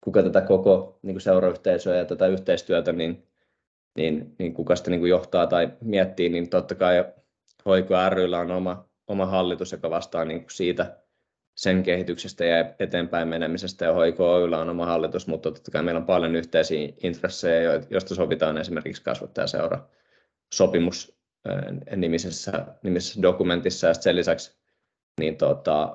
kuka 0.00 0.22
tätä 0.22 0.40
koko 0.40 0.98
niin 1.02 1.20
seurayhteisöä 1.20 1.96
ja 1.96 2.04
tätä 2.04 2.26
yhteistyötä, 2.26 2.92
niin, 2.92 3.29
niin, 3.96 4.34
niin 4.38 4.54
kuka 4.54 4.76
sitä 4.76 4.90
niin 4.90 5.08
johtaa 5.08 5.46
tai 5.46 5.72
miettii, 5.80 6.28
niin 6.28 6.50
totta 6.50 6.74
kai 6.74 7.04
hoiko 7.66 7.94
ryllä 8.10 8.38
on 8.38 8.50
oma 8.50 8.90
oma 9.10 9.26
hallitus, 9.26 9.72
joka 9.72 9.90
vastaa 9.90 10.24
niin 10.24 10.40
kuin 10.40 10.50
siitä 10.50 10.96
sen 11.56 11.82
kehityksestä 11.82 12.44
ja 12.44 12.74
eteenpäin 12.78 13.28
menemisestä, 13.28 13.84
ja 13.84 13.94
HIKOYlla 13.94 14.58
on 14.58 14.68
oma 14.68 14.86
hallitus, 14.86 15.26
mutta 15.26 15.50
totta 15.50 15.70
kai 15.70 15.82
meillä 15.82 15.98
on 15.98 16.06
paljon 16.06 16.36
yhteisiä 16.36 16.88
intressejä, 17.02 17.80
joista 17.90 18.14
sovitaan 18.14 18.58
esimerkiksi 18.58 19.02
kasvattajaseura 19.02 19.88
sopimus 20.54 21.20
nimisessä, 21.96 22.66
nimisessä 22.82 23.22
dokumentissa, 23.22 23.86
ja 23.86 23.94
sen 23.94 24.16
lisäksi 24.16 24.60
niin 25.20 25.36
tota, 25.36 25.94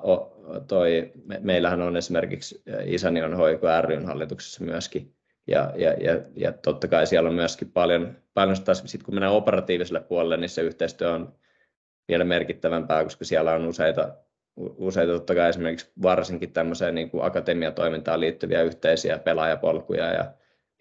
toi, 0.68 1.12
me, 1.24 1.40
meillähän 1.42 1.82
on 1.82 1.96
esimerkiksi 1.96 2.62
isäni 2.84 3.22
on 3.22 3.36
HIK 3.36 3.62
ryn 3.82 4.06
hallituksessa 4.06 4.64
myöskin, 4.64 5.15
ja, 5.46 5.72
ja, 5.76 5.92
ja, 5.92 6.20
ja 6.36 6.52
totta 6.52 6.88
kai 6.88 7.06
siellä 7.06 7.28
on 7.28 7.34
myöskin 7.34 7.70
paljon, 7.70 8.16
paljon 8.34 8.56
taas, 8.64 8.82
sit 8.86 9.02
kun 9.02 9.14
mennään 9.14 9.32
operatiiviselle 9.32 10.00
puolelle, 10.00 10.36
niin 10.36 10.48
se 10.48 10.62
yhteistyö 10.62 11.12
on 11.12 11.34
vielä 12.08 12.24
merkittävämpää, 12.24 13.04
koska 13.04 13.24
siellä 13.24 13.52
on 13.52 13.66
useita, 13.66 14.16
useita 14.56 15.12
totta 15.12 15.34
kai 15.34 15.48
esimerkiksi 15.48 15.92
varsinkin 16.02 16.52
tämmöiseen 16.52 16.94
niin 16.94 17.10
kuin 17.10 17.24
akatemiatoimintaan 17.24 18.20
liittyviä 18.20 18.62
yhteisiä 18.62 19.18
pelaajapolkuja 19.18 20.12
ja, 20.12 20.32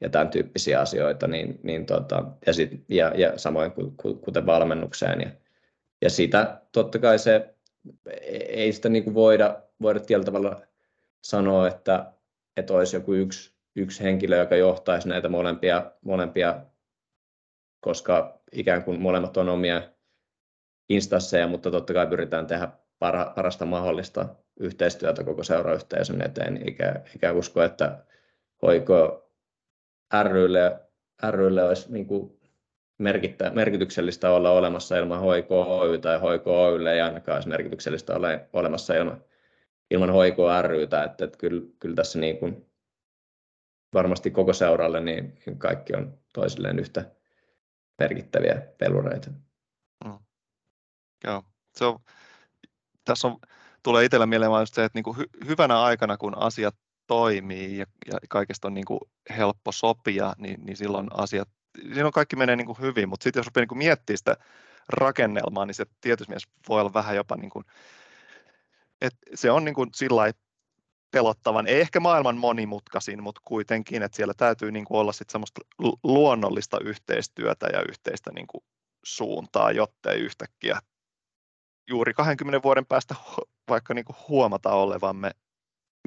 ja 0.01 0.09
tämän 0.09 0.29
tyyppisiä 0.29 0.81
asioita, 0.81 1.27
niin, 1.27 1.59
niin 1.63 1.85
tota, 1.85 2.23
ja, 2.45 2.53
sit, 2.53 2.83
ja, 2.89 3.11
ja 3.15 3.37
samoin 3.37 3.71
kuten 4.21 4.45
valmennukseen. 4.45 5.21
Ja, 5.21 5.29
ja 6.01 6.09
sitä 6.09 6.61
totta 6.71 6.99
kai 6.99 7.19
se, 7.19 7.55
ei 8.47 8.71
sitä 8.71 8.89
niin 8.89 9.03
kuin 9.03 9.13
voida, 9.13 9.61
voida 9.81 9.99
tietyllä 9.99 10.25
tavalla 10.25 10.61
sanoa, 11.21 11.67
että, 11.67 12.11
että 12.57 12.73
olisi 12.73 12.95
joku 12.95 13.13
yksi, 13.13 13.54
yksi 13.75 14.03
henkilö, 14.03 14.37
joka 14.37 14.55
johtaisi 14.55 15.09
näitä 15.09 15.29
molempia, 15.29 15.91
molempia 16.01 16.65
koska 17.79 18.39
ikään 18.51 18.83
kuin 18.83 19.01
molemmat 19.01 19.37
on 19.37 19.49
omia 19.49 19.81
instansseja, 20.89 21.47
mutta 21.47 21.71
totta 21.71 21.93
kai 21.93 22.07
pyritään 22.07 22.47
tehdä 22.47 22.69
parha, 22.99 23.33
parasta 23.35 23.65
mahdollista 23.65 24.35
yhteistyötä 24.59 25.23
koko 25.23 25.43
seurayhteisön 25.43 26.21
eteen, 26.21 26.57
eikä, 26.57 27.01
eikä 27.13 27.31
usko, 27.31 27.63
että 27.63 28.05
hoiko 28.61 29.29
rylle, 30.31 30.79
rylle 31.29 31.63
olisi 31.63 31.91
niin 31.91 32.05
kuin 32.05 32.39
merkittä, 32.97 33.49
merkityksellistä 33.49 34.31
olla 34.31 34.51
olemassa 34.51 34.97
ilman 34.97 35.19
hoiko 35.19 35.77
Oy 35.77 35.97
tai 35.97 36.19
hoiko 36.19 36.63
Oylle 36.63 36.93
ei 36.93 37.01
ainakaan 37.01 37.35
olisi 37.35 37.49
merkityksellistä 37.49 38.15
olla 38.15 38.27
olemassa 38.53 38.93
ilman, 38.93 39.23
ilman 39.91 40.09
hoiko 40.09 40.61
rytä, 40.61 41.03
että, 41.03 41.25
että 41.25 41.37
kyllä, 41.37 41.61
kyllä 41.79 41.95
tässä 41.95 42.19
niin 42.19 42.37
kuin 42.37 42.65
varmasti 43.95 44.31
koko 44.31 44.53
seuralle 44.53 44.99
niin 44.99 45.33
kaikki 45.57 45.95
on 45.95 46.17
toisilleen 46.33 46.79
yhtä 46.79 47.11
merkittäviä 47.99 48.61
pelureita. 48.77 49.29
Joo, 51.23 51.43
se 51.75 51.85
on, 51.85 51.99
tässä 53.05 53.27
on, 53.27 53.37
tulee 53.83 54.05
itsellä 54.05 54.25
mieleen 54.25 54.51
vain 54.51 54.67
se, 54.67 54.83
että 54.83 54.97
niin 54.97 55.03
kuin 55.03 55.17
hy, 55.17 55.25
hyvänä 55.47 55.81
aikana, 55.81 56.17
kun 56.17 56.37
asiat 56.37 56.75
toimii 57.07 57.77
ja, 57.77 57.85
ja 58.07 58.19
kaikesta 58.29 58.67
on 58.67 58.73
niin 58.73 58.85
kuin 58.85 58.99
helppo 59.37 59.71
sopia, 59.71 60.33
niin, 60.37 60.65
niin 60.65 60.77
silloin 60.77 61.07
asiat, 61.13 61.49
silloin 61.93 62.13
kaikki 62.13 62.35
menee 62.35 62.55
niin 62.55 62.67
kuin 62.67 62.79
hyvin, 62.79 63.09
mutta 63.09 63.23
sitten 63.23 63.39
jos 63.39 63.47
rupeaa 63.47 63.61
niin 63.61 63.67
kuin 63.67 63.77
miettimään 63.77 64.17
sitä 64.17 64.37
rakennelmaa, 64.89 65.65
niin 65.65 65.75
se 65.75 65.85
tietysti 66.01 66.33
voi 66.69 66.81
olla 66.81 66.93
vähän 66.93 67.15
jopa 67.15 67.35
niin 67.35 67.49
kuin, 67.49 67.65
että 69.01 69.19
se 69.33 69.51
on 69.51 69.65
niin 69.65 69.75
kuin 69.75 69.89
sillä 69.95 70.31
pelottavan, 71.15 71.67
ei 71.67 71.81
ehkä 71.81 71.99
maailman 71.99 72.37
monimutkaisin, 72.37 73.23
mutta 73.23 73.41
kuitenkin, 73.45 74.03
että 74.03 74.15
siellä 74.15 74.33
täytyy 74.37 74.71
niin 74.71 74.85
kuin 74.85 74.99
olla 74.99 75.11
sit 75.11 75.29
semmoista 75.29 75.61
luonnollista 76.03 76.79
yhteistyötä 76.79 77.67
ja 77.73 77.81
yhteistä 77.89 78.31
niin 78.35 78.47
kuin 78.47 78.63
suuntaa, 79.05 79.71
jotta 79.71 80.11
ei 80.11 80.19
yhtäkkiä 80.19 80.79
juuri 81.89 82.13
20 82.13 82.63
vuoden 82.63 82.85
päästä 82.85 83.15
vaikka 83.69 83.93
niin 83.93 84.05
kuin 84.05 84.15
huomata 84.27 84.69
olevamme 84.69 85.31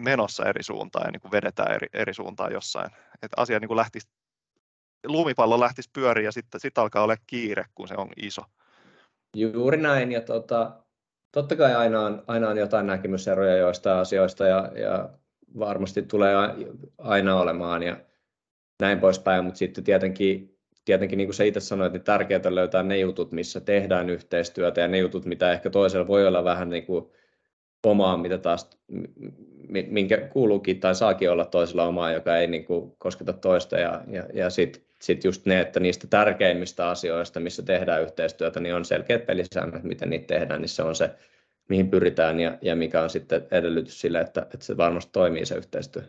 menossa 0.00 0.46
eri 0.46 0.62
suuntaan 0.62 1.06
ja 1.06 1.10
niin 1.10 1.20
kuin 1.20 1.32
vedetään 1.32 1.74
eri, 1.74 1.88
eri 1.92 2.14
suuntaan 2.14 2.52
jossain. 2.52 2.90
Että 3.22 3.42
asia 3.42 3.58
niin 3.60 3.68
kuin 3.68 3.76
lähtisi, 3.76 4.08
lumipallo 5.06 5.60
lähtisi 5.60 5.90
pyöriä 5.92 6.28
ja 6.28 6.32
sitten 6.32 6.60
sit 6.60 6.78
alkaa 6.78 7.02
olla 7.02 7.16
kiire, 7.26 7.64
kun 7.74 7.88
se 7.88 7.94
on 7.94 8.08
iso. 8.16 8.42
Juuri 9.36 9.76
näin 9.76 10.12
ja 10.12 10.20
tota, 10.20 10.82
totta 11.32 11.56
kai 11.56 11.74
aina 11.74 12.00
on, 12.00 12.22
aina 12.26 12.48
on 12.48 12.58
jotain 12.58 12.86
näkemyseroja 12.86 13.56
joista 13.56 14.00
asioista 14.00 14.46
ja, 14.46 14.72
ja 14.74 15.08
varmasti 15.58 16.02
tulee 16.02 16.34
aina 16.98 17.40
olemaan 17.40 17.82
ja 17.82 17.96
näin 18.80 19.00
poispäin, 19.00 19.44
mutta 19.44 19.58
sitten 19.58 19.84
tietenkin 19.84 20.58
tietenkin 20.88 21.16
niin 21.16 21.26
kuin 21.26 21.34
sä 21.34 21.44
itse 21.44 21.60
sanoit, 21.60 21.92
niin 21.92 22.02
tärkeää 22.02 22.54
löytää 22.54 22.82
ne 22.82 22.98
jutut, 22.98 23.32
missä 23.32 23.60
tehdään 23.60 24.10
yhteistyötä 24.10 24.80
ja 24.80 24.88
ne 24.88 24.98
jutut, 24.98 25.24
mitä 25.24 25.52
ehkä 25.52 25.70
toisella 25.70 26.06
voi 26.06 26.26
olla 26.26 26.44
vähän 26.44 26.70
niin 26.70 26.86
kuin 26.86 27.06
omaa, 27.86 28.16
mitä 28.16 28.38
taas, 28.38 28.70
minkä 29.68 30.18
kuuluukin 30.18 30.80
tai 30.80 30.94
saakin 30.94 31.30
olla 31.30 31.44
toisella 31.44 31.84
omaa, 31.84 32.12
joka 32.12 32.36
ei 32.36 32.46
niin 32.46 32.64
kuin 32.64 32.92
kosketa 32.98 33.32
toista 33.32 33.78
ja, 33.78 34.02
ja, 34.06 34.24
ja 34.34 34.50
sitten 34.50 34.82
sit 35.02 35.24
just 35.24 35.46
ne, 35.46 35.60
että 35.60 35.80
niistä 35.80 36.06
tärkeimmistä 36.06 36.88
asioista, 36.88 37.40
missä 37.40 37.62
tehdään 37.62 38.02
yhteistyötä, 38.02 38.60
niin 38.60 38.74
on 38.74 38.84
selkeät 38.84 39.26
pelisäännöt, 39.26 39.82
miten 39.82 40.10
niitä 40.10 40.26
tehdään, 40.26 40.60
niin 40.60 40.68
se 40.68 40.82
on 40.82 40.96
se, 40.96 41.14
mihin 41.68 41.90
pyritään 41.90 42.40
ja, 42.40 42.58
ja 42.62 42.76
mikä 42.76 43.02
on 43.02 43.10
sitten 43.10 43.46
edellytys 43.50 44.00
sille, 44.00 44.20
että, 44.20 44.42
että 44.42 44.66
se 44.66 44.76
varmasti 44.76 45.12
toimii 45.12 45.46
se 45.46 45.54
yhteistyö. 45.54 46.02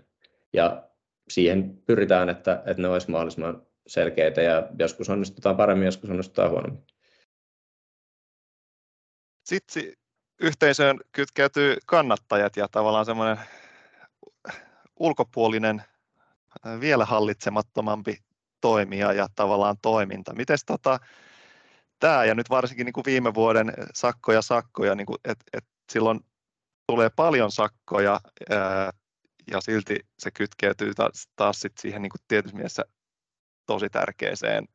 Ja 0.54 0.84
siihen 1.30 1.78
pyritään, 1.86 2.30
että, 2.30 2.64
että 2.66 2.82
ne 2.82 2.88
olisi 2.88 3.12
mahdollisimman 3.12 3.62
selkeitä 3.88 4.42
ja 4.42 4.68
joskus 4.80 5.10
onnistutaan 5.10 5.58
paremmin, 5.58 5.86
joskus 5.86 6.10
onnistutaan 6.10 6.52
huonommin. 6.52 6.84
Sitten 9.44 9.84
yhteisöön 10.42 11.00
kytkeytyy 11.12 11.78
kannattajat 11.86 12.58
ja 12.58 12.68
tavallaan 12.72 13.06
semmoinen 13.06 13.40
ulkopuolinen, 15.00 15.84
vielä 16.80 17.06
hallitsemattomampi 17.06 18.18
toimija 18.62 19.14
ja 19.14 19.28
tavallaan 19.36 19.76
toiminta. 19.82 20.34
Miten 20.34 20.57
tota, 20.66 20.99
tämä 21.99 22.26
ja 22.26 22.36
nyt 22.36 22.49
varsinkin 22.49 22.86
niin 22.86 22.93
kuin 22.93 23.05
viime 23.05 23.34
vuoden 23.34 23.74
sakkoja 23.93 24.41
sakkoja, 24.41 24.95
niin 24.95 25.07
että 25.26 25.45
et 25.53 25.66
silloin 25.91 26.20
tulee 26.88 27.10
paljon 27.10 27.51
sakkoja 27.51 28.20
ää, 28.49 28.91
ja 29.51 29.62
silti 29.62 29.99
se 30.20 30.32
kytkeytyy 30.32 30.93
taas, 30.93 31.30
taas 31.36 31.62
sit 31.62 31.78
siihen 31.78 32.01
niin 32.01 32.10
kuin 32.10 32.22
tietyssä 32.28 32.55
mielessä 32.55 32.84
tosi 33.66 33.89
tärkeäseen 33.89 34.68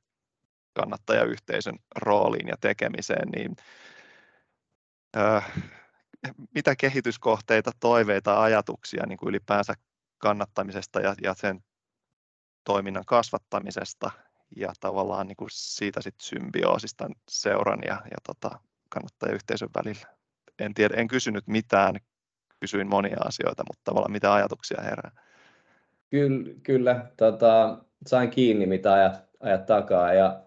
kannattajayhteisön 0.74 1.78
rooliin 1.97 2.49
ja 2.49 2.57
tekemiseen, 2.61 3.28
niin 3.28 3.57
äh, 5.16 5.53
mitä 6.55 6.76
kehityskohteita, 6.76 7.70
toiveita, 7.80 8.43
ajatuksia 8.43 9.07
niin 9.07 9.18
kuin 9.18 9.28
ylipäänsä 9.28 9.74
kannattamisesta 10.18 11.01
ja, 11.01 11.14
ja 11.22 11.35
sen 11.35 11.64
toiminnan 12.65 13.05
kasvattamisesta 13.07 14.11
ja 14.57 14.73
tavallaan 14.81 15.27
niin 15.27 15.37
kuin 15.37 15.49
siitä 15.53 16.03
sit 16.03 16.15
symbioosista 16.21 17.09
seuran 17.29 17.79
ja, 17.87 18.03
ja 18.05 18.17
tota, 18.27 18.59
kannattajayhteisön 18.89 19.69
välillä. 19.77 20.07
En, 20.59 20.75
tiedä, 20.75 20.95
en 20.97 21.09
kysynyt 21.09 21.47
mitään, 21.47 21.95
kysyin 22.61 22.89
monia 22.89 23.17
asioita, 23.25 23.65
mutta 23.69 23.81
tavallaan 23.85 24.12
mitä 24.12 24.35
ajatuksia 24.35 24.83
herää? 24.83 25.11
Kyllä, 26.11 26.55
kyllä 26.62 27.11
tota, 27.17 27.79
sain 28.07 28.31
kiinni, 28.31 28.67
mitä 28.67 28.93
ajat, 28.93 29.25
ajat 29.41 29.67
takaa. 29.67 30.12
Ja 30.12 30.45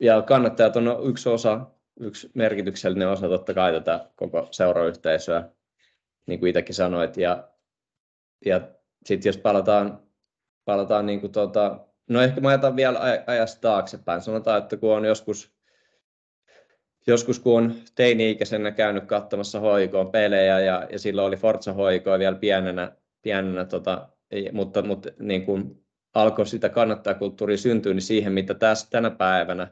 ja 0.00 0.22
kannattajat 0.22 0.76
on 0.76 1.00
yksi 1.08 1.28
osa, 1.28 1.66
yksi 2.00 2.30
merkityksellinen 2.34 3.08
osa 3.08 3.28
totta 3.28 3.54
kai 3.54 3.72
tätä 3.72 4.10
koko 4.16 4.48
seurayhteisöä, 4.50 5.48
niin 6.26 6.40
kuin 6.40 6.50
itsekin 6.50 6.74
sanoit. 6.74 7.16
Ja, 7.16 7.48
ja 8.46 8.60
sitten 9.04 9.28
jos 9.28 9.38
palataan, 9.38 10.02
palataan 10.64 11.06
niin 11.06 11.20
kuin 11.20 11.32
tota, 11.32 11.80
no 12.08 12.22
ehkä 12.22 12.40
mä 12.40 12.48
ajatan 12.48 12.76
vielä 12.76 13.00
ajasta 13.26 13.60
taaksepäin. 13.60 14.20
Sanotaan, 14.20 14.58
että 14.58 14.76
kun 14.76 14.96
on 14.96 15.04
joskus, 15.04 15.54
joskus 17.06 17.38
kun 17.38 17.56
on 17.56 17.74
teini-ikäisenä 17.94 18.70
käynyt 18.70 19.04
katsomassa 19.04 19.60
hoikoon 19.60 20.10
pelejä 20.10 20.60
ja, 20.60 20.86
ja 20.92 20.98
silloin 20.98 21.28
oli 21.28 21.36
Forza 21.36 21.72
hoikoa 21.72 22.18
vielä 22.18 22.36
pienenä, 22.36 22.92
pienenä 23.22 23.64
tota, 23.64 24.08
mutta, 24.52 24.82
mutta 24.82 25.08
niin 25.18 25.44
kuin 25.44 25.84
alkoi 26.14 26.46
sitä 26.46 26.68
kannattaa 26.68 27.14
kulttuuria 27.14 27.56
syntyä, 27.56 27.94
niin 27.94 28.02
siihen, 28.02 28.32
mitä 28.32 28.54
tässä 28.54 28.86
tänä 28.90 29.10
päivänä, 29.10 29.68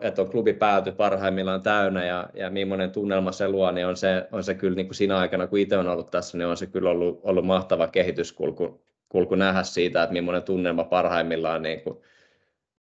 että 0.00 0.22
on 0.22 0.30
klubi 0.30 0.52
pääty 0.52 0.92
parhaimmillaan 0.92 1.62
täynnä 1.62 2.04
ja, 2.04 2.28
ja 2.34 2.50
millainen 2.50 2.90
tunnelma 2.90 3.32
se 3.32 3.48
luo, 3.48 3.70
niin 3.70 3.86
on 3.86 3.96
se, 3.96 4.28
on 4.32 4.44
se 4.44 4.54
kyllä 4.54 4.76
niin 4.76 4.86
kuin 4.86 4.94
siinä 4.94 5.18
aikana, 5.18 5.46
kun 5.46 5.58
itse 5.58 5.76
on 5.76 5.88
ollut 5.88 6.10
tässä, 6.10 6.38
niin 6.38 6.48
on 6.48 6.56
se 6.56 6.66
kyllä 6.66 6.90
ollut, 6.90 7.20
ollut 7.22 7.46
mahtava 7.46 7.86
kehityskulku 7.86 8.84
kulku 9.12 9.34
nähdä 9.34 9.62
siitä, 9.62 10.02
että 10.02 10.12
millainen 10.12 10.42
tunnelma 10.42 10.84
parhaimmillaan 10.84 11.62
niin 11.62 11.80
kuin 11.80 11.98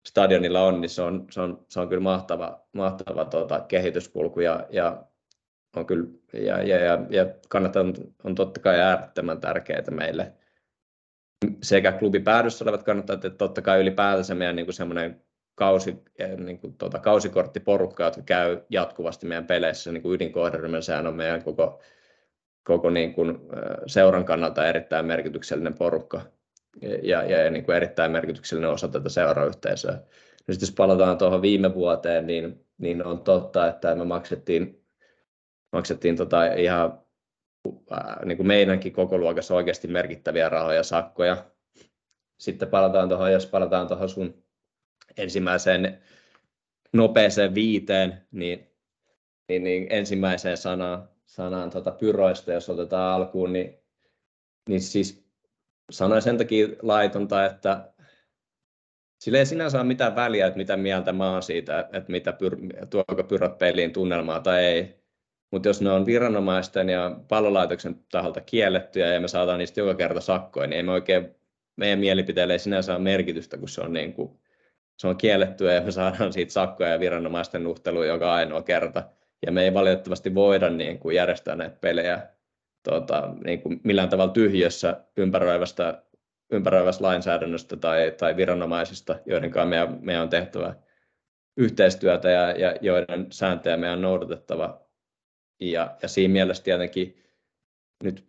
stadionilla 0.07 0.61
on, 0.61 0.81
niin 0.81 0.89
se 0.89 1.01
on, 1.01 1.27
se 1.31 1.41
on, 1.41 1.65
se 1.67 1.79
on 1.79 1.89
kyllä 1.89 2.01
mahtava, 2.01 2.61
mahtava 2.73 3.25
tuota, 3.25 3.59
kehityskulku 3.59 4.39
ja, 4.39 4.67
ja 4.69 5.03
on 5.75 5.85
kyllä, 5.85 6.07
ja, 6.33 6.63
ja, 6.63 6.77
ja, 6.77 6.99
ja 7.09 7.25
kannattaa 7.49 7.83
on, 7.83 7.93
on 8.23 8.35
totta 8.35 8.59
kai 8.59 8.79
äärettömän 8.79 9.41
tärkeää 9.41 9.91
meille, 9.91 10.33
sekä 11.63 11.91
klubipäädyssä 11.91 12.65
olevat 12.65 12.83
kannattajat, 12.83 13.25
että 13.25 13.37
totta 13.37 13.61
kai 13.61 13.81
ylipäätänsä 13.81 14.35
meidän 14.35 14.55
niin 14.55 14.65
kuin 14.65 14.73
semmoinen 14.73 15.21
kausi, 15.55 16.03
niin 16.37 16.59
kuin, 16.59 16.77
tuota, 16.77 16.99
kausikorttiporukka, 16.99 18.03
jotka 18.03 18.21
käy 18.21 18.61
jatkuvasti 18.69 19.27
meidän 19.27 19.47
peleissä, 19.47 19.91
niin 19.91 20.11
ydinkohderyhmän, 20.13 20.83
sehän 20.83 21.07
on 21.07 21.15
meidän 21.15 21.43
koko, 21.43 21.81
koko 22.65 22.89
niin 22.89 23.13
kuin, 23.13 23.39
seuran 23.87 24.25
kannalta 24.25 24.67
erittäin 24.67 25.05
merkityksellinen 25.05 25.73
porukka 25.73 26.21
ja, 27.01 27.23
ja, 27.23 27.51
niin 27.51 27.65
kuin 27.65 27.75
erittäin 27.75 28.11
merkityksellinen 28.11 28.69
osa 28.69 28.87
tätä 28.87 29.09
seurayhteisöä. 29.09 29.91
No 30.47 30.53
sitten 30.53 30.67
jos 30.67 30.75
palataan 30.75 31.17
tuohon 31.17 31.41
viime 31.41 31.73
vuoteen, 31.73 32.27
niin, 32.27 32.65
niin 32.77 33.05
on 33.05 33.23
totta, 33.23 33.67
että 33.67 33.95
me 33.95 34.05
maksettiin, 34.05 34.85
maksettiin 35.71 36.15
tota 36.15 36.45
ihan 36.45 36.99
niin 38.25 38.37
kuin 38.37 38.47
meidänkin 38.47 38.93
koko 38.93 39.17
luokassa 39.17 39.55
oikeasti 39.55 39.87
merkittäviä 39.87 40.49
rahoja, 40.49 40.83
sakkoja. 40.83 41.45
Sitten 42.37 42.67
palataan 42.67 43.09
tuohon, 43.09 43.31
jos 43.31 43.45
palataan 43.45 43.87
tuohon 43.87 44.09
sun 44.09 44.43
ensimmäiseen 45.17 46.01
nopeeseen 46.93 47.55
viiteen, 47.55 48.21
niin, 48.31 48.71
niin, 49.49 49.63
niin 49.63 49.87
ensimmäiseen 49.89 50.57
sanaan, 50.57 51.09
sanaan 51.35 51.69
tuota 51.69 51.91
pyroista, 51.91 52.53
jos 52.53 52.69
otetaan 52.69 53.13
alkuun, 53.13 53.53
niin, 53.53 53.79
niin 54.69 54.81
siis 54.81 55.25
sanoin 55.91 56.21
sen 56.21 56.37
takia 56.37 56.67
laitonta, 56.81 57.45
että 57.45 57.93
sillä 59.19 59.37
ei 59.37 59.45
sinänsä 59.45 59.77
ole 59.77 59.87
mitään 59.87 60.15
väliä, 60.15 60.47
että 60.47 60.57
mitä 60.57 60.77
mieltä 60.77 61.13
mä 61.13 61.31
oon 61.31 61.43
siitä, 61.43 61.79
että 61.79 62.11
mitä 62.11 62.33
pyr, 62.33 62.57
tuoko 62.89 63.23
pyrät 63.23 63.57
peliin 63.57 63.93
tunnelmaa 63.93 64.39
tai 64.39 64.65
ei. 64.65 65.05
Mutta 65.51 65.69
jos 65.69 65.81
ne 65.81 65.91
on 65.91 66.05
viranomaisten 66.05 66.89
ja 66.89 67.19
pallolaitoksen 67.27 67.95
taholta 68.11 68.41
kiellettyjä 68.41 69.13
ja 69.13 69.21
me 69.21 69.27
saadaan 69.27 69.59
niistä 69.59 69.79
joka 69.79 69.95
kerta 69.95 70.21
sakkoja, 70.21 70.67
niin 70.67 70.77
ei 70.77 70.83
me 70.83 70.91
oikein, 70.91 71.35
meidän 71.75 71.99
mielipiteelle 71.99 72.53
ei 72.53 72.59
sinänsä 72.59 72.95
ole 72.95 73.03
merkitystä, 73.03 73.57
kun 73.57 73.69
se 73.69 73.81
on, 73.81 73.93
niin 73.93 74.13
kuin, 74.13 74.39
se 74.97 75.07
on 75.07 75.17
kiellettyä 75.17 75.73
ja 75.73 75.81
me 75.81 75.91
saadaan 75.91 76.33
siitä 76.33 76.53
sakkoja 76.53 76.89
ja 76.89 76.99
viranomaisten 76.99 77.63
nuhtelu 77.63 78.03
joka 78.03 78.33
ainoa 78.33 78.61
kerta. 78.61 79.03
Ja 79.45 79.51
me 79.51 79.63
ei 79.63 79.73
valitettavasti 79.73 80.35
voida 80.35 80.69
niin 80.69 80.99
kuin 80.99 81.15
järjestää 81.15 81.55
näitä 81.55 81.77
pelejä 81.81 82.27
tota, 82.83 83.33
niin 83.43 83.61
kuin 83.61 83.81
millään 83.83 84.09
tavalla 84.09 84.33
tyhjössä 84.33 85.01
ympäröivästä, 85.17 86.03
ympäröivästä 86.51 87.03
lainsäädännöstä 87.03 87.77
tai, 87.77 88.13
tai 88.17 88.37
viranomaisista, 88.37 89.19
joiden 89.25 89.51
kanssa 89.51 89.69
meidän, 89.69 89.97
meidän 90.01 90.23
on 90.23 90.29
tehtävä 90.29 90.75
yhteistyötä 91.57 92.29
ja, 92.29 92.51
ja 92.51 92.75
joiden 92.81 93.27
sääntöjä 93.31 93.77
meidän 93.77 93.97
on 93.97 94.01
noudatettava. 94.01 94.85
Ja, 95.59 95.97
ja 96.01 96.07
siinä 96.07 96.31
mielessä 96.31 96.63
tietenkin 96.63 97.23
nyt, 98.03 98.25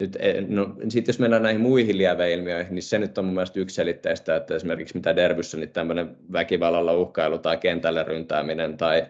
nyt 0.00 0.18
no, 0.48 0.76
sit 0.88 1.06
jos 1.06 1.18
mennään 1.18 1.42
näihin 1.42 1.60
muihin 1.60 1.98
lieveilmiöihin, 1.98 2.74
niin 2.74 2.82
se 2.82 2.98
nyt 2.98 3.18
on 3.18 3.24
mun 3.24 3.34
mielestä 3.34 3.60
yksiselitteistä, 3.60 4.36
että 4.36 4.54
esimerkiksi 4.54 4.94
mitä 4.94 5.16
Derbyssä, 5.16 5.56
niin 5.56 5.72
tämmöinen 5.72 6.16
väkivallalla 6.32 6.92
uhkailu 6.92 7.38
tai 7.38 7.56
kentälle 7.56 8.02
ryntääminen 8.02 8.76
tai, 8.76 9.06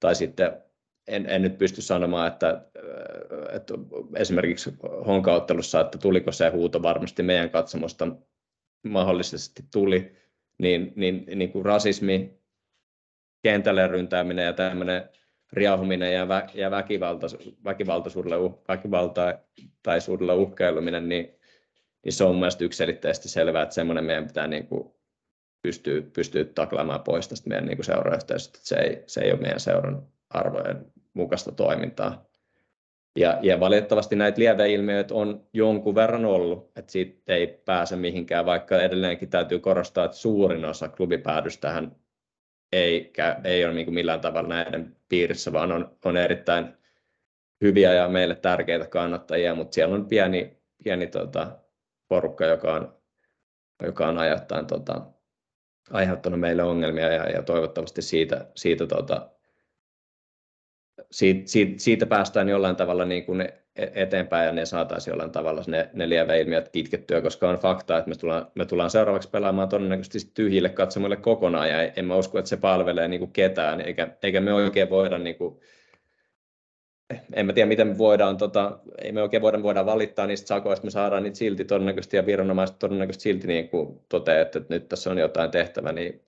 tai 0.00 0.14
sitten 0.14 0.63
en, 1.06 1.26
en 1.28 1.42
nyt 1.42 1.58
pysty 1.58 1.82
sanomaan, 1.82 2.28
että, 2.32 2.66
että 3.52 3.74
esimerkiksi 4.16 4.74
honkauttelussa, 5.06 5.80
että 5.80 5.98
tuliko 5.98 6.32
se 6.32 6.48
huuto 6.48 6.82
varmasti 6.82 7.22
meidän 7.22 7.50
katsomosta 7.50 8.08
mahdollisesti 8.82 9.64
tuli, 9.72 10.16
niin, 10.58 10.92
niin, 10.96 11.24
niin 11.34 11.52
kuin 11.52 11.64
rasismi, 11.64 12.38
kentälle 13.42 13.86
ryntääminen 13.86 14.44
ja 14.44 14.52
tämmöinen 14.52 15.08
riahuminen 15.52 16.14
ja, 16.14 16.28
vä, 16.28 16.48
ja 16.54 16.70
väkivalta, 16.70 17.26
väkivaltaisuudelle, 17.64 18.36
väkivaltaisuudelle 18.68 20.34
uhkailuminen, 20.34 21.08
niin, 21.08 21.38
niin 22.04 22.12
se 22.12 22.24
on 22.24 22.36
mielestäni 22.36 22.66
yksiselitteisesti 22.66 23.28
selvää, 23.28 23.62
että 23.62 23.74
semmoinen 23.74 24.04
meidän 24.04 24.26
pitää 24.26 24.46
niin 24.46 24.66
kuin 24.66 24.94
pystyä, 25.62 26.02
pystyä 26.12 26.44
taklaamaan 26.44 27.02
pois 27.02 27.28
tästä 27.28 27.48
meidän 27.48 27.66
niin 27.66 27.84
seurayhteisöstä, 27.84 28.58
että 28.58 28.68
se 28.68 28.76
ei, 28.76 29.02
se 29.06 29.20
ei 29.20 29.32
ole 29.32 29.40
meidän 29.40 29.60
seuran 29.60 30.13
arvojen 30.34 30.92
mukaista 31.14 31.52
toimintaa. 31.52 32.24
Ja, 33.18 33.38
ja 33.42 33.60
valitettavasti 33.60 34.16
näitä 34.16 34.40
lieveilmiöitä 34.40 35.14
on 35.14 35.46
jonkun 35.52 35.94
verran 35.94 36.24
ollut, 36.24 36.72
että 36.76 36.92
siitä 36.92 37.22
ei 37.26 37.46
pääse 37.64 37.96
mihinkään, 37.96 38.46
vaikka 38.46 38.80
edelleenkin 38.80 39.30
täytyy 39.30 39.58
korostaa, 39.58 40.04
että 40.04 40.16
suurin 40.16 40.64
osa 40.64 40.88
klubipäädystähän 40.88 41.96
ei, 42.72 43.12
ei 43.44 43.64
ole 43.64 43.74
niin 43.74 43.94
millään 43.94 44.20
tavalla 44.20 44.48
näiden 44.48 44.96
piirissä, 45.08 45.52
vaan 45.52 45.72
on, 45.72 45.96
on 46.04 46.16
erittäin 46.16 46.74
hyviä 47.60 47.92
ja 47.92 48.08
meille 48.08 48.34
tärkeitä 48.34 48.86
kannattajia, 48.86 49.54
mutta 49.54 49.74
siellä 49.74 49.94
on 49.94 50.06
pieni, 50.06 50.58
pieni 50.84 51.06
tota, 51.06 51.58
porukka, 52.08 52.46
joka 52.46 52.74
on, 52.74 52.98
joka 53.82 54.08
on 54.08 54.18
ajoittain 54.18 54.66
tota, 54.66 55.06
aiheuttanut 55.90 56.40
meille 56.40 56.62
ongelmia 56.62 57.12
ja, 57.12 57.30
ja 57.30 57.42
toivottavasti 57.42 58.02
siitä, 58.02 58.46
siitä, 58.54 58.86
tota, 58.86 59.33
siitä, 61.14 61.42
siitä, 61.46 61.72
siitä 61.76 62.06
päästään 62.06 62.48
jollain 62.48 62.76
tavalla 62.76 63.04
niin 63.04 63.24
kuin 63.24 63.48
eteenpäin 63.76 64.46
ja 64.46 64.52
ne 64.52 64.66
saataisiin 64.66 65.12
jollain 65.12 65.30
tavalla 65.30 65.62
ne, 65.66 65.90
ne 65.92 66.08
lieveilmiöt 66.08 66.68
kitkettyä, 66.68 67.22
koska 67.22 67.48
on 67.48 67.58
fakta, 67.58 67.98
että 67.98 68.08
me 68.08 68.14
tullaan, 68.16 68.46
me 68.54 68.66
tullaan 68.66 68.90
seuraavaksi 68.90 69.30
pelaamaan 69.30 69.68
todennäköisesti 69.68 70.30
tyhjille 70.34 70.68
katsomuille 70.68 71.16
kokonaan 71.16 71.68
ja 71.68 71.82
en 71.82 72.04
mä 72.04 72.16
usko, 72.16 72.38
että 72.38 72.48
se 72.48 72.56
palvelee 72.56 73.08
niin 73.08 73.18
kuin 73.18 73.32
ketään, 73.32 73.80
eikä, 73.80 74.08
eikä 74.22 74.40
me 74.40 74.54
oikein 74.54 74.90
voida 74.90 75.18
niin 75.18 75.36
kuin, 75.36 75.60
en 77.32 77.46
mä 77.46 77.52
tiedä, 77.52 77.68
miten 77.68 77.88
me 77.88 77.98
voidaan, 77.98 78.36
tota, 78.36 78.78
ei 79.02 79.12
me 79.12 79.22
oikein 79.22 79.42
voida, 79.42 79.62
voida 79.62 79.86
valittaa 79.86 80.26
niistä 80.26 80.46
sakoista, 80.46 80.86
me 80.86 80.90
saadaan 80.90 81.22
niitä 81.22 81.38
silti 81.38 81.64
todennäköisesti 81.64 82.16
ja 82.16 82.26
viranomaiset 82.26 82.78
todennäköisesti 82.78 83.22
silti 83.22 83.46
niin 83.46 83.68
kuin 83.68 84.00
toteaa, 84.08 84.40
että 84.40 84.60
nyt 84.68 84.88
tässä 84.88 85.10
on 85.10 85.18
jotain 85.18 85.50
tehtävä, 85.50 85.92
niin 85.92 86.20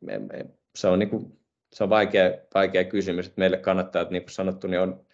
se 0.76 0.88
on, 0.88 0.98
niin 0.98 1.10
kuin, 1.10 1.38
se 1.72 1.84
on 1.84 1.90
vaikea, 1.90 2.30
vaikea 2.54 2.84
kysymys, 2.84 3.26
että 3.26 3.40
meille 3.40 3.56
kannattaa, 3.56 4.02
että 4.02 4.12
niin 4.12 4.22
kuin 4.22 4.30
sanottu, 4.30 4.66
niin 4.66 4.80
on 4.80 5.06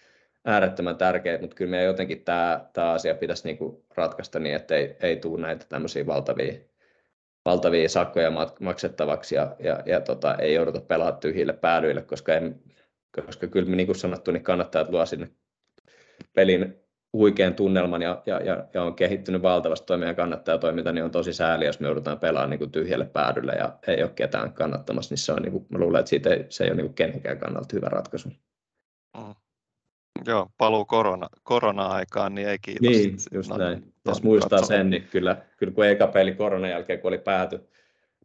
äärettömän 0.45 0.97
tärkeä, 0.97 1.39
mutta 1.39 1.57
kyllä 1.57 1.71
meidän 1.71 1.87
jotenkin 1.87 2.25
tämä, 2.25 2.67
tämä 2.73 2.91
asia 2.91 3.15
pitäisi 3.15 3.45
niin 3.45 3.59
kuin 3.59 3.85
ratkaista 3.97 4.39
niin, 4.39 4.55
että 4.55 4.75
ei, 4.75 4.97
ei 5.01 5.17
tule 5.17 5.41
näitä 5.41 5.67
tämmöisiä 5.69 6.07
valtavia, 6.07 6.55
valtavia 7.45 7.89
sakkoja 7.89 8.33
maksettavaksi 8.61 9.35
ja, 9.35 9.57
ja, 9.59 9.83
ja 9.87 10.01
tota, 10.01 10.35
ei 10.35 10.55
jouduta 10.55 10.81
pelaamaan 10.81 11.21
tyhjille 11.21 11.53
päädyille, 11.53 12.03
koska, 12.03 12.35
en, 12.35 12.61
koska 13.27 13.47
kyllä 13.47 13.77
niin 13.77 13.87
kuin 13.87 13.97
sanottu, 13.97 14.31
niin 14.31 14.45
kannattaa 14.45 14.87
luo 14.89 15.07
sinne 15.07 15.29
pelin 16.35 16.82
huikean 17.13 17.55
tunnelman 17.55 18.03
ja, 18.03 18.23
ja, 18.27 18.41
ja, 18.41 18.65
ja 18.75 18.83
on 18.83 18.95
kehittynyt 18.95 19.43
valtavasti 19.43 19.87
toimia 19.87 20.15
kannattajatoiminta, 20.15 20.93
niin 20.93 21.05
on 21.05 21.11
tosi 21.11 21.33
sääli, 21.33 21.67
jos 21.67 21.81
me 21.81 21.87
joudutaan 21.87 22.19
pelaamaan 22.19 22.51
niin 22.51 22.59
kuin 22.59 22.71
tyhjälle 22.71 23.05
päädylle 23.05 23.53
ja 23.53 23.79
ei 23.87 24.03
ole 24.03 24.11
ketään 24.15 24.53
kannattamassa, 24.53 25.13
niin 25.13 25.19
se 25.19 25.33
on, 25.33 25.43
niin 25.43 25.53
kuin, 25.53 25.67
mä 25.69 25.79
luulen, 25.79 26.01
että 26.01 26.11
siitä 26.11 26.31
ei, 26.31 26.47
se 26.49 26.65
ei 26.65 26.71
ole 26.71 26.77
niin 26.77 26.87
kuin 26.87 26.95
kenenkään 26.95 27.39
kannalta 27.39 27.69
hyvä 27.73 27.89
ratkaisu. 27.89 28.29
Mm. 29.17 29.35
Joo, 30.27 30.49
paluu 30.59 30.85
korona, 30.85 31.29
korona-aikaan, 31.43 32.35
niin 32.35 32.49
ei 32.49 32.59
kiitos. 32.59 32.89
Niin, 32.89 33.17
just 33.33 33.51
no, 33.51 33.57
näin. 33.57 33.93
Jos 34.07 34.23
muistaa 34.23 34.59
katsomaan. 34.59 34.81
sen, 34.81 34.91
niin 34.91 35.09
kyllä, 35.11 35.37
kyllä 35.57 35.73
kun 35.73 35.87
eka 35.87 36.07
peli 36.07 36.35
koronan 36.35 36.71
jälkeen, 36.71 37.01
kun 37.01 37.09
oli 37.09 37.19
pääty, 37.19 37.69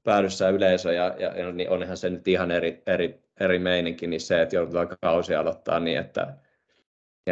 päädyssä 0.03 0.49
yleisö, 0.49 0.93
ja, 0.93 1.15
ja, 1.19 1.37
ja 1.37 1.51
niin 1.51 1.69
onhan 1.69 1.97
se 1.97 2.09
nyt 2.09 2.27
ihan 2.27 2.51
eri, 2.51 2.83
eri, 2.85 3.23
eri 3.39 3.59
meininki, 3.59 4.07
niin 4.07 4.21
se, 4.21 4.41
että 4.41 4.55
joudutaan 4.55 4.87
kausi 5.01 5.35
aloittaa 5.35 5.79
niin, 5.79 5.97
että, 5.97 6.33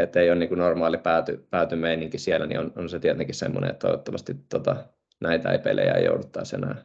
että 0.03 0.19
ei 0.19 0.29
ole 0.29 0.39
niin 0.39 0.49
kuin 0.49 0.59
normaali 0.59 0.97
pääty, 0.97 1.47
päätymeininki 1.49 2.17
siellä, 2.17 2.45
niin 2.45 2.59
on, 2.59 2.73
on 2.75 2.89
se 2.89 2.99
tietenkin 2.99 3.35
semmoinen, 3.35 3.71
että 3.71 3.87
toivottavasti 3.87 4.33
tota, 4.49 4.85
näitä 5.21 5.51
ei 5.51 5.59
pelejä 5.59 5.97
jouduttaisi 5.97 6.55
enää, 6.55 6.75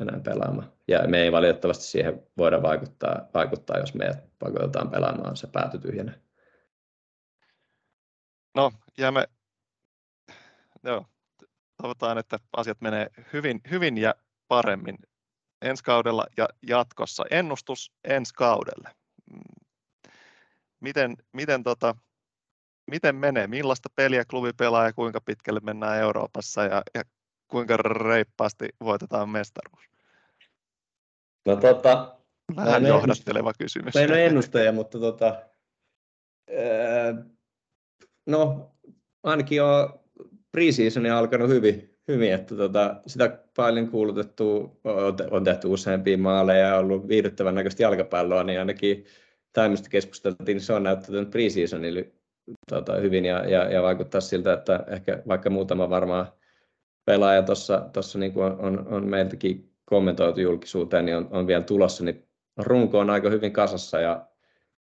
enää 0.00 0.20
pelaamaan. 0.20 0.72
Ja 0.88 1.08
me 1.08 1.22
ei 1.22 1.32
valitettavasti 1.32 1.84
siihen 1.84 2.22
voida 2.36 2.62
vaikuttaa, 2.62 3.28
vaikuttaa 3.34 3.78
jos 3.78 3.94
meidät 3.94 4.24
pakotetaan 4.38 4.90
pelaamaan 4.90 5.36
se 5.36 5.46
pääty 5.46 5.78
tyhjänä. 5.78 6.20
No, 8.54 8.72
jäämme, 8.98 9.24
joo, 10.84 11.06
toivotaan, 11.82 12.18
että 12.18 12.38
asiat 12.56 12.80
menee 12.80 13.10
hyvin, 13.32 13.60
hyvin 13.70 13.98
ja 13.98 14.14
paremmin 14.48 14.98
ensi 15.62 15.84
kaudella 15.84 16.26
ja 16.36 16.48
jatkossa. 16.62 17.24
Ennustus 17.30 17.92
ensi 18.04 18.34
kaudelle. 18.34 18.90
Mm. 19.32 19.66
Miten, 20.80 21.16
miten, 21.32 21.62
tota, 21.62 21.94
miten 22.90 23.16
menee? 23.16 23.46
Millaista 23.46 23.88
peliä 23.96 24.24
klubi 24.24 24.52
pelaa 24.52 24.84
ja 24.84 24.92
kuinka 24.92 25.20
pitkälle 25.20 25.60
mennään 25.60 25.98
Euroopassa 25.98 26.64
ja, 26.64 26.82
ja 26.94 27.02
kuinka 27.48 27.76
reippaasti 27.76 28.68
voitetaan 28.80 29.28
mestaruus? 29.28 29.84
No 31.46 31.56
tota, 31.56 32.16
Vähän 32.56 32.86
johdatteleva 32.86 33.52
kysymys. 33.58 33.94
Mä 33.94 34.00
en 34.00 34.10
ole 34.10 34.26
ennustaja, 34.26 34.72
mutta 34.72 34.98
tota, 34.98 35.26
ää, 36.56 37.14
no 38.26 38.70
ainakin 39.22 39.62
on 39.62 40.00
preseasoni 40.52 41.10
alkanut 41.10 41.48
hyvin, 41.48 41.98
hyvin 42.08 42.32
että 42.32 42.56
tota, 42.56 43.00
sitä 43.06 43.38
paljon 43.56 43.88
kuulutettu, 43.88 44.80
on 45.30 45.44
tehty 45.44 45.68
useampia 45.68 46.18
maaleja 46.18 46.66
ja 46.66 46.76
ollut 46.76 47.08
viihdyttävän 47.08 47.54
näköistä 47.54 47.82
jalkapalloa, 47.82 48.44
niin 48.44 48.58
ainakin 48.58 49.04
tämmöistä 49.52 49.88
keskusteltiin, 49.88 50.46
niin 50.46 50.60
se 50.60 50.72
on 50.72 50.82
näyttänyt 50.82 51.30
preseasonilla 51.30 52.00
tota, 52.70 52.96
hyvin 52.96 53.24
ja, 53.24 53.48
ja, 53.48 53.72
ja, 53.72 53.82
vaikuttaa 53.82 54.20
siltä, 54.20 54.52
että 54.52 54.84
ehkä 54.86 55.22
vaikka 55.28 55.50
muutama 55.50 55.90
varmaan 55.90 56.26
pelaaja 57.04 57.42
tuossa 57.42 58.18
niin 58.18 58.32
on, 58.36 58.60
on, 58.60 58.86
on, 58.88 59.06
meiltäkin 59.06 59.72
kommentoitu 59.84 60.40
julkisuuteen, 60.40 61.04
niin 61.04 61.16
on, 61.16 61.28
on 61.30 61.46
vielä 61.46 61.62
tulossa, 61.62 62.04
niin 62.04 62.28
runko 62.56 62.98
on 62.98 63.10
aika 63.10 63.30
hyvin 63.30 63.52
kasassa 63.52 64.00
ja, 64.00 64.26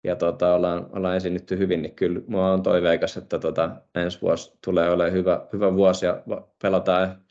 ja 0.05 0.17
tota, 0.17 0.55
ollaan, 0.55 0.87
ollaan 0.93 1.17
esiinnytty 1.17 1.59
hyvin, 1.59 1.83
niin 1.83 1.95
kyllä 1.95 2.21
minua 2.27 2.53
on 2.53 2.63
toiveikas, 2.63 3.17
että 3.17 3.39
tota, 3.39 3.71
ensi 3.95 4.21
vuosi 4.23 4.59
tulee 4.65 4.91
olemaan 4.91 5.13
hyvä, 5.13 5.47
hyvä 5.53 5.75
vuosi 5.75 6.07
ja 6.07 6.23
pelataan, 6.63 7.23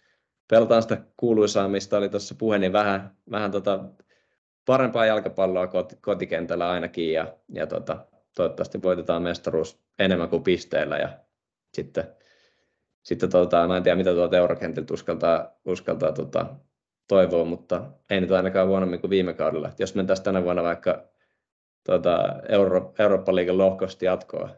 pelataan 0.48 0.82
sitä 0.82 0.98
kuuluisaa, 1.18 1.68
mistä 1.68 1.98
oli 1.98 2.10
tuossa 2.10 2.36
puhe, 2.38 2.58
niin 2.58 2.74
vähän, 2.74 3.16
vähän 3.32 3.52
tota, 3.52 3.86
parempaa 4.66 5.06
jalkapalloa 5.06 5.70
kotikentällä 6.02 6.70
ainakin 6.70 7.14
ja, 7.14 7.34
ja 7.54 7.68
tota, 7.68 8.06
toivottavasti 8.36 8.82
voitetaan 8.82 9.22
mestaruus 9.22 9.89
enemmän 10.00 10.30
kuin 10.30 10.44
pisteillä 10.44 10.98
ja 10.98 11.10
sitten, 11.74 12.04
sitten 13.04 13.30
tota, 13.30 13.68
mä 13.68 13.78
en 13.78 13.84
tiedä 13.84 13.96
mitä 13.96 14.14
tuolta 14.14 14.38
eurokentiltä 14.38 14.94
uskaltaa, 14.94 15.60
uskaltaa 15.66 16.12
tota, 16.12 16.46
toivoa, 17.08 17.46
mutta 17.46 17.92
ei 18.10 18.22
nyt 18.22 18.32
ainakaan 18.32 18.68
huonommin 18.68 19.02
kuin 19.02 19.12
viime 19.12 19.34
kaudella. 19.34 19.72
Jos 19.80 19.96
mentäisiin 19.96 20.24
tänä 20.24 20.44
vuonna 20.44 20.64
vaikka 20.64 21.04
tota, 21.84 22.42
Euro, 22.50 22.94
Eurooppa-liigan 23.00 23.58
lohkosti 23.58 24.06
jatkoa, 24.06 24.50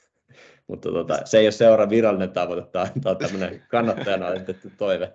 mutta 0.68 0.90
tota, 0.92 1.18
se 1.24 1.38
ei 1.38 1.46
ole 1.46 1.52
seura 1.52 1.90
virallinen 1.90 2.32
tavoite, 2.32 2.70
tämä 2.70 2.86
on 3.04 3.18
tämmöinen 3.18 3.62
kannattajana 3.68 4.26
toive. 4.78 5.14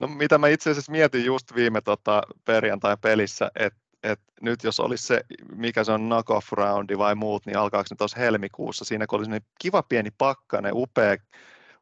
No 0.00 0.06
mitä 0.06 0.38
mä 0.38 0.48
itse 0.48 0.70
asiassa 0.70 0.92
mietin 0.92 1.24
just 1.24 1.54
viime 1.54 1.80
tota, 1.80 2.22
perjantain 2.44 2.98
pelissä, 2.98 3.50
että 3.56 3.80
et 4.02 4.20
nyt 4.40 4.64
jos 4.64 4.80
olisi 4.80 5.06
se, 5.06 5.20
mikä 5.54 5.84
se 5.84 5.92
on 5.92 6.00
knock-off 6.00 6.52
roundi 6.52 6.98
vai 6.98 7.14
muut, 7.14 7.46
niin 7.46 7.58
alkaako 7.58 7.86
ne 7.90 7.96
tuossa 7.96 8.20
helmikuussa, 8.20 8.84
siinä 8.84 9.06
kun 9.06 9.18
olisi 9.18 9.44
kiva 9.60 9.82
pieni 9.82 10.10
pakkanen, 10.18 10.72
upea, 10.74 11.16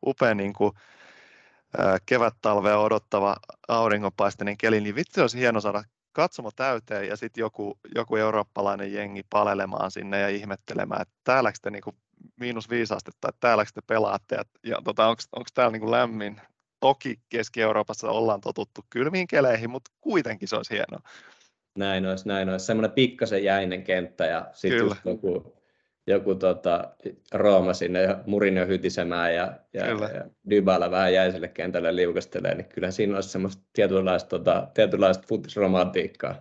upea 0.07 0.35
niin 0.35 0.53
kuin, 0.53 0.73
kevät-talvea 2.07 2.79
odottava 2.79 3.37
auringonpaisteinen 3.69 4.57
keli, 4.57 4.81
niin 4.81 4.95
vitsi 4.95 5.21
olisi 5.21 5.39
hieno 5.39 5.61
saada 5.61 5.83
katsomo 6.13 6.51
täyteen 6.57 7.09
ja 7.09 7.17
sitten 7.17 7.43
joku, 7.43 7.79
joku 7.95 8.17
eurooppalainen 8.17 8.93
jengi 8.93 9.23
palelemaan 9.31 9.91
sinne 9.91 10.21
ja 10.21 10.29
ihmettelemään, 10.29 11.03
että 11.03 11.15
täälläkö 11.25 11.59
te 11.63 11.71
niinku 11.71 11.95
miinus 12.41 12.71
viisi 12.71 12.95
astetta, 12.95 13.29
että 13.29 13.41
täälläkö 13.41 13.71
te 13.75 13.81
pelaatte 13.87 14.35
ja, 14.35 14.45
ja 14.65 14.77
tota, 14.85 15.09
onko 15.09 15.47
täällä 15.55 15.73
niinku 15.73 15.91
lämmin. 15.91 16.41
Toki 16.81 17.21
Keski-Euroopassa 17.29 18.11
ollaan 18.11 18.41
totuttu 18.41 18.81
kylmiin 18.91 19.27
keleihin, 19.27 19.71
mutta 19.71 19.91
kuitenkin 20.01 20.49
se 20.49 20.57
olisi 20.57 20.75
hienoa. 20.75 21.01
Näin 21.77 22.07
olisi, 22.07 22.29
näin 22.29 22.49
olisi. 22.49 22.67
Semmoinen 22.67 22.91
pikkasen 22.91 23.45
jäinen 23.45 23.83
kenttä 23.83 24.27
ja 24.27 24.51
sitten 24.53 24.91
joku 25.05 25.57
joku 26.07 26.35
tota, 26.35 26.91
Rooma 27.35 27.73
sinne 27.73 28.03
ja 28.03 28.19
Murinio 28.27 28.67
hytisemään 28.67 29.35
ja, 29.35 29.53
ja, 29.73 29.87
ja 29.87 30.25
Dybala 30.51 30.91
vähän 30.91 31.15
jäiselle 31.15 31.49
kentälle 31.49 31.97
liukastelee, 31.97 32.55
niin 32.55 32.69
kyllä 32.69 32.91
siinä 32.91 33.15
olisi 33.15 33.29
semmoista 33.29 33.63
tietynlaista, 33.73 34.29
tota, 34.29 34.69
tietynlaista 34.75 35.25
futisromantiikkaa. 35.29 36.35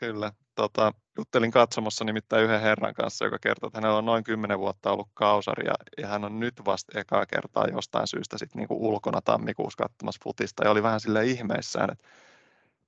Kyllä. 0.00 0.32
Tota, 0.54 0.92
juttelin 1.18 1.50
katsomassa 1.50 2.04
nimittäin 2.04 2.44
yhden 2.44 2.60
herran 2.60 2.94
kanssa, 2.94 3.24
joka 3.24 3.38
kertoo, 3.38 3.66
että 3.66 3.78
hänellä 3.78 3.98
on 3.98 4.04
noin 4.04 4.24
10 4.24 4.58
vuotta 4.58 4.92
ollut 4.92 5.08
kausari 5.14 5.66
ja, 5.66 5.74
ja 5.98 6.06
hän 6.06 6.24
on 6.24 6.40
nyt 6.40 6.54
vasta 6.64 7.00
ekaa 7.00 7.26
kertaa 7.26 7.66
jostain 7.72 8.06
syystä 8.06 8.38
sit 8.38 8.54
niinku 8.54 8.88
ulkona 8.88 9.20
tammikuussa 9.20 9.84
katsomassa 9.84 10.20
futista 10.24 10.64
ja 10.64 10.70
oli 10.70 10.82
vähän 10.82 11.00
sille 11.00 11.24
ihmeissään, 11.24 11.90
että 11.92 12.08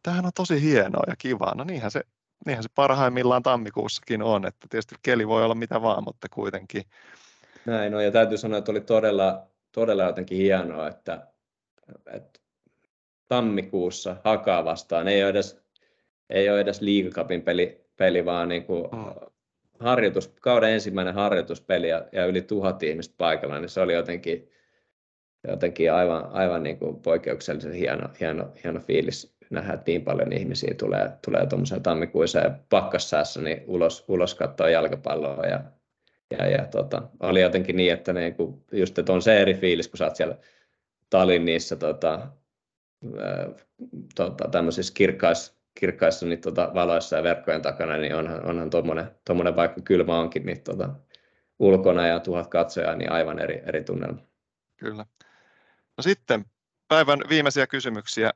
tämähän 0.08 0.26
on 0.26 0.32
tosi 0.34 0.62
hienoa 0.62 1.02
ja 1.06 1.14
kivaa. 1.18 1.54
No 1.54 1.64
niinhän 1.64 1.90
se 1.90 2.00
niinhän 2.46 2.62
se 2.62 2.68
parhaimmillaan 2.74 3.42
tammikuussakin 3.42 4.22
on, 4.22 4.46
että 4.46 4.66
tietysti 4.70 4.94
keli 5.02 5.28
voi 5.28 5.44
olla 5.44 5.54
mitä 5.54 5.82
vaan, 5.82 6.04
mutta 6.04 6.28
kuitenkin. 6.30 6.82
Näin 7.66 7.94
on, 7.94 8.04
ja 8.04 8.10
täytyy 8.10 8.38
sanoa, 8.38 8.58
että 8.58 8.70
oli 8.70 8.80
todella, 8.80 9.46
todella 9.72 10.02
jotenkin 10.02 10.38
hienoa, 10.38 10.88
että, 10.88 11.26
että 12.12 12.40
tammikuussa 13.28 14.16
hakaa 14.24 14.64
vastaan 14.64 15.08
ei 15.08 15.22
ole 15.22 15.30
edes, 15.30 15.60
ei 16.30 16.50
ole 16.50 16.60
edes 16.60 16.80
liigakapin 16.80 17.42
peli, 17.42 17.84
peli 17.96 18.24
vaan 18.24 18.48
niin 18.48 18.64
kuin 18.64 18.84
mm. 18.92 19.26
harjoitus, 19.80 20.28
kauden 20.28 20.70
ensimmäinen 20.70 21.14
harjoituspeli 21.14 21.88
ja, 21.88 22.04
ja 22.12 22.26
yli 22.26 22.42
tuhat 22.42 22.82
ihmistä 22.82 23.14
paikalla, 23.18 23.60
niin 23.60 23.68
se 23.68 23.80
oli 23.80 23.94
jotenkin, 23.94 24.50
jotenkin 25.48 25.92
aivan, 25.92 26.32
aivan 26.32 26.62
niin 26.62 26.78
kuin 26.78 27.02
poikkeuksellisen 27.02 27.72
hieno, 27.72 28.08
hieno, 28.20 28.52
hieno 28.64 28.80
fiilis 28.80 29.37
nähdä, 29.50 29.72
että 29.72 29.90
niin 29.90 30.04
paljon 30.04 30.32
ihmisiä 30.32 30.74
tulee, 30.74 31.10
tulee 31.24 31.46
tuommoiseen 31.46 31.82
tammikuiseen 31.82 32.56
pakkassäässä 32.68 33.40
niin 33.40 33.62
ulos, 33.66 34.04
ulos 34.08 34.34
katsoa 34.34 34.68
jalkapalloa 34.68 35.46
ja, 35.46 35.64
ja, 36.30 36.46
ja 36.46 36.66
tota, 36.66 37.02
oli 37.20 37.40
jotenkin 37.40 37.76
niin, 37.76 37.92
että 37.92 38.12
ne, 38.12 38.30
kun, 38.30 38.64
just, 38.72 38.98
että 38.98 39.12
on 39.12 39.22
se 39.22 39.40
eri 39.40 39.54
fiilis, 39.54 39.88
kun 39.88 39.98
sä 39.98 40.04
oot 40.04 40.16
siellä 40.16 40.36
Tallinnissa 41.10 41.76
tota, 41.76 42.28
tota, 44.14 44.48
tämmöisissä 44.50 44.94
kirkkaissa, 44.94 45.54
kirkkaissa 45.80 46.26
niin, 46.26 46.40
tota, 46.40 46.70
valoissa 46.74 47.16
ja 47.16 47.22
verkkojen 47.22 47.62
takana, 47.62 47.96
niin 47.96 48.14
onhan, 48.14 48.44
onhan 48.46 48.70
tuommoinen 49.24 49.56
vaikka 49.56 49.80
kylmä 49.80 50.18
onkin, 50.18 50.46
niin 50.46 50.60
tota, 50.60 50.90
ulkona 51.58 52.06
ja 52.06 52.20
tuhat 52.20 52.46
katsojaa, 52.46 52.94
niin 52.94 53.12
aivan 53.12 53.38
eri, 53.38 53.62
eri 53.66 53.84
tunnelma. 53.84 54.20
Kyllä. 54.76 55.06
No 55.96 56.02
sitten 56.02 56.44
päivän 56.88 57.20
viimeisiä 57.28 57.66
kysymyksiä 57.66 58.32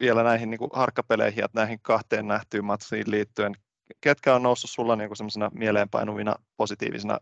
vielä 0.00 0.22
näihin 0.22 0.50
niin 0.50 0.58
kuin 0.58 0.70
harkkapeleihin 0.72 1.38
ja 1.38 1.48
näihin 1.54 1.78
kahteen 1.82 2.28
nähtyyn 2.28 2.64
matsiin 2.64 3.10
liittyen. 3.10 3.54
Ketkä 4.00 4.34
on 4.34 4.42
noussut 4.42 4.70
sulla 4.70 4.96
niin 4.96 5.08
kuin 5.08 5.50
mieleenpainuvina 5.54 6.34
positiivisina 6.56 7.18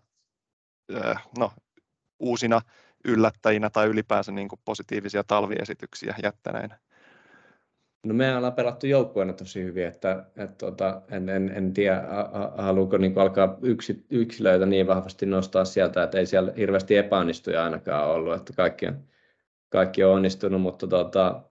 no, 1.38 1.52
uusina 2.18 2.60
yllättäjinä 3.04 3.70
tai 3.70 3.86
ylipäänsä 3.86 4.32
niin 4.32 4.48
kuin 4.48 4.60
positiivisia 4.64 5.24
talviesityksiä 5.24 6.14
jättäneinä? 6.22 6.78
No 8.06 8.14
me 8.14 8.36
ollaan 8.36 8.52
pelattu 8.52 8.86
joukkueena 8.86 9.32
tosi 9.32 9.62
hyvin, 9.62 9.86
että, 9.86 10.24
että 10.36 10.56
tota, 10.66 11.02
en, 11.10 11.28
en, 11.28 11.52
en 11.54 11.74
tiedä, 11.74 12.02
haluuko 12.56 12.96
niin 12.96 13.18
alkaa 13.18 13.58
yksi, 13.62 14.06
yksilöitä 14.10 14.66
niin 14.66 14.86
vahvasti 14.86 15.26
nostaa 15.26 15.64
sieltä, 15.64 16.02
että 16.02 16.18
ei 16.18 16.26
siellä 16.26 16.52
hirveästi 16.56 16.96
epäonnistuja 16.96 17.64
ainakaan 17.64 18.10
ollut, 18.10 18.34
että 18.34 18.52
kaikki 18.52 18.86
on, 18.86 19.04
kaikki 19.68 20.04
on 20.04 20.14
onnistunut, 20.14 20.60
mutta 20.60 20.86
tota, 20.86 21.42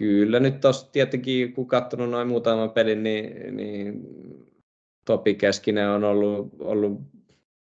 Kyllä 0.00 0.40
nyt 0.40 0.60
tuossa 0.60 0.92
tietenkin, 0.92 1.52
kun 1.52 1.66
katsonut 1.66 2.10
noin 2.10 2.28
muutaman 2.28 2.70
pelin, 2.70 3.02
niin, 3.02 3.56
niin 3.56 4.02
Topi 5.04 5.34
Keskinen 5.34 5.88
on 5.88 6.04
ollut, 6.04 6.50
ollut 6.58 7.00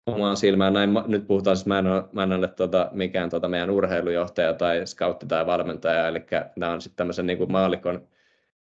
omaan 0.05 0.37
silmään. 0.37 0.73
Näin, 0.73 0.89
nyt 1.07 1.27
puhutaan, 1.27 1.57
siis 1.57 1.65
mä 1.65 1.79
en 1.79 1.87
ole, 1.87 2.03
mä 2.11 2.23
en 2.23 2.33
ole 2.33 2.47
tuota, 2.47 2.89
mikään 2.93 3.29
tuota 3.29 3.47
meidän 3.47 3.69
urheilujohtaja 3.69 4.53
tai 4.53 4.87
scoutti 4.87 5.25
tai 5.25 5.45
valmentaja, 5.45 6.07
eli 6.07 6.25
nämä 6.55 6.71
on 6.71 6.81
sitten 6.81 6.97
tämmöisen 6.97 7.27
niin 7.27 7.37
kuin 7.37 7.51
maalikon, 7.51 8.07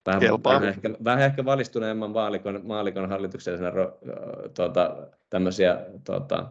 vähän, 0.06 0.22
vähän, 0.44 0.68
ehkä, 0.68 0.90
vähän 1.04 1.24
ehkä 1.24 1.44
valistuneemman 1.44 2.10
maalikon, 2.10 2.60
maalikon 2.64 3.08
hallituksen 3.08 3.58
tuota, 4.56 4.96
tämmöisiä 5.30 5.78
tuota, 6.06 6.50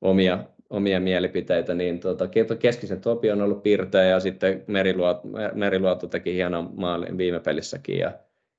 omia, 0.00 0.44
omia 0.70 1.00
mielipiteitä, 1.00 1.74
niin 1.74 2.00
tuota, 2.00 2.28
keskisen 2.58 3.00
Topi 3.00 3.30
on 3.30 3.42
ollut 3.42 3.62
pirteä 3.62 4.04
ja 4.04 4.20
sitten 4.20 4.64
Meriluoto, 4.66 5.22
Meriluoto 5.54 6.06
teki 6.06 6.34
hienon 6.34 6.70
maalin 6.74 7.18
viime 7.18 7.40
pelissäkin 7.40 7.98
ja, 7.98 8.12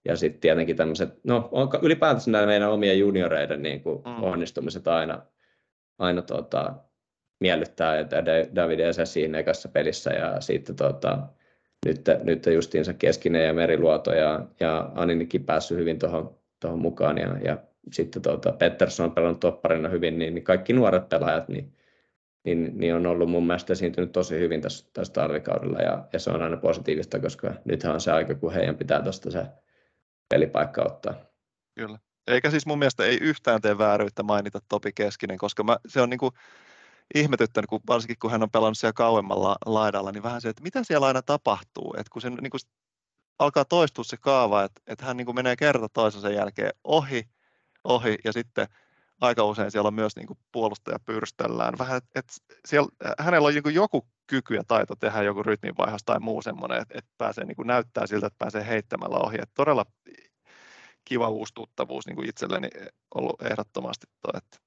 ja 0.05 0.15
sitten 0.15 0.41
tietenkin 0.41 0.75
tämmöiset, 0.75 1.09
no 1.23 1.49
on, 1.51 1.69
ylipäätänsä 1.81 2.31
nämä 2.31 2.45
meidän 2.45 2.71
omien 2.71 2.99
junioreiden 2.99 3.61
niin 3.61 3.81
kuin 3.81 4.01
mm. 4.05 4.23
onnistumiset 4.23 4.87
aina, 4.87 5.21
aina 5.99 6.21
tuota, 6.21 6.73
miellyttää, 7.39 7.99
että 7.99 8.23
David 8.55 8.79
Ese 8.79 9.05
siinä 9.05 9.39
ekassa 9.39 9.69
pelissä 9.69 10.09
ja 10.09 10.41
sitten 10.41 10.75
tuota, 10.75 11.19
nyt, 11.85 12.01
nyt 12.23 12.45
justiinsa 12.45 12.93
Keskinen 12.93 13.45
ja 13.45 13.53
Meriluoto 13.53 14.13
ja, 14.13 14.45
ja 14.59 14.91
Aninikin 14.95 15.43
päässyt 15.43 15.77
hyvin 15.77 15.99
tuohon 15.99 16.79
mukaan 16.79 17.17
ja, 17.17 17.37
ja 17.43 17.57
sitten 17.91 18.21
tuota, 18.21 18.51
Pettersson 18.51 19.05
on 19.05 19.11
pelannut 19.11 19.39
topparina 19.39 19.89
hyvin, 19.89 20.19
niin, 20.19 20.35
niin 20.35 20.43
kaikki 20.43 20.73
nuoret 20.73 21.09
pelaajat 21.09 21.47
niin, 21.49 21.73
niin, 22.43 22.71
niin 22.77 22.95
on 22.95 23.05
ollut 23.05 23.29
mun 23.29 23.47
mielestä 23.47 23.73
esiintynyt 23.73 24.11
tosi 24.11 24.39
hyvin 24.39 24.61
tässä, 24.61 24.85
tässä 24.93 25.13
talvikaudella 25.13 25.79
ja, 25.79 26.07
ja, 26.13 26.19
se 26.19 26.29
on 26.29 26.41
aina 26.41 26.57
positiivista, 26.57 27.19
koska 27.19 27.53
nythän 27.65 27.93
on 27.93 28.01
se 28.01 28.11
aika, 28.11 28.35
kun 28.35 28.53
heidän 28.53 28.77
pitää 28.77 29.01
tuosta 29.01 29.31
se 29.31 29.45
pelipaikka 30.29 30.83
ottaa. 30.83 31.13
Kyllä. 31.75 31.99
Eikä 32.27 32.51
siis 32.51 32.65
mun 32.65 32.79
mielestä 32.79 33.05
ei 33.05 33.17
yhtään 33.21 33.61
tee 33.61 33.77
vääryyttä 33.77 34.23
mainita 34.23 34.59
Topi 34.69 34.91
Keskinen, 34.95 35.37
koska 35.37 35.63
mä, 35.63 35.77
se 35.87 36.01
on 36.01 36.09
niin 36.09 36.17
kuin 36.17 36.31
ihmetyttänyt, 37.15 37.69
kun, 37.69 37.79
varsinkin 37.87 38.19
kun 38.21 38.31
hän 38.31 38.43
on 38.43 38.51
pelannut 38.51 38.77
siellä 38.77 38.93
kauemmalla 38.93 39.55
laidalla, 39.65 40.11
niin 40.11 40.23
vähän 40.23 40.41
se, 40.41 40.49
että 40.49 40.63
mitä 40.63 40.83
siellä 40.83 41.07
aina 41.07 41.21
tapahtuu, 41.21 41.93
että 41.97 42.11
kun 42.11 42.21
se 42.21 42.29
niin 42.29 42.51
kuin 42.51 42.61
alkaa 43.39 43.65
toistua 43.65 44.03
se 44.03 44.17
kaava, 44.17 44.63
että, 44.63 44.81
että 44.87 45.05
hän 45.05 45.17
niin 45.17 45.25
kuin 45.25 45.35
menee 45.35 45.55
kerta 45.55 45.89
toisensa 45.89 46.29
jälkeen 46.29 46.71
ohi, 46.83 47.23
ohi 47.83 48.17
ja 48.23 48.33
sitten 48.33 48.67
aika 49.21 49.43
usein 49.43 49.71
siellä 49.71 49.87
on 49.87 49.93
myös 49.93 50.15
niin 50.15 50.27
puolustaja 50.51 50.99
pyrstellään. 50.99 51.73
Vähän, 51.77 51.97
että, 51.97 52.19
että 52.19 52.33
siellä, 52.67 52.89
hänellä 53.19 53.47
on 53.47 53.53
niin 53.53 53.75
joku 53.75 54.07
kyky 54.27 54.55
ja 54.55 54.63
taito 54.67 54.95
tehdä 54.95 55.21
joku 55.21 55.43
rytminvaihos 55.43 56.03
tai 56.05 56.19
muu 56.19 56.41
semmoinen, 56.41 56.81
että, 56.81 56.97
että 56.97 57.11
pääsee 57.17 57.45
niin 57.45 57.67
näyttää 57.67 58.07
siltä, 58.07 58.27
että 58.27 58.37
pääsee 58.37 58.67
heittämällä 58.67 59.17
ohi. 59.17 59.35
Että 59.35 59.55
todella 59.55 59.85
kiva 61.05 61.29
uusi 61.29 61.53
tuttavuus 61.53 62.07
niin 62.07 62.29
itselleni 62.29 62.69
ollut 63.15 63.41
ehdottomasti 63.41 64.07
toi, 64.21 64.37
että 64.37 64.57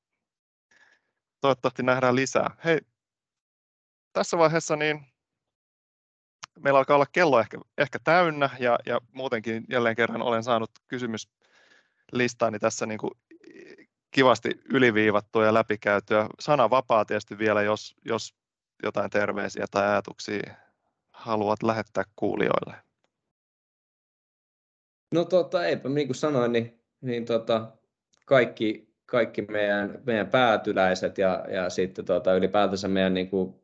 toivottavasti 1.40 1.82
nähdään 1.82 2.16
lisää. 2.16 2.56
Hei, 2.64 2.80
tässä 4.12 4.38
vaiheessa 4.38 4.76
niin 4.76 5.06
meillä 6.58 6.78
alkaa 6.78 6.94
olla 6.94 7.06
kello 7.12 7.40
ehkä, 7.40 7.58
ehkä 7.78 7.98
täynnä 8.04 8.50
ja, 8.58 8.78
ja 8.86 9.00
muutenkin 9.12 9.64
jälleen 9.68 9.96
kerran 9.96 10.22
olen 10.22 10.42
saanut 10.44 10.70
kysymyslistaani 10.88 12.58
tässä 12.58 12.86
niin 12.86 12.98
kuin 12.98 13.10
kivasti 14.14 14.50
yliviivattua 14.72 15.44
ja 15.44 15.54
läpikäytyä. 15.54 16.26
Sana 16.40 16.70
vapaa 16.70 17.04
tietysti 17.04 17.38
vielä, 17.38 17.62
jos, 17.62 17.96
jos 18.04 18.34
jotain 18.82 19.10
terveisiä 19.10 19.66
tai 19.70 19.86
ajatuksia 19.88 20.54
haluat 21.12 21.62
lähettää 21.62 22.04
kuulijoille. 22.16 22.76
No 25.12 25.24
tota, 25.24 25.64
eipä 25.64 25.88
niin 25.88 26.08
kuin 26.08 26.16
sanoin, 26.16 26.52
niin, 26.52 26.80
niin 27.00 27.24
tota, 27.24 27.72
kaikki, 28.24 28.94
kaikki 29.06 29.42
meidän, 29.42 29.98
meidän 30.06 30.26
päätyläiset 30.26 31.18
ja, 31.18 31.44
ja 31.48 31.70
sitten 31.70 32.04
tota, 32.04 32.34
ylipäätänsä 32.34 32.88
meidän 32.88 33.14
niin 33.14 33.30
kuin 33.30 33.54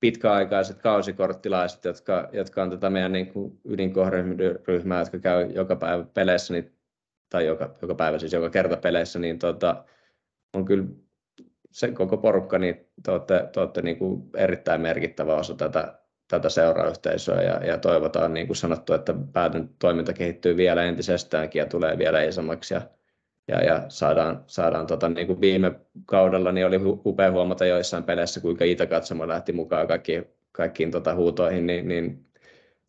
pitkäaikaiset 0.00 0.82
kausikorttilaiset, 0.82 1.84
jotka, 1.84 2.28
jotka 2.32 2.62
on 2.62 2.70
tätä 2.70 2.90
meidän 2.90 3.12
niin 3.12 3.32
kuin 3.32 3.60
ydinkohderyhmää, 3.64 4.98
jotka 4.98 5.18
käy 5.18 5.50
joka 5.52 5.76
päivä 5.76 6.04
peleissä, 6.14 6.54
niin, 6.54 6.77
tai 7.30 7.46
joka, 7.46 7.74
joka 7.82 7.94
päivä 7.94 8.18
siis 8.18 8.32
joka 8.32 8.50
kerta 8.50 8.76
peleissä, 8.76 9.18
niin 9.18 9.38
tota, 9.38 9.84
on 10.54 10.64
kyllä 10.64 10.84
se 11.70 11.92
koko 11.92 12.16
porukka, 12.16 12.58
niin 12.58 12.86
te 13.02 13.10
olette, 13.10 13.48
te 13.52 13.60
olette 13.60 13.82
niin 13.82 13.96
kuin 13.96 14.30
erittäin 14.36 14.80
merkittävä 14.80 15.34
osa 15.34 15.54
tätä, 15.54 15.98
tätä 16.28 16.48
seurayhteisöä 16.48 17.42
ja, 17.42 17.66
ja 17.66 17.78
toivotaan, 17.78 18.34
niin 18.34 18.46
kuin 18.46 18.56
sanottu, 18.56 18.92
että 18.92 19.14
päätön 19.32 19.70
toiminta 19.78 20.12
kehittyy 20.12 20.56
vielä 20.56 20.84
entisestäänkin 20.84 21.60
ja 21.60 21.66
tulee 21.66 21.98
vielä 21.98 22.22
isommaksi 22.22 22.74
ja, 22.74 22.82
ja, 23.48 23.64
ja 23.64 23.84
saadaan, 23.88 24.44
saadaan 24.46 24.86
tota, 24.86 25.08
niin 25.08 25.26
kuin 25.26 25.40
viime 25.40 25.72
kaudella 26.06 26.52
niin 26.52 26.66
oli 26.66 26.76
upea 26.84 27.30
huomata 27.30 27.66
joissain 27.66 28.04
peleissä, 28.04 28.40
kuinka 28.40 28.64
Itä-katsomo 28.64 29.28
lähti 29.28 29.52
mukaan 29.52 29.88
kaikkiin, 29.88 30.24
kaikkiin 30.52 30.90
tota, 30.90 31.14
huutoihin, 31.14 31.66
niin, 31.66 31.88
niin, 31.88 32.27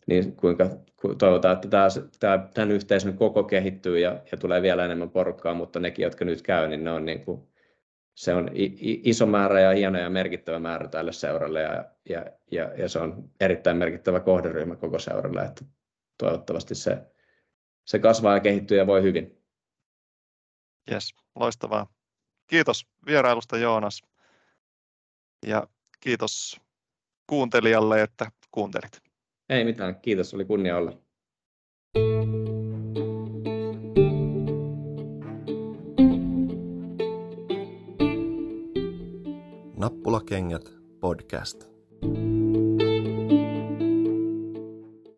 niin 0.10 0.36
kuinka 0.36 0.70
toivotaan, 1.18 1.54
että 1.54 1.68
tämä, 1.68 1.88
tämä, 2.20 2.50
tämän 2.54 2.72
yhteisön 2.72 3.18
koko 3.18 3.44
kehittyy 3.44 4.00
ja, 4.00 4.22
ja 4.32 4.38
tulee 4.38 4.62
vielä 4.62 4.86
enemmän 4.86 5.10
porukkaa, 5.10 5.54
mutta 5.54 5.80
nekin, 5.80 6.04
jotka 6.04 6.26
nyt 6.26 6.42
käy, 6.42 6.68
niin 6.68 6.84
ne 6.84 6.92
on 6.92 7.06
niin 7.06 7.26
kuin, 7.26 7.48
se 8.16 8.34
on 8.34 8.50
iso 8.84 9.26
määrä 9.26 9.62
ja 9.62 9.72
hieno 9.72 10.00
ja 10.00 10.10
merkittävä 10.10 10.60
määrä 10.60 10.88
tälle 10.88 11.14
seuralle 11.14 11.62
ja, 11.62 11.86
ja, 12.10 12.26
ja, 12.52 12.74
ja 12.78 12.90
se 12.90 13.00
on 13.00 13.30
erittäin 13.40 13.78
merkittävä 13.78 14.20
kohderyhmä 14.20 14.76
koko 14.76 15.00
seuralle, 15.00 15.42
että 15.42 15.66
toivottavasti 16.18 16.76
se, 16.76 16.98
se 17.86 18.00
kasvaa 18.00 18.34
ja 18.34 18.40
kehittyy 18.40 18.78
ja 18.78 18.88
voi 18.88 19.04
hyvin. 19.04 19.44
Yes, 20.92 21.16
loistavaa. 21.36 21.88
Kiitos 22.48 22.86
vierailusta 23.06 23.58
Joonas 23.58 24.02
ja 25.46 25.68
kiitos 26.00 26.62
kuuntelijalle, 27.28 28.02
että 28.02 28.32
kuuntelit. 28.52 29.09
Ei 29.50 29.66
mitään, 29.66 29.96
kiitos, 30.02 30.34
oli 30.34 30.46
kunnia 30.46 30.78
olla. 30.78 30.98
Nappulakengät 39.78 40.74
podcast. 41.00 41.70